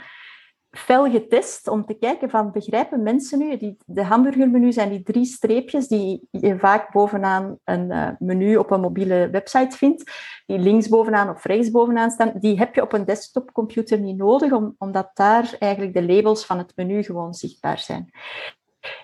fel 0.71 1.11
getest 1.11 1.69
om 1.69 1.85
te 1.85 1.95
kijken 1.95 2.31
van 2.31 2.53
begrijpen 2.53 3.03
mensen 3.03 3.39
nu, 3.39 3.57
die, 3.57 3.77
de 3.87 4.05
hamburgermenu 4.05 4.73
zijn 4.73 4.89
die 4.89 5.03
drie 5.03 5.25
streepjes 5.25 5.89
die 5.89 6.29
je 6.31 6.59
vaak 6.59 6.93
bovenaan 6.93 7.59
een 7.65 7.91
uh, 7.91 8.09
menu 8.19 8.57
op 8.57 8.71
een 8.71 8.81
mobiele 8.81 9.29
website 9.31 9.77
vindt, 9.77 10.13
die 10.47 10.59
links 10.59 10.89
bovenaan 10.89 11.29
of 11.29 11.45
rechts 11.45 11.71
bovenaan 11.71 12.11
staan, 12.11 12.33
die 12.35 12.59
heb 12.59 12.75
je 12.75 12.83
op 12.83 12.93
een 12.93 13.05
desktopcomputer 13.05 14.01
niet 14.01 14.17
nodig, 14.17 14.53
om, 14.53 14.75
omdat 14.79 15.11
daar 15.15 15.57
eigenlijk 15.59 15.95
de 15.95 16.03
labels 16.03 16.47
van 16.47 16.59
het 16.59 16.73
menu 16.77 17.03
gewoon 17.03 17.35
zichtbaar 17.35 17.79
zijn. 17.79 18.11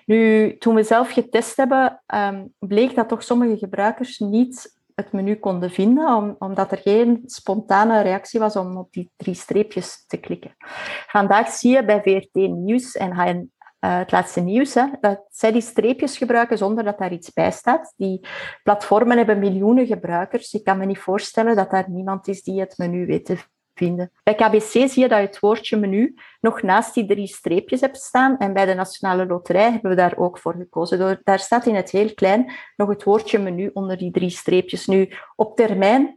Nu, 0.05 0.57
toen 0.57 0.75
we 0.75 0.83
zelf 0.83 1.11
getest 1.11 1.57
hebben, 1.57 2.03
um, 2.15 2.53
bleek 2.59 2.95
dat 2.95 3.09
toch 3.09 3.23
sommige 3.23 3.57
gebruikers 3.57 4.19
niet 4.19 4.76
het 5.01 5.11
menu 5.11 5.35
konden 5.35 5.71
vinden, 5.71 6.35
omdat 6.39 6.71
er 6.71 6.77
geen 6.77 7.21
spontane 7.25 8.01
reactie 8.01 8.39
was 8.39 8.55
om 8.55 8.77
op 8.77 8.91
die 8.91 9.11
drie 9.15 9.33
streepjes 9.33 10.05
te 10.07 10.17
klikken. 10.17 10.55
Vandaag 11.07 11.49
zie 11.49 11.71
je 11.71 11.85
bij 11.85 12.01
VRT 12.01 12.33
Nieuws 12.33 12.95
en 12.95 13.13
HN, 13.13 13.51
uh, 13.79 13.97
het 13.97 14.11
laatste 14.11 14.41
nieuws, 14.41 14.73
dat 15.01 15.25
zij 15.29 15.51
die 15.51 15.61
streepjes 15.61 16.17
gebruiken 16.17 16.57
zonder 16.57 16.83
dat 16.83 16.97
daar 16.97 17.11
iets 17.11 17.33
bij 17.33 17.51
staat. 17.51 17.93
Die 17.97 18.27
platformen 18.63 19.17
hebben 19.17 19.39
miljoenen 19.39 19.85
gebruikers. 19.85 20.53
Ik 20.53 20.63
kan 20.63 20.77
me 20.77 20.85
niet 20.85 20.99
voorstellen 20.99 21.55
dat 21.55 21.71
daar 21.71 21.89
niemand 21.89 22.27
is 22.27 22.43
die 22.43 22.59
het 22.59 22.77
menu 22.77 23.05
weet 23.05 23.25
te 23.25 23.37
vinden. 23.77 24.11
Bij 24.23 24.35
KBC 24.35 24.61
zie 24.61 24.99
je 24.99 25.07
dat 25.07 25.19
je 25.19 25.25
het 25.25 25.39
woordje 25.39 25.77
menu 25.77 26.15
nog 26.39 26.61
naast 26.61 26.93
die 26.93 27.05
drie 27.05 27.27
streepjes 27.27 27.81
hebt 27.81 27.97
staan. 27.97 28.37
En 28.37 28.53
bij 28.53 28.65
de 28.65 28.73
Nationale 28.73 29.25
Loterij 29.25 29.71
hebben 29.71 29.89
we 29.89 29.97
daar 29.97 30.17
ook 30.17 30.37
voor 30.39 30.53
gekozen. 30.53 31.19
Daar 31.23 31.39
staat 31.39 31.65
in 31.65 31.75
het 31.75 31.91
heel 31.91 32.13
klein 32.13 32.51
nog 32.75 32.89
het 32.89 33.03
woordje 33.03 33.39
menu 33.39 33.69
onder 33.73 33.97
die 33.97 34.11
drie 34.11 34.29
streepjes. 34.29 34.85
Nu, 34.85 35.09
op 35.35 35.55
termijn 35.55 36.15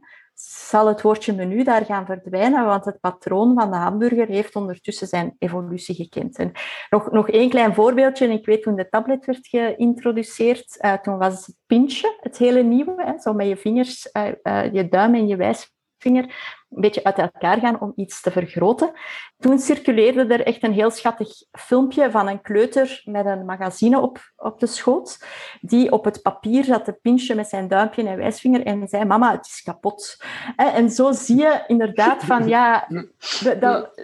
zal 0.49 0.87
het 0.87 1.03
woordje 1.03 1.33
menu 1.33 1.63
daar 1.63 1.85
gaan 1.85 2.07
verdwijnen, 2.07 2.65
want 2.65 2.85
het 2.85 3.01
patroon 3.01 3.55
van 3.55 3.71
de 3.71 3.77
hamburger 3.77 4.27
heeft 4.27 4.57
ondertussen 4.57 5.07
zijn 5.07 5.37
evolutie 5.39 5.95
gekend. 5.95 6.39
En 6.39 6.53
nog, 6.91 7.11
nog 7.11 7.29
één 7.29 7.51
klein 7.51 7.75
voorbeeldje. 7.75 8.29
Ik 8.29 8.47
weet 8.47 8.63
toen 8.63 8.77
de 8.77 8.89
tablet 8.89 9.27
werd 9.27 9.47
geïntroduceerd, 9.47 10.79
uh, 10.81 10.93
toen 10.93 11.19
was 11.19 11.47
het 11.47 11.57
pintje 11.67 12.17
het 12.21 12.39
hele 12.39 12.63
nieuwe. 12.63 12.95
Hè, 12.97 13.19
zo 13.19 13.33
met 13.33 13.49
je 13.49 13.57
vingers, 13.57 14.09
uh, 14.13 14.27
uh, 14.43 14.73
je 14.73 14.89
duim 14.89 15.15
en 15.15 15.27
je 15.27 15.37
wijs 15.37 15.73
een 16.05 16.31
beetje 16.69 17.05
uit 17.05 17.19
elkaar 17.19 17.59
gaan 17.59 17.81
om 17.81 17.93
iets 17.97 18.21
te 18.21 18.31
vergroten. 18.31 18.93
Toen 19.39 19.59
circuleerde 19.59 20.35
er 20.35 20.47
echt 20.47 20.63
een 20.63 20.73
heel 20.73 20.91
schattig 20.91 21.29
filmpje 21.53 22.11
van 22.11 22.29
een 22.29 22.41
kleuter 22.41 23.03
met 23.05 23.27
een 23.27 23.45
magazine 23.45 24.01
op, 24.01 24.19
op 24.37 24.61
de 24.61 24.67
schoot, 24.67 25.25
die 25.61 25.93
op 25.93 26.05
het 26.05 26.23
papier 26.23 26.65
zat 26.65 26.85
te 26.85 26.99
pinchen 27.03 27.37
met 27.37 27.49
zijn 27.49 27.69
duimpje 27.69 28.09
en 28.09 28.17
wijsvinger 28.17 28.67
en 28.67 28.89
zei, 28.89 29.05
mama, 29.05 29.33
het 29.33 29.47
is 29.47 29.63
kapot. 29.63 30.25
En 30.57 30.91
zo 30.91 31.13
zie 31.13 31.37
je 31.37 31.65
inderdaad 31.67 32.25
van, 32.25 32.49
ja, 32.49 32.89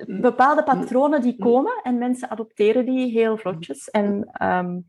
bepaalde 0.07 0.63
patronen 0.63 1.21
die 1.21 1.37
komen 1.39 1.81
en 1.83 1.99
mensen 1.99 2.31
adopteren 2.31 2.85
die 2.85 3.11
heel 3.11 3.37
vlotjes. 3.37 3.91
En 3.91 4.29
um, 4.43 4.87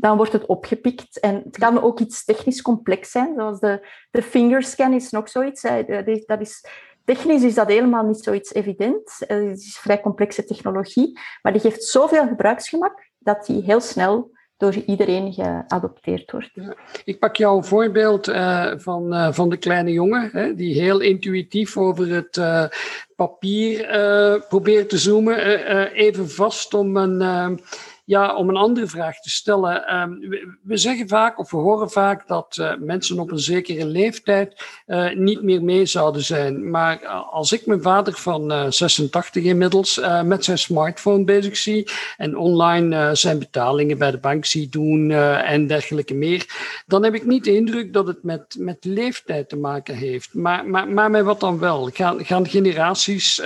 dan 0.00 0.16
wordt 0.16 0.32
het 0.32 0.46
opgepikt. 0.46 1.20
En 1.20 1.42
het 1.44 1.58
kan 1.58 1.82
ook 1.82 2.00
iets 2.00 2.24
technisch 2.24 2.62
complex 2.62 3.10
zijn, 3.10 3.34
zoals 3.36 3.60
de, 3.60 3.86
de 4.10 4.22
fingerscan 4.22 4.92
is 4.92 5.10
nog 5.10 5.28
zoiets. 5.28 5.62
Dat 6.26 6.40
is, 6.40 6.64
technisch 7.04 7.42
is 7.42 7.54
dat 7.54 7.68
helemaal 7.68 8.04
niet 8.04 8.24
zoiets 8.24 8.54
evident. 8.54 9.14
Het 9.26 9.58
is 9.58 9.78
vrij 9.78 10.00
complexe 10.00 10.44
technologie, 10.44 11.18
maar 11.42 11.52
die 11.52 11.60
geeft 11.60 11.84
zoveel 11.84 12.26
gebruiksgemak 12.26 13.10
dat 13.18 13.46
die 13.46 13.62
heel 13.62 13.80
snel 13.80 14.36
door 14.56 14.74
iedereen 14.74 15.32
geadopteerd 15.32 16.30
wordt. 16.30 16.50
Ik 17.04 17.18
pak 17.18 17.36
jouw 17.36 17.62
voorbeeld 17.62 18.28
uh, 18.28 18.72
van, 18.76 19.14
uh, 19.14 19.32
van 19.32 19.48
de 19.48 19.56
kleine 19.56 19.92
jongen, 19.92 20.30
hè, 20.32 20.54
die 20.54 20.80
heel 20.80 21.00
intuïtief 21.00 21.76
over 21.76 22.08
het 22.08 22.40
papier 23.16 23.86
probeert 24.48 24.88
te 24.88 24.98
zoomen. 24.98 25.36
even 25.92 26.30
vast 26.30 26.74
om 26.74 26.96
een 26.96 27.60
ja, 28.08 28.34
om 28.34 28.48
een 28.48 28.56
andere 28.56 28.86
vraag 28.86 29.20
te 29.20 29.30
stellen. 29.30 29.86
Ehm, 29.86 30.10
we, 30.62 30.76
zeggen 30.76 31.08
vaak, 31.08 31.38
of 31.38 31.50
we 31.50 31.56
horen 31.56 31.90
vaak, 31.90 32.26
dat 32.26 32.56
uh, 32.60 32.72
mensen 32.78 33.18
op 33.18 33.30
een 33.30 33.38
zekere 33.38 33.86
leeftijd 33.86 34.64
uh, 34.86 35.14
niet 35.14 35.42
meer 35.42 35.62
mee 35.62 35.86
zouden 35.86 36.22
zijn. 36.22 36.70
Maar 36.70 37.02
uh, 37.02 37.32
als 37.32 37.52
ik 37.52 37.66
mijn 37.66 37.82
vader 37.82 38.12
van 38.12 38.72
86 38.72 39.44
inmiddels 39.44 40.00
met 40.24 40.44
zijn 40.44 40.58
smartphone 40.58 41.24
bezig 41.24 41.56
zie 41.56 41.88
en 42.16 42.36
online 42.36 43.14
zijn 43.14 43.38
betalingen 43.38 43.98
bij 43.98 44.10
de 44.10 44.18
bank 44.18 44.44
zie 44.44 44.68
doen 44.68 45.10
en 45.10 45.66
dergelijke 45.66 46.14
meer, 46.14 46.46
dan 46.86 47.04
heb 47.04 47.14
ik 47.14 47.26
niet 47.26 47.44
de 47.44 47.54
indruk 47.54 47.92
dat 47.92 48.06
het 48.06 48.22
met, 48.22 48.56
met 48.58 48.84
leeftijd 48.84 49.48
te 49.48 49.56
maken 49.56 49.94
heeft. 49.94 50.34
Maar, 50.34 50.66
maar, 50.66 50.88
maar 50.88 51.10
met 51.10 51.24
wat 51.24 51.40
dan 51.40 51.58
wel? 51.58 51.90
Gaan, 51.92 52.24
gaan 52.24 52.48
generaties 52.48 53.42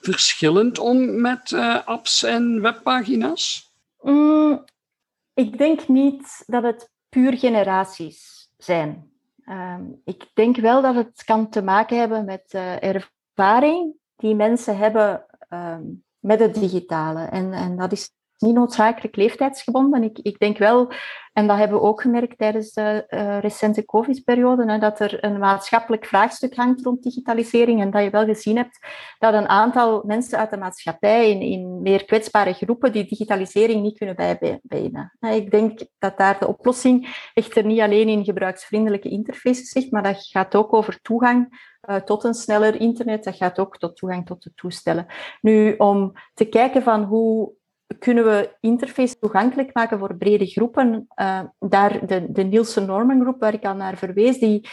verschillend 0.00 0.78
om 0.78 1.20
met 1.20 1.52
apps 1.84 2.22
en 2.22 2.60
webpagina's? 2.60 3.67
Mm, 4.08 4.64
ik 5.34 5.58
denk 5.58 5.88
niet 5.88 6.42
dat 6.46 6.62
het 6.62 6.90
puur 7.08 7.38
generaties 7.38 8.50
zijn. 8.56 9.10
Ehm, 9.44 9.84
ik 10.04 10.30
denk 10.34 10.56
wel 10.56 10.82
dat 10.82 10.94
het 10.94 11.24
kan 11.24 11.48
te 11.48 11.62
maken 11.62 11.98
hebben 11.98 12.24
met 12.24 12.52
uh, 12.54 12.82
ervaring 12.82 13.94
die 14.16 14.34
mensen 14.34 14.76
hebben 14.76 15.26
ehm, 15.48 15.84
met 16.18 16.40
het 16.40 16.54
digitale. 16.54 17.24
En, 17.24 17.52
en 17.52 17.76
dat 17.76 17.92
is 17.92 18.10
niet 18.38 18.54
noodzakelijk 18.54 19.16
leeftijdsgebonden. 19.16 20.02
Ik, 20.02 20.18
ik 20.18 20.38
denk 20.38 20.58
wel, 20.58 20.92
en 21.32 21.46
dat 21.46 21.56
hebben 21.56 21.78
we 21.78 21.84
ook 21.84 22.00
gemerkt 22.00 22.38
tijdens 22.38 22.72
de 22.72 23.04
uh, 23.08 23.38
recente 23.38 23.84
COVID-periode, 23.84 24.78
dat 24.78 25.00
er 25.00 25.24
een 25.24 25.38
maatschappelijk 25.38 26.06
vraagstuk 26.06 26.54
hangt 26.54 26.82
rond 26.82 27.02
digitalisering 27.02 27.80
en 27.80 27.90
dat 27.90 28.02
je 28.02 28.10
wel 28.10 28.24
gezien 28.24 28.56
hebt 28.56 28.78
dat 29.18 29.34
een 29.34 29.48
aantal 29.48 30.02
mensen 30.06 30.38
uit 30.38 30.50
de 30.50 30.56
maatschappij 30.56 31.30
in, 31.30 31.40
in 31.40 31.82
meer 31.82 32.04
kwetsbare 32.04 32.52
groepen 32.52 32.92
die 32.92 33.08
digitalisering 33.08 33.82
niet 33.82 33.98
kunnen 33.98 34.16
bijbenen. 34.16 35.16
Ik 35.20 35.50
denk 35.50 35.80
dat 35.98 36.18
daar 36.18 36.38
de 36.38 36.48
oplossing 36.48 37.28
echter 37.34 37.64
niet 37.64 37.80
alleen 37.80 38.08
in 38.08 38.24
gebruiksvriendelijke 38.24 39.08
interfaces 39.08 39.68
zit, 39.68 39.90
maar 39.90 40.02
dat 40.02 40.26
gaat 40.26 40.54
ook 40.54 40.72
over 40.72 41.00
toegang 41.02 41.66
uh, 41.88 41.96
tot 41.96 42.24
een 42.24 42.34
sneller 42.34 42.80
internet. 42.80 43.24
Dat 43.24 43.36
gaat 43.36 43.58
ook 43.58 43.78
tot 43.78 43.96
toegang 43.96 44.26
tot 44.26 44.42
de 44.42 44.52
toestellen. 44.54 45.06
Nu, 45.40 45.74
om 45.76 46.12
te 46.34 46.44
kijken 46.44 46.82
van 46.82 47.02
hoe 47.02 47.52
kunnen 47.98 48.24
we 48.24 48.56
interface 48.60 49.18
toegankelijk 49.18 49.74
maken 49.74 49.98
voor 49.98 50.16
brede 50.16 50.46
groepen. 50.46 51.06
Uh, 51.20 51.40
daar 51.58 52.06
de, 52.06 52.32
de 52.32 52.42
Nielsen 52.42 52.86
Norman 52.86 53.20
Group, 53.20 53.40
waar 53.40 53.54
ik 53.54 53.64
al 53.64 53.74
naar 53.74 53.96
verwees, 53.96 54.38
die 54.38 54.68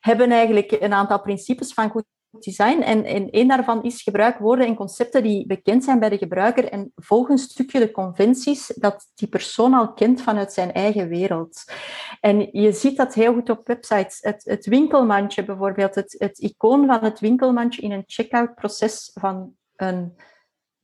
hebben 0.00 0.30
eigenlijk 0.30 0.76
een 0.80 0.92
aantal 0.92 1.20
principes 1.20 1.72
van 1.72 1.90
goed 1.90 2.04
design. 2.30 2.80
En, 2.80 3.04
en 3.04 3.28
een 3.30 3.48
daarvan 3.48 3.82
is 3.82 4.02
gebruik 4.02 4.38
woorden 4.38 4.66
en 4.66 4.74
concepten 4.74 5.22
die 5.22 5.46
bekend 5.46 5.84
zijn 5.84 5.98
bij 5.98 6.08
de 6.08 6.18
gebruiker 6.18 6.64
en 6.64 6.92
volg 6.94 7.28
een 7.28 7.38
stukje 7.38 7.78
de 7.78 7.90
conventies 7.90 8.66
dat 8.66 9.10
die 9.14 9.28
persoon 9.28 9.74
al 9.74 9.92
kent 9.92 10.22
vanuit 10.22 10.52
zijn 10.52 10.72
eigen 10.72 11.08
wereld. 11.08 11.64
En 12.20 12.48
je 12.52 12.72
ziet 12.72 12.96
dat 12.96 13.14
heel 13.14 13.32
goed 13.32 13.50
op 13.50 13.66
websites. 13.66 14.18
Het, 14.20 14.44
het 14.44 14.66
winkelmandje 14.66 15.44
bijvoorbeeld, 15.44 15.94
het, 15.94 16.14
het 16.18 16.38
icoon 16.38 16.86
van 16.86 17.04
het 17.04 17.20
winkelmandje 17.20 17.82
in 17.82 17.92
een 17.92 18.04
checkout 18.06 18.54
proces 18.54 19.10
van 19.14 19.52
een 19.76 20.16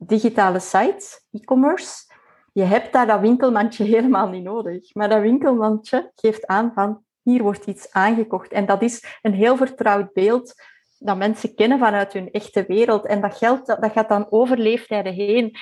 digitale 0.06 0.58
site, 0.58 1.20
e-commerce, 1.30 2.12
je 2.52 2.62
hebt 2.62 2.92
daar 2.92 3.06
dat 3.06 3.20
winkelmandje 3.20 3.84
helemaal 3.94 4.28
niet 4.28 4.42
nodig. 4.42 4.94
Maar 4.94 5.08
dat 5.08 5.20
winkelmandje 5.20 6.12
geeft 6.14 6.46
aan 6.46 6.72
van 6.74 7.02
hier 7.22 7.42
wordt 7.42 7.66
iets 7.66 7.92
aangekocht. 7.92 8.52
En 8.52 8.66
dat 8.66 8.82
is 8.82 9.18
een 9.22 9.34
heel 9.34 9.56
vertrouwd 9.56 10.12
beeld 10.12 10.54
dat 10.98 11.16
mensen 11.16 11.54
kennen 11.54 11.78
vanuit 11.78 12.12
hun 12.12 12.30
echte 12.30 12.64
wereld. 12.68 13.06
En 13.06 13.20
dat, 13.20 13.36
geldt, 13.36 13.66
dat 13.66 13.92
gaat 13.92 14.08
dan 14.08 14.26
over 14.30 14.58
leeftijden 14.58 15.12
heen. 15.12 15.56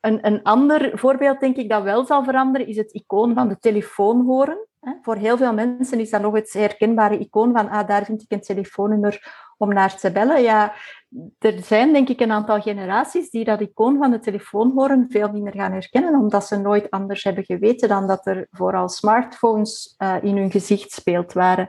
Een, 0.00 0.26
een 0.26 0.42
ander 0.42 0.98
voorbeeld, 0.98 1.40
denk 1.40 1.56
ik, 1.56 1.68
dat 1.68 1.82
wel 1.82 2.04
zal 2.04 2.24
veranderen, 2.24 2.66
is 2.66 2.76
het 2.76 2.92
icoon 2.92 3.34
van 3.34 3.48
de 3.48 3.58
telefoon 3.58 4.24
horen. 4.24 4.66
Voor 5.02 5.16
heel 5.16 5.36
veel 5.36 5.52
mensen 5.52 6.00
is 6.00 6.10
dat 6.10 6.20
nog 6.20 6.34
het 6.34 6.52
herkenbare 6.52 7.18
icoon 7.18 7.52
van 7.52 7.68
ah, 7.68 7.88
daar 7.88 8.04
vind 8.04 8.22
ik 8.22 8.32
een 8.32 8.40
telefoonnummer 8.40 9.45
om 9.56 9.72
naar 9.72 9.96
te 9.96 10.12
bellen. 10.12 10.42
Ja, 10.42 10.72
er 11.38 11.58
zijn 11.62 11.92
denk 11.92 12.08
ik 12.08 12.20
een 12.20 12.32
aantal 12.32 12.60
generaties 12.60 13.30
die 13.30 13.44
dat 13.44 13.60
icoon 13.60 13.98
van 13.98 14.10
de 14.10 14.18
telefoon 14.18 14.72
horen 14.74 15.06
veel 15.08 15.32
minder 15.32 15.52
gaan 15.52 15.72
herkennen, 15.72 16.20
omdat 16.20 16.46
ze 16.46 16.60
nooit 16.60 16.90
anders 16.90 17.24
hebben 17.24 17.44
geweten 17.44 17.88
dan 17.88 18.06
dat 18.06 18.26
er 18.26 18.46
vooral 18.50 18.88
smartphones 18.88 19.94
uh, 19.98 20.14
in 20.20 20.36
hun 20.36 20.50
gezicht 20.50 20.92
speeld 20.92 21.32
waren. 21.32 21.68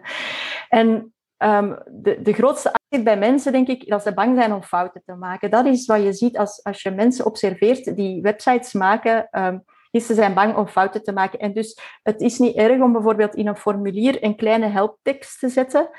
En 0.69 1.13
um, 1.37 1.77
de, 1.85 2.21
de 2.21 2.33
grootste 2.33 2.71
angst 2.71 3.05
bij 3.05 3.17
mensen, 3.17 3.51
denk 3.51 3.67
ik, 3.67 3.89
dat 3.89 4.03
ze 4.03 4.13
bang 4.13 4.37
zijn 4.37 4.53
om 4.53 4.63
fouten 4.63 5.01
te 5.05 5.13
maken. 5.13 5.51
Dat 5.51 5.65
is 5.65 5.85
wat 5.85 6.03
je 6.03 6.13
ziet 6.13 6.37
als, 6.37 6.63
als 6.63 6.81
je 6.81 6.91
mensen 6.91 7.25
observeert 7.25 7.95
die 7.95 8.21
websites 8.21 8.73
maken. 8.73 9.27
Um, 9.31 9.63
is 9.91 10.05
ze 10.05 10.13
zijn 10.13 10.33
bang 10.33 10.55
om 10.55 10.67
fouten 10.67 11.03
te 11.03 11.11
maken. 11.11 11.39
En 11.39 11.53
dus 11.53 11.79
het 12.03 12.21
is 12.21 12.37
niet 12.39 12.55
erg 12.55 12.81
om 12.81 12.91
bijvoorbeeld 12.91 13.35
in 13.35 13.47
een 13.47 13.57
formulier 13.57 14.23
een 14.23 14.35
kleine 14.35 14.67
helptekst 14.67 15.39
te 15.39 15.49
zetten, 15.49 15.89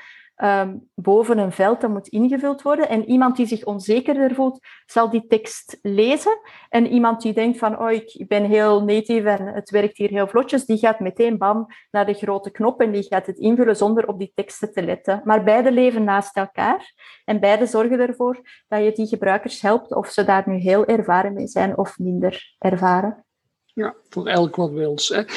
um, 0.43 0.89
boven 0.95 1.37
een 1.37 1.51
veld 1.51 1.81
dat 1.81 1.89
moet 1.89 2.07
ingevuld 2.07 2.61
worden. 2.61 2.89
En 2.89 3.09
iemand 3.09 3.35
die 3.35 3.45
zich 3.45 3.63
onzekerder 3.63 4.35
voelt, 4.35 4.59
zal 4.85 5.09
die 5.09 5.27
tekst 5.27 5.77
lezen. 5.81 6.39
En 6.69 6.87
iemand 6.87 7.21
die 7.21 7.33
denkt 7.33 7.57
van, 7.57 7.79
oh, 7.79 7.91
ik 7.91 8.25
ben 8.27 8.43
heel 8.43 8.83
native 8.83 9.29
en 9.29 9.47
het 9.47 9.69
werkt 9.69 9.97
hier 9.97 10.09
heel 10.09 10.27
vlotjes, 10.27 10.65
die 10.65 10.77
gaat 10.77 10.99
meteen 10.99 11.37
bam 11.37 11.67
naar 11.91 12.05
de 12.05 12.13
grote 12.13 12.51
knop 12.51 12.81
en 12.81 12.91
die 12.91 13.03
gaat 13.03 13.25
het 13.25 13.37
invullen 13.37 13.75
zonder 13.75 14.07
op 14.07 14.19
die 14.19 14.31
teksten 14.35 14.73
te 14.73 14.83
letten. 14.83 15.21
Maar 15.23 15.43
beide 15.43 15.71
leven 15.71 16.03
naast 16.03 16.37
elkaar 16.37 16.93
en 17.25 17.39
beide 17.39 17.65
zorgen 17.65 17.99
ervoor 17.99 18.41
dat 18.67 18.83
je 18.83 18.91
die 18.91 19.07
gebruikers 19.07 19.61
helpt, 19.61 19.95
of 19.95 20.07
ze 20.07 20.23
daar 20.23 20.43
nu 20.45 20.55
heel 20.55 20.85
ervaren 20.85 21.33
mee 21.33 21.47
zijn 21.47 21.77
of 21.77 21.97
minder 21.97 22.55
ervaren. 22.57 23.25
Ja, 23.65 23.95
voor 24.09 24.27
elk 24.27 24.55
wat 24.55 24.71
wils. 24.71 25.09
Um, 25.09 25.27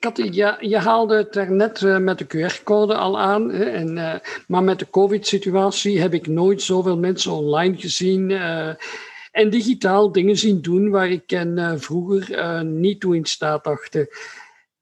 Katty, 0.00 0.28
je, 0.60 0.78
haalde 0.78 1.16
het 1.16 1.36
er 1.36 1.52
net 1.52 1.80
uh, 1.80 1.98
met 1.98 2.18
de 2.18 2.26
QR-code 2.26 2.94
al 2.94 3.18
aan. 3.18 3.50
Hè, 3.50 3.64
en, 3.64 3.96
uh, 3.96 4.14
maar 4.46 4.62
met 4.62 4.78
de 4.78 4.90
COVID-situatie 4.90 6.00
heb 6.00 6.14
ik 6.14 6.26
nooit 6.26 6.62
zoveel 6.62 6.98
mensen 6.98 7.32
online 7.32 7.76
gezien. 7.76 8.30
Uh, 8.30 8.68
en 9.30 9.50
digitaal 9.50 10.12
dingen 10.12 10.36
zien 10.36 10.62
doen 10.62 10.90
waar 10.90 11.10
ik 11.10 11.32
en 11.32 11.80
vroeger 11.80 12.64
niet 12.64 13.00
toe 13.00 13.16
in 13.16 13.24
staat 13.24 13.64
dachten. 13.64 14.08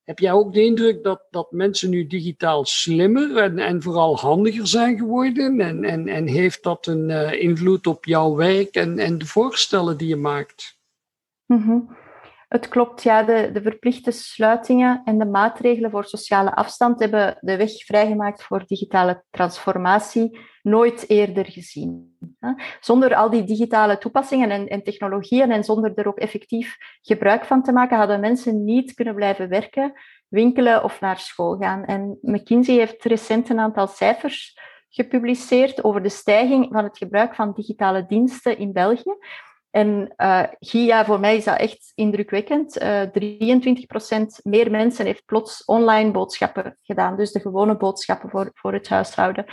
Heb 0.05 0.19
jij 0.19 0.33
ook 0.33 0.53
de 0.53 0.65
indruk 0.65 1.03
dat, 1.03 1.23
dat 1.31 1.53
mensen 1.53 1.91
nu 1.91 2.07
digitaal 2.07 2.65
slimmer 2.65 3.37
en, 3.37 3.59
en 3.59 3.83
vooral 3.83 4.17
handiger 4.17 4.67
zijn 4.67 4.99
geworden? 4.99 5.61
En, 5.61 5.85
en, 5.85 6.09
en 6.09 6.27
heeft 6.27 6.63
dat 6.63 6.87
een 6.87 7.11
invloed 7.41 7.87
op 7.87 8.05
jouw 8.05 8.35
werk 8.35 8.75
en, 8.75 8.99
en 8.99 9.19
de 9.19 9.27
voorstellen 9.27 9.97
die 9.97 10.09
je 10.09 10.17
maakt? 10.17 10.79
Mm. 11.47 11.97
Het 12.49 12.69
klopt, 12.69 13.03
ja. 13.03 13.23
De, 13.23 13.51
de 13.53 13.63
verplichte 13.63 14.11
sluitingen 14.11 15.03
en 15.05 15.19
de 15.19 15.27
maatregelen 15.27 15.91
voor 15.91 16.05
sociale 16.05 16.55
afstand 16.55 17.01
hebben 17.01 17.39
de 17.41 17.57
weg 17.57 17.85
vrijgemaakt 17.85 18.43
voor 18.43 18.63
digitale 18.67 19.25
transformatie 19.31 20.39
nooit 20.63 21.09
eerder 21.09 21.45
gezien. 21.45 22.17
Zonder 22.81 23.15
al 23.15 23.31
die 23.31 23.45
digitale 23.45 23.99
toepassingen 23.99 24.51
en, 24.51 24.69
en 24.69 24.83
technologieën 24.83 25.51
en 25.51 25.65
zonder 25.65 25.93
er 25.95 26.09
ook 26.09 26.19
effectief 26.19 26.77
gebruik 27.03 27.45
van 27.45 27.63
te 27.63 27.73
maken, 27.73 27.99
hadden 27.99 28.21
mensen 28.21 28.65
niet 28.65 28.95
kunnen 28.95 29.15
blijven 29.15 29.49
werken, 29.49 29.93
winkelen 30.29 30.85
of 30.85 31.01
naar 31.01 31.19
school 31.19 31.57
gaan. 31.57 31.85
En 31.85 32.19
McKinsey 32.23 32.75
heeft 32.75 33.05
recent 33.05 33.49
een 33.49 33.61
aantal 33.61 33.87
cijfers 33.87 34.59
gepubliceerd 34.89 35.85
over 35.85 36.03
de 36.03 36.09
stijging 36.09 36.69
van 36.71 36.85
het 36.85 36.99
gebruik 36.99 37.35
van 37.35 37.53
digitale 37.53 38.07
diensten 38.07 38.59
in 38.59 38.73
België. 38.73 39.17
En 39.79 40.15
uh, 40.17 40.43
GIA, 40.61 41.05
voor 41.05 41.21
mij 41.21 41.37
is 41.37 41.45
dat 41.45 41.59
echt 41.59 41.93
indrukwekkend. 41.95 42.83
Uh, 42.83 43.03
eh, 43.03 43.11
23% 43.11 44.25
meer 44.43 44.71
mensen 44.71 45.05
heeft 45.05 45.25
plots 45.25 45.65
online 45.65 46.11
boodschappen 46.11 46.79
gedaan. 46.83 47.17
Dus 47.17 47.33
de 47.33 47.41
gewone 47.41 47.77
boodschappen 47.77 48.31
voor, 48.31 48.51
voor 48.55 48.73
het 48.73 48.89
huishouden 48.89 49.45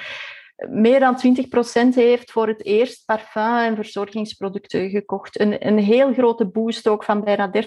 meer 0.70 1.00
dan 1.00 1.20
20% 1.92 1.96
heeft 1.96 2.32
voor 2.32 2.48
het 2.48 2.66
eerst 2.66 3.06
parfum 3.06 3.58
en 3.58 3.76
verzorgingsproducten 3.76 4.90
gekocht. 4.90 5.40
Een, 5.40 5.68
een 5.68 5.78
heel 5.78 6.14
grote 6.14 6.46
boost 6.46 6.88
ook 6.88 7.04
van 7.04 7.24
bijna 7.24 7.52
30% 7.52 7.60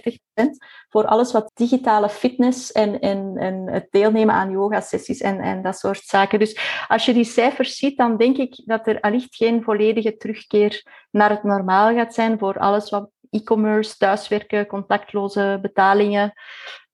voor 0.88 1.06
alles 1.06 1.32
wat 1.32 1.50
digitale 1.54 2.08
fitness 2.08 2.72
en, 2.72 3.00
en, 3.00 3.36
en 3.36 3.68
het 3.72 3.86
deelnemen 3.90 4.34
aan 4.34 4.50
yoga-sessies 4.50 5.20
en, 5.20 5.40
en 5.40 5.62
dat 5.62 5.78
soort 5.78 6.02
zaken. 6.04 6.38
Dus 6.38 6.84
als 6.88 7.04
je 7.04 7.12
die 7.12 7.24
cijfers 7.24 7.76
ziet, 7.76 7.96
dan 7.96 8.16
denk 8.16 8.36
ik 8.36 8.62
dat 8.64 8.86
er 8.86 9.00
allicht 9.00 9.36
geen 9.36 9.62
volledige 9.62 10.16
terugkeer 10.16 10.82
naar 11.10 11.30
het 11.30 11.42
normaal 11.42 11.94
gaat 11.94 12.14
zijn 12.14 12.38
voor 12.38 12.58
alles 12.58 12.90
wat 12.90 13.10
e-commerce, 13.30 13.96
thuiswerken, 13.96 14.66
contactloze 14.66 15.58
betalingen, 15.62 16.32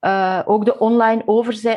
uh, 0.01 0.41
ook 0.45 0.65
de 0.65 0.79
online 0.79 1.23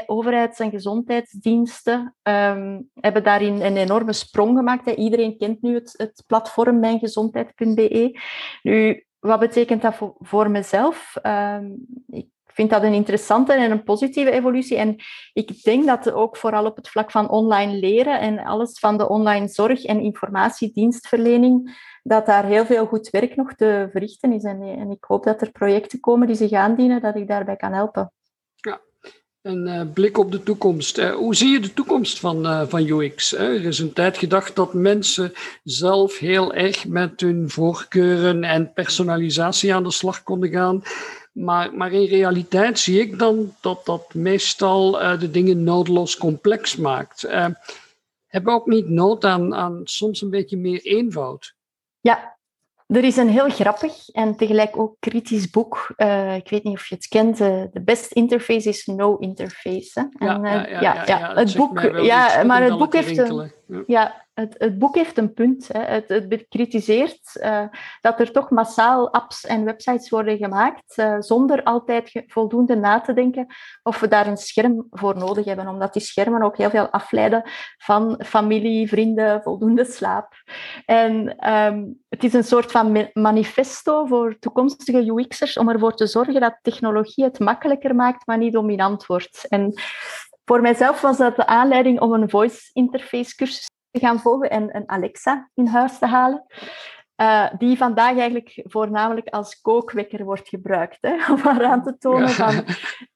overheids- 0.08 0.60
en 0.60 0.70
gezondheidsdiensten 0.70 2.16
um, 2.24 2.90
hebben 2.94 3.24
daarin 3.24 3.62
een 3.62 3.78
enorme 3.78 4.14
sprong 4.14 4.58
gemaakt. 4.58 4.88
Iedereen 4.88 5.38
kent 5.38 5.62
nu 5.62 5.74
het, 5.74 5.94
het 5.98 6.24
platform 6.28 6.80
mijngezondheid.be. 6.80 8.20
Nu, 8.62 9.06
wat 9.20 9.40
betekent 9.40 9.82
dat 9.82 9.96
voor, 9.96 10.16
voor 10.20 10.52
mezelf? 10.52 11.16
Um, 11.24 11.86
ik 12.08 12.28
vind 12.46 12.70
dat 12.70 12.84
een 12.84 12.94
interessante 12.94 13.54
en 13.54 13.72
een 13.72 13.84
positieve 13.84 14.32
evolutie. 14.32 14.78
En 14.78 14.96
ik 15.34 15.64
denk 15.64 15.86
dat 15.86 16.12
ook 16.12 16.38
vooral 16.38 16.66
op 16.66 16.76
het 16.76 16.90
vlak 16.90 17.12
van 17.12 17.30
online 17.30 17.74
leren 17.74 18.20
en 18.20 18.40
alles 18.40 18.80
van 18.80 18.98
de 18.98 19.10
online 19.10 19.48
zorg 19.48 19.84
en 19.84 20.00
informatiedienstverlening, 20.00 21.78
dat 22.08 22.26
daar 22.26 22.46
heel 22.46 22.66
veel 22.66 22.86
goed 22.86 23.10
werk 23.10 23.36
nog 23.36 23.54
te 23.54 23.88
verrichten 23.92 24.32
is. 24.34 24.44
En, 24.44 24.62
en 24.62 24.92
ik 24.92 25.04
hoop 25.04 25.24
dat 25.24 25.42
er 25.42 25.52
projecten 25.52 26.00
komen 26.00 26.28
die 26.28 26.36
zich 26.36 26.52
aandienen, 26.52 27.02
dat 27.02 27.16
ik 27.16 27.28
daarbij 27.28 27.56
kan 27.56 27.74
helpen. 27.74 28.12
Ja, 28.56 28.82
een 29.42 29.68
uh, 29.68 29.82
blik 29.94 30.18
op 30.18 30.32
de 30.32 30.44
toekomst. 30.44 31.02
Hoe 31.02 31.36
zie 31.36 31.50
je 31.50 31.60
de 31.60 31.74
toekomst 31.74 32.20
van, 32.20 32.46
uh, 32.46 32.64
van 32.68 32.88
UX? 32.88 33.34
Er 33.34 33.66
is 33.66 33.80
een 33.80 33.94
tijd 33.94 34.18
gedacht 34.18 34.56
dat 34.56 34.74
mensen 34.74 35.34
zelf 35.64 36.18
heel 36.18 36.54
erg 36.54 36.88
met 36.88 37.20
hun 37.22 37.50
voorkeuren 37.50 38.44
en 38.44 38.74
personalisatie 38.74 39.74
aan 39.74 39.84
de 39.84 39.92
slag 39.92 40.24
konden 40.24 40.50
gaan. 40.50 40.82
Maar, 41.32 41.74
maar 41.74 41.92
in 41.92 42.06
realiteit 42.06 42.80
zie 42.80 43.00
ik 43.00 43.20
dan 43.20 43.56
dat 43.62 43.86
dat 43.86 44.14
meestal 44.14 44.92
de 44.92 45.32
dingen 45.32 45.64
noodloos 45.64 46.18
complex 46.18 46.76
maakt. 46.76 47.22
hebben 48.28 48.54
we 48.54 48.60
ook 48.60 48.68
niet 48.68 48.90
nood 48.90 49.26
aan, 49.26 49.56
aan 49.56 49.82
soms 49.84 50.22
een 50.22 50.30
beetje 50.30 50.58
meer 50.58 50.82
eenvoud? 50.82 51.57
Ja, 52.02 52.38
er 52.88 53.04
is 53.04 53.18
een 53.18 53.30
heel 53.30 53.50
grappig 53.50 54.10
en 54.10 54.36
tegelijk 54.36 54.78
ook 54.78 54.96
kritisch 55.00 55.50
boek. 55.50 55.94
Uh, 55.98 56.36
ik 56.36 56.50
weet 56.50 56.64
niet 56.64 56.78
of 56.78 56.88
je 56.88 56.96
het 56.96 57.08
kent. 57.08 57.40
Uh, 57.40 57.64
The 57.64 57.82
Best 57.82 58.12
Interface 58.12 58.70
is 58.70 58.86
No 58.86 59.16
Interface. 59.16 59.90
Hè? 60.00 60.28
En, 60.28 60.46
uh, 60.46 60.52
ja, 60.52 60.82
ja, 60.82 60.94
ja, 60.94 61.04
ja, 61.06 61.34
het 61.34 61.56
boek. 61.56 61.82
Ja, 62.02 62.44
maar 62.44 62.64
het 62.64 62.78
boek 62.78 62.94
heeft. 62.94 63.18
Een, 63.18 63.52
ja, 63.88 64.27
het, 64.40 64.56
het, 64.58 64.80
boek 64.80 64.96
heeft 64.96 65.18
een 65.18 65.34
punt. 65.34 65.70
Hè. 65.72 65.80
Het, 65.80 66.10
het 66.10 66.30
bekritiseert 66.30 67.40
uh, 67.42 67.64
dat 68.02 68.20
er 68.20 68.32
toch 68.32 68.50
massaal 68.50 69.14
apps 69.14 69.46
en 69.46 69.64
websites 69.64 70.10
worden 70.10 70.38
gemaakt 70.38 70.98
uh, 70.98 71.16
zonder 71.20 71.64
altijd 71.64 72.24
voldoende 72.28 72.76
na 72.76 73.02
te 73.02 73.14
denken 73.14 73.48
of 73.84 74.00
we 74.00 74.08
daar 74.08 74.28
een 74.28 74.38
scherm 74.38 74.88
voor 74.90 75.18
nodig 75.18 75.46
hebben, 75.46 75.68
omdat 75.68 75.94
die 75.94 76.02
schermen 76.02 76.42
ook 76.42 76.58
heel 76.58 76.70
veel 76.70 76.90
afleiden 76.90 77.50
van 77.78 78.22
familie, 78.26 78.88
vrienden, 78.88 79.42
voldoende 79.42 79.86
slaap. 79.86 80.34
En 80.86 81.48
um, 81.54 82.04
het 82.10 82.24
is 82.24 82.34
een 82.34 82.44
soort 82.44 82.72
van 82.72 83.10
manifesto 83.14 84.06
voor 84.06 84.40
toekomstige 84.40 85.06
UX'ers 85.06 85.58
om 85.58 85.70
ervoor 85.70 85.96
te 85.96 86.08
zorgen 86.08 86.42
dat 86.42 86.60
technologie 86.62 87.24
het 87.24 87.40
makkelijker 87.40 87.96
maakt, 87.96 88.28
maar 88.28 88.38
niet 88.38 88.54
dominant 88.54 89.06
wordt. 89.06 89.46
En 89.48 89.74
voor 90.46 90.62
mijzelf 90.62 91.02
was 91.02 91.18
dat 91.18 91.36
de 91.36 91.46
aanleiding 91.46 92.00
om 92.00 92.14
een 92.14 92.30
voice 92.30 92.70
interface 92.74 93.36
cursus 93.36 93.68
gaan 94.00 94.20
volgen 94.20 94.50
en 94.50 94.76
een 94.76 94.90
Alexa 94.90 95.50
in 95.54 95.68
huis 95.68 95.98
te 95.98 96.06
halen. 96.06 96.46
Uh, 97.22 97.48
die 97.58 97.78
vandaag 97.78 98.18
eigenlijk 98.18 98.62
voornamelijk 98.64 99.28
als 99.28 99.62
kookwekker 99.62 100.24
wordt 100.24 100.50
gebruikt. 100.50 100.98
Hè, 101.02 101.16
om 101.34 101.48
aan 101.48 101.84
te 101.84 101.98
tonen 101.98 102.30
van... 102.30 102.66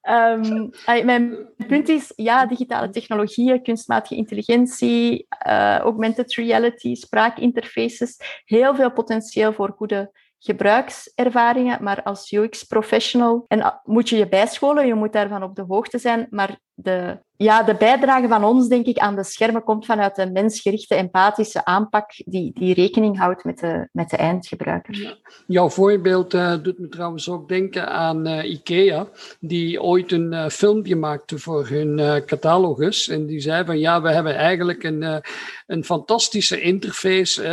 Um, 0.09 0.69
mijn 0.85 1.37
punt 1.67 1.89
is, 1.89 2.13
ja, 2.15 2.45
digitale 2.45 2.89
technologieën, 2.89 3.63
kunstmatige 3.63 4.15
intelligentie, 4.15 5.27
uh, 5.47 5.77
augmented 5.77 6.33
reality, 6.33 6.95
spraakinterfaces, 6.95 8.41
heel 8.45 8.75
veel 8.75 8.91
potentieel 8.91 9.53
voor 9.53 9.73
goede 9.77 10.11
gebruikservaringen, 10.43 11.83
maar 11.83 12.03
als 12.03 12.31
UX-professional 12.31 13.45
en 13.47 13.79
moet 13.83 14.09
je 14.09 14.17
je 14.17 14.29
bijscholen, 14.29 14.87
je 14.87 14.93
moet 14.93 15.13
daarvan 15.13 15.43
op 15.43 15.55
de 15.55 15.65
hoogte 15.67 15.97
zijn, 15.97 16.27
maar 16.29 16.59
de 16.73 17.19
ja, 17.41 17.63
de 17.63 17.75
bijdrage 17.75 18.27
van 18.27 18.43
ons, 18.43 18.67
denk 18.67 18.85
ik, 18.85 18.97
aan 18.97 19.15
de 19.15 19.23
schermen 19.23 19.63
komt 19.63 19.85
vanuit 19.85 20.17
een 20.17 20.31
mensgerichte, 20.31 20.95
empathische 20.95 21.65
aanpak 21.65 22.11
die, 22.25 22.51
die 22.53 22.73
rekening 22.73 23.17
houdt 23.17 23.43
met 23.43 23.59
de, 23.59 23.87
met 23.91 24.09
de 24.09 24.17
eindgebruiker. 24.17 25.17
Jouw 25.47 25.69
voorbeeld 25.69 26.33
uh, 26.33 26.53
doet 26.63 26.79
me 26.79 26.87
trouwens 26.87 27.29
ook 27.29 27.49
denken 27.49 27.87
aan 27.87 28.27
uh, 28.27 28.51
IKEA, 28.51 29.07
die 29.39 29.81
ooit 29.81 30.11
een 30.11 30.33
uh, 30.33 30.47
filmpje 30.47 30.95
maakte 30.95 31.37
voor 31.39 31.67
hun 31.67 32.23
catalogus. 32.25 33.07
En 33.07 33.25
die 33.25 33.39
zei 33.39 33.65
van 33.65 33.79
ja, 33.79 34.01
we 34.01 34.11
hebben 34.11 34.35
eigenlijk 34.35 34.83
een, 34.83 35.21
een 35.67 35.83
fantastische 35.83 36.61
interface. 36.61 37.47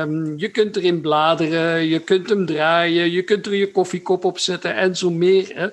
Um, 0.00 0.38
je 0.38 0.48
kunt 0.48 0.76
erin 0.76 1.00
bladeren, 1.00 1.86
je 1.86 1.98
kunt 1.98 2.28
hem 2.28 2.46
draaien, 2.46 3.10
je 3.10 3.22
kunt 3.22 3.46
er 3.46 3.54
je 3.54 3.70
koffiekop 3.70 4.24
op 4.24 4.38
zetten 4.38 4.74
en 4.74 4.96
zo 4.96 5.10
meer. 5.10 5.72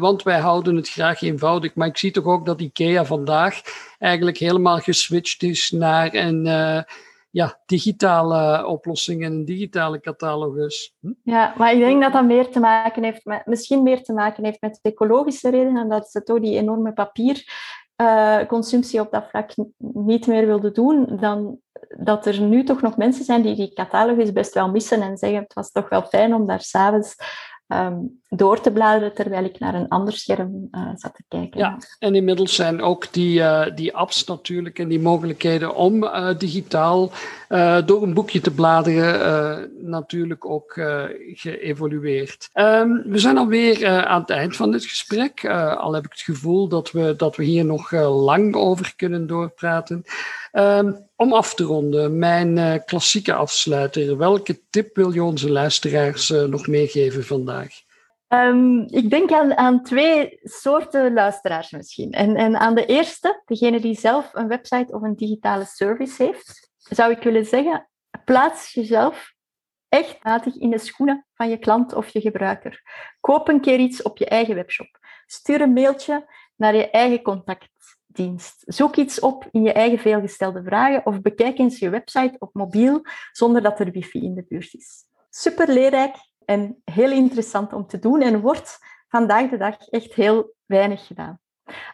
want 0.00 0.22
wij 0.22 0.38
houden 0.38 0.76
het 0.76 0.88
graag 0.88 1.22
eenvoudig. 1.22 1.74
Maar 1.74 1.88
ik 1.88 1.98
zie 1.98 2.10
toch 2.10 2.26
ook 2.30 2.46
dat 2.46 2.60
IKEA 2.60 3.04
vandaag 3.04 3.60
eigenlijk 3.98 4.38
helemaal 4.38 4.78
geswitcht 4.78 5.42
is 5.42 5.70
naar 5.70 6.14
een 6.14 6.46
uh, 6.46 6.82
ja, 7.30 7.60
digitale 7.66 8.66
oplossing 8.66 9.24
en 9.24 9.32
een 9.32 9.44
digitale 9.44 10.00
catalogus. 10.00 10.94
Hm? 11.00 11.12
Ja, 11.22 11.54
maar 11.56 11.72
ik 11.72 11.78
denk 11.78 12.02
dat 12.02 12.12
dat 12.12 12.24
meer 12.24 12.48
te 12.48 12.60
maken 12.60 13.04
heeft 13.04 13.24
met, 13.24 13.46
misschien 13.46 13.82
meer 13.82 14.02
te 14.02 14.12
maken 14.12 14.44
heeft 14.44 14.60
met 14.60 14.78
ecologische 14.82 15.50
redenen, 15.50 15.88
dat 15.88 16.10
ze 16.10 16.22
toch 16.22 16.40
die 16.40 16.56
enorme 16.56 16.92
papierconsumptie 16.92 18.98
uh, 18.98 19.04
op 19.04 19.10
dat 19.10 19.28
vlak 19.28 19.50
niet 19.78 20.26
meer 20.26 20.46
wilden 20.46 20.74
doen, 20.74 21.16
dan 21.20 21.58
dat 21.98 22.26
er 22.26 22.40
nu 22.40 22.64
toch 22.64 22.82
nog 22.82 22.96
mensen 22.96 23.24
zijn 23.24 23.42
die 23.42 23.54
die 23.54 23.72
catalogus 23.72 24.32
best 24.32 24.54
wel 24.54 24.70
missen 24.70 25.02
en 25.02 25.16
zeggen 25.16 25.38
het 25.38 25.54
was 25.54 25.70
toch 25.70 25.88
wel 25.88 26.02
fijn 26.02 26.34
om 26.34 26.46
daar 26.46 26.60
s'avonds 26.60 27.16
um, 27.72 28.20
door 28.28 28.60
te 28.60 28.70
bladeren 28.70 29.14
terwijl 29.14 29.44
ik 29.44 29.58
naar 29.58 29.74
een 29.74 29.88
ander 29.88 30.12
scherm 30.12 30.68
uh, 30.70 30.90
zat 30.94 31.14
te 31.14 31.24
kijken. 31.28 31.60
Ja, 31.60 31.78
en 31.98 32.14
inmiddels 32.14 32.54
zijn 32.54 32.82
ook 32.82 33.12
die, 33.12 33.38
uh, 33.38 33.66
die 33.74 33.96
apps 33.96 34.24
natuurlijk 34.24 34.78
en 34.78 34.88
die 34.88 35.00
mogelijkheden 35.00 35.74
om 35.74 36.04
digitaal 37.50 37.86
door 37.86 38.02
een 38.02 38.14
boekje 38.14 38.40
te 38.40 38.50
bladeren 38.50 39.72
natuurlijk 39.80 40.44
ook 40.44 40.72
geëvolueerd. 41.34 42.48
Um, 42.54 43.02
we 43.06 43.18
zijn 43.18 43.38
alweer 43.38 43.86
aan 44.06 44.20
het 44.20 44.30
eind 44.30 44.56
van 44.56 44.70
dit 44.70 44.84
gesprek, 44.84 45.46
al 45.76 45.94
heb 45.94 46.04
ik 46.04 46.10
het 46.10 46.20
gevoel 46.20 46.68
dat 46.68 46.90
we, 46.90 47.14
dat 47.16 47.36
we 47.36 47.44
hier 47.44 47.64
nog 47.64 47.92
lang 48.02 48.54
over 48.54 48.92
kunnen 48.96 49.26
doorpraten. 49.26 50.04
Um, 50.52 51.08
om 51.16 51.32
af 51.32 51.54
te 51.54 51.64
ronden, 51.64 52.18
mijn 52.18 52.82
klassieke 52.84 53.32
afsluiter. 53.32 54.16
Welke 54.16 54.60
tip 54.70 54.96
wil 54.96 55.12
je 55.12 55.22
onze 55.22 55.50
luisteraars 55.50 56.28
nog 56.28 56.66
meegeven 56.66 57.24
vandaag? 57.24 57.68
Um, 58.28 58.86
ik 58.90 59.10
denk 59.10 59.32
aan, 59.32 59.56
aan, 59.56 59.82
twee 59.82 60.38
soorten 60.42 61.12
luisteraars 61.12 61.70
misschien. 61.70 62.12
En, 62.12 62.36
en 62.36 62.56
aan 62.56 62.74
de 62.74 62.86
eerste, 62.86 63.42
degene 63.46 63.80
die 63.80 63.98
zelf 63.98 64.30
een 64.32 64.48
website 64.48 64.92
of 64.92 65.02
een 65.02 65.16
digitale 65.16 65.64
service 65.64 66.22
heeft, 66.22 66.69
zou 66.90 67.12
ik 67.12 67.22
willen 67.22 67.44
zeggen, 67.44 67.88
plaats 68.24 68.72
jezelf 68.72 69.34
echt 69.88 70.24
matig 70.24 70.56
in 70.56 70.70
de 70.70 70.78
schoenen 70.78 71.26
van 71.34 71.48
je 71.48 71.58
klant 71.58 71.94
of 71.94 72.08
je 72.08 72.20
gebruiker. 72.20 72.82
Koop 73.20 73.48
een 73.48 73.60
keer 73.60 73.78
iets 73.78 74.02
op 74.02 74.18
je 74.18 74.26
eigen 74.26 74.54
webshop. 74.54 74.98
Stuur 75.26 75.60
een 75.60 75.72
mailtje 75.72 76.26
naar 76.56 76.74
je 76.74 76.90
eigen 76.90 77.22
contactdienst. 77.22 78.62
Zoek 78.66 78.96
iets 78.96 79.20
op 79.20 79.48
in 79.50 79.62
je 79.62 79.72
eigen 79.72 79.98
veelgestelde 79.98 80.62
vragen 80.62 81.06
of 81.06 81.20
bekijk 81.20 81.58
eens 81.58 81.78
je 81.78 81.90
website 81.90 82.36
op 82.38 82.54
mobiel 82.54 83.02
zonder 83.32 83.62
dat 83.62 83.80
er 83.80 83.90
wifi 83.90 84.24
in 84.24 84.34
de 84.34 84.44
buurt 84.48 84.74
is. 84.74 85.04
Super 85.30 85.68
leerrijk 85.68 86.16
en 86.44 86.82
heel 86.84 87.10
interessant 87.10 87.72
om 87.72 87.86
te 87.86 87.98
doen 87.98 88.20
en 88.20 88.40
wordt 88.40 88.78
vandaag 89.08 89.50
de 89.50 89.56
dag 89.56 89.88
echt 89.88 90.14
heel 90.14 90.54
weinig 90.66 91.06
gedaan. 91.06 91.40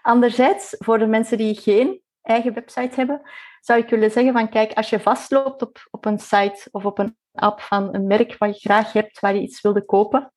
Anderzijds, 0.03 0.75
voor 0.79 0.99
de 0.99 1.07
mensen 1.07 1.39
die 1.39 1.61
geen 1.61 2.01
eigen 2.27 2.55
website 2.55 2.95
hebben, 2.95 3.21
zou 3.61 3.81
ik 3.81 3.89
willen 3.89 4.11
zeggen 4.11 4.33
van 4.33 4.49
kijk, 4.49 4.73
als 4.73 4.91
je 4.91 5.01
vastloopt 5.01 5.63
op, 5.63 5.87
op 5.91 6.05
een 6.05 6.19
site 6.19 6.69
of 6.71 6.85
op 6.85 6.99
een 6.99 7.17
app 7.33 7.61
van 7.61 7.95
een 7.95 8.07
merk 8.07 8.37
wat 8.39 8.61
je 8.61 8.69
graag 8.69 8.93
hebt, 8.93 9.21
waar 9.21 9.35
je 9.35 9.41
iets 9.41 9.61
wilde 9.61 9.85
kopen, 9.85 10.33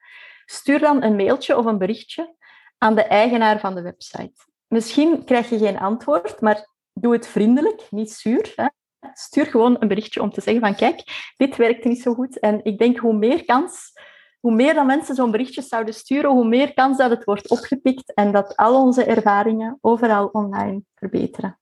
stuur 0.45 0.79
dan 0.79 1.03
een 1.03 1.15
mailtje 1.15 1.57
of 1.57 1.65
een 1.65 1.77
berichtje 1.77 2.35
aan 2.77 2.95
de 2.95 3.03
eigenaar 3.03 3.59
van 3.59 3.75
de 3.75 3.81
website. 3.81 4.47
Misschien 4.67 5.23
krijg 5.23 5.49
je 5.49 5.57
geen 5.57 5.79
antwoord, 5.79 6.41
maar 6.41 6.67
doe 6.93 7.13
het 7.13 7.27
vriendelijk, 7.27 7.87
niet 7.89 8.11
zuur. 8.11 8.53
Hè? 8.55 8.67
Stuur 9.13 9.45
gewoon 9.45 9.77
een 9.79 9.87
berichtje 9.87 10.21
om 10.21 10.31
te 10.31 10.41
zeggen 10.41 10.61
van 10.61 10.75
kijk, 10.75 11.31
dit 11.37 11.55
werkt 11.55 11.83
niet 11.83 12.01
zo 12.01 12.13
goed. 12.13 12.39
En 12.39 12.63
ik 12.63 12.77
denk 12.77 12.97
hoe 12.97 13.13
meer 13.13 13.45
kans, 13.45 13.91
hoe 14.39 14.53
meer 14.53 14.73
dan 14.73 14.85
mensen 14.85 15.15
zo'n 15.15 15.31
berichtje 15.31 15.61
zouden 15.61 15.93
sturen, 15.93 16.31
hoe 16.31 16.47
meer 16.47 16.73
kans 16.73 16.97
dat 16.97 17.09
het 17.09 17.23
wordt 17.23 17.49
opgepikt 17.49 18.13
en 18.13 18.31
dat 18.31 18.55
al 18.55 18.81
onze 18.81 19.03
ervaringen 19.03 19.77
overal 19.81 20.27
online 20.27 20.81
verbeteren. 20.95 21.59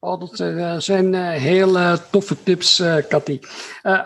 Dat 0.00 0.40
uh, 0.40 0.74
zijn 0.78 1.14
heel 1.14 1.76
uh, 1.76 1.96
toffe 2.10 2.42
tips, 2.42 2.82
Cathy. 3.08 3.40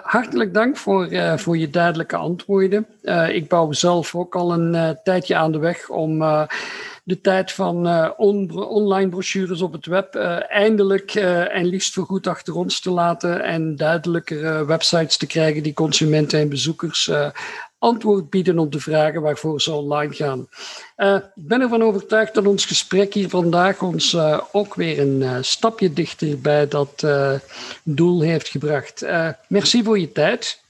hartelijk 0.03 0.55
dank 0.55 0.77
voor, 0.77 1.09
voor 1.37 1.59
je 1.59 1.71
duidelijke 1.71 2.17
antwoorden. 2.17 2.87
ik 3.33 3.49
bouw 3.49 3.73
zelf 3.73 4.15
ook 4.15 4.35
al 4.35 4.53
een 4.53 4.99
tijdje 5.03 5.37
aan 5.37 5.53
de 5.53 5.59
weg 5.59 5.89
om 5.89 6.23
de 7.07 7.21
tijd 7.21 7.53
van 7.53 7.89
on 8.17 8.59
online 8.59 9.09
brochures 9.09 9.63
op 9.63 9.73
het 9.73 9.87
web 9.87 10.17
uh, 10.17 10.53
eindelijk 10.53 11.15
uh, 11.15 11.57
en 11.57 11.65
liefst 11.65 11.95
voorgoed 11.95 12.27
achter 12.27 12.55
ons 12.55 12.81
te 12.81 12.91
laten 12.91 13.43
en 13.43 13.77
duidelijkere 13.77 14.65
websites 14.65 15.17
te 15.17 15.27
krijgen 15.27 15.63
die 15.63 15.75
consumenten 15.75 16.39
en 16.41 16.49
bezoekers 16.49 17.11
antwoord 17.79 18.31
bieden 18.31 18.59
op 18.59 18.73
de 18.73 18.81
vragen 18.81 19.23
waarvoor 19.23 19.61
ze 19.61 19.73
online 19.73 20.15
gaan. 20.15 20.49
Uh, 20.97 21.15
ik 21.15 21.49
ben 21.49 21.61
ervan 21.61 21.83
overtuigd 21.83 22.35
dat 22.35 22.47
ons 22.47 22.67
gesprek 22.67 23.15
hier 23.15 23.29
vandaag 23.29 23.83
ons 23.83 24.17
ook 24.53 24.75
weer 24.75 24.99
een 24.99 25.45
stapje 25.45 25.93
dichter 25.93 26.41
bij 26.41 26.69
dat 26.69 27.07
doel 27.83 28.21
heeft 28.21 28.49
gebracht. 28.49 29.07
merci 29.49 29.83
voor 29.83 29.99
je 29.99 30.13
tijd. 30.13 30.64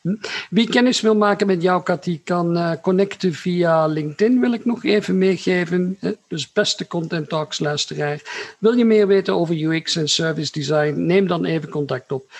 Wie 0.51 0.69
kennis 0.69 1.01
wil 1.01 1.17
maken 1.17 1.47
met 1.47 1.63
jou, 1.63 1.83
Cathy, 1.83 2.21
kan 2.25 2.79
connecten 2.83 3.35
via 3.35 3.87
LinkedIn, 3.87 4.41
wil 4.41 4.53
ik 4.53 4.65
nog 4.65 4.85
even 4.85 5.19
meegeven. 5.19 5.99
Dus 6.29 6.53
beste 6.53 6.87
Content 6.87 7.29
Talks 7.29 7.59
luisteraar. 7.59 8.21
Wil 8.59 8.73
je 8.73 8.85
meer 8.85 9.07
weten 9.07 9.35
over 9.35 9.55
UX 9.63 9.97
en 9.97 10.09
service 10.09 10.53
design? 10.53 11.07
Neem 11.07 11.27
dan 11.27 11.45
even 11.45 11.69
contact 11.69 12.13
op. 12.13 12.31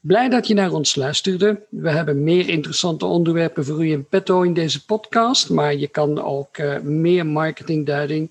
Blij 0.00 0.28
dat 0.28 0.46
je 0.46 0.54
naar 0.54 0.72
ons 0.72 0.94
luisterde. 0.94 1.60
We 1.68 1.90
hebben 1.90 2.22
meer 2.22 2.48
interessante 2.48 3.04
onderwerpen 3.04 3.64
voor 3.64 3.86
u 3.86 3.90
in 3.90 4.04
petto 4.04 4.42
in 4.42 4.54
deze 4.54 4.84
podcast, 4.84 5.50
maar 5.50 5.74
je 5.74 5.88
kan 5.88 6.22
ook 6.22 6.58
uh, 6.58 6.78
meer 6.80 7.26
marketingduiding 7.26 8.30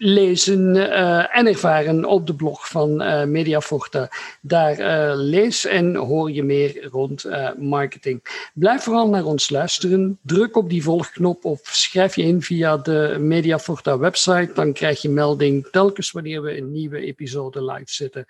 lezen 0.00 0.74
uh, 0.74 1.36
en 1.36 1.46
ervaren 1.46 2.04
op 2.04 2.26
de 2.26 2.34
blog 2.34 2.68
van 2.68 3.02
uh, 3.02 3.24
Mediaforta. 3.24 4.08
Daar 4.40 4.80
uh, 4.80 5.12
lees 5.14 5.64
en 5.64 5.94
hoor 5.94 6.30
je 6.32 6.42
meer 6.42 6.88
rond 6.90 7.24
marketing. 7.58 8.48
Blijf 8.54 8.82
vooral 8.82 9.08
naar 9.08 9.24
ons 9.24 9.50
luisteren. 9.50 10.18
Druk 10.22 10.56
op 10.56 10.70
die 10.70 10.82
volgknop 10.82 11.44
of 11.44 11.60
schrijf 11.62 12.16
je 12.16 12.22
in 12.22 12.42
via 12.42 12.76
de 12.76 13.16
Mediaforta 13.20 13.98
website. 13.98 14.50
Dan 14.54 14.72
krijg 14.72 15.02
je 15.02 15.08
melding 15.08 15.68
telkens 15.70 16.10
wanneer 16.10 16.42
we 16.42 16.58
een 16.58 16.72
nieuwe 16.72 16.98
episode 16.98 17.64
live 17.64 17.92
zetten. 17.92 18.24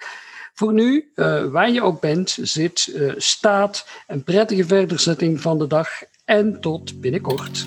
Voor 0.54 0.72
nu, 0.72 1.10
waar 1.50 1.70
je 1.70 1.82
ook 1.82 2.00
bent, 2.00 2.38
zit, 2.42 2.96
staat 3.16 3.86
een 4.06 4.22
prettige 4.22 4.64
verderzetting 4.64 5.40
van 5.40 5.58
de 5.58 5.66
dag 5.66 5.88
en 6.24 6.60
tot 6.60 7.00
binnenkort. 7.00 7.66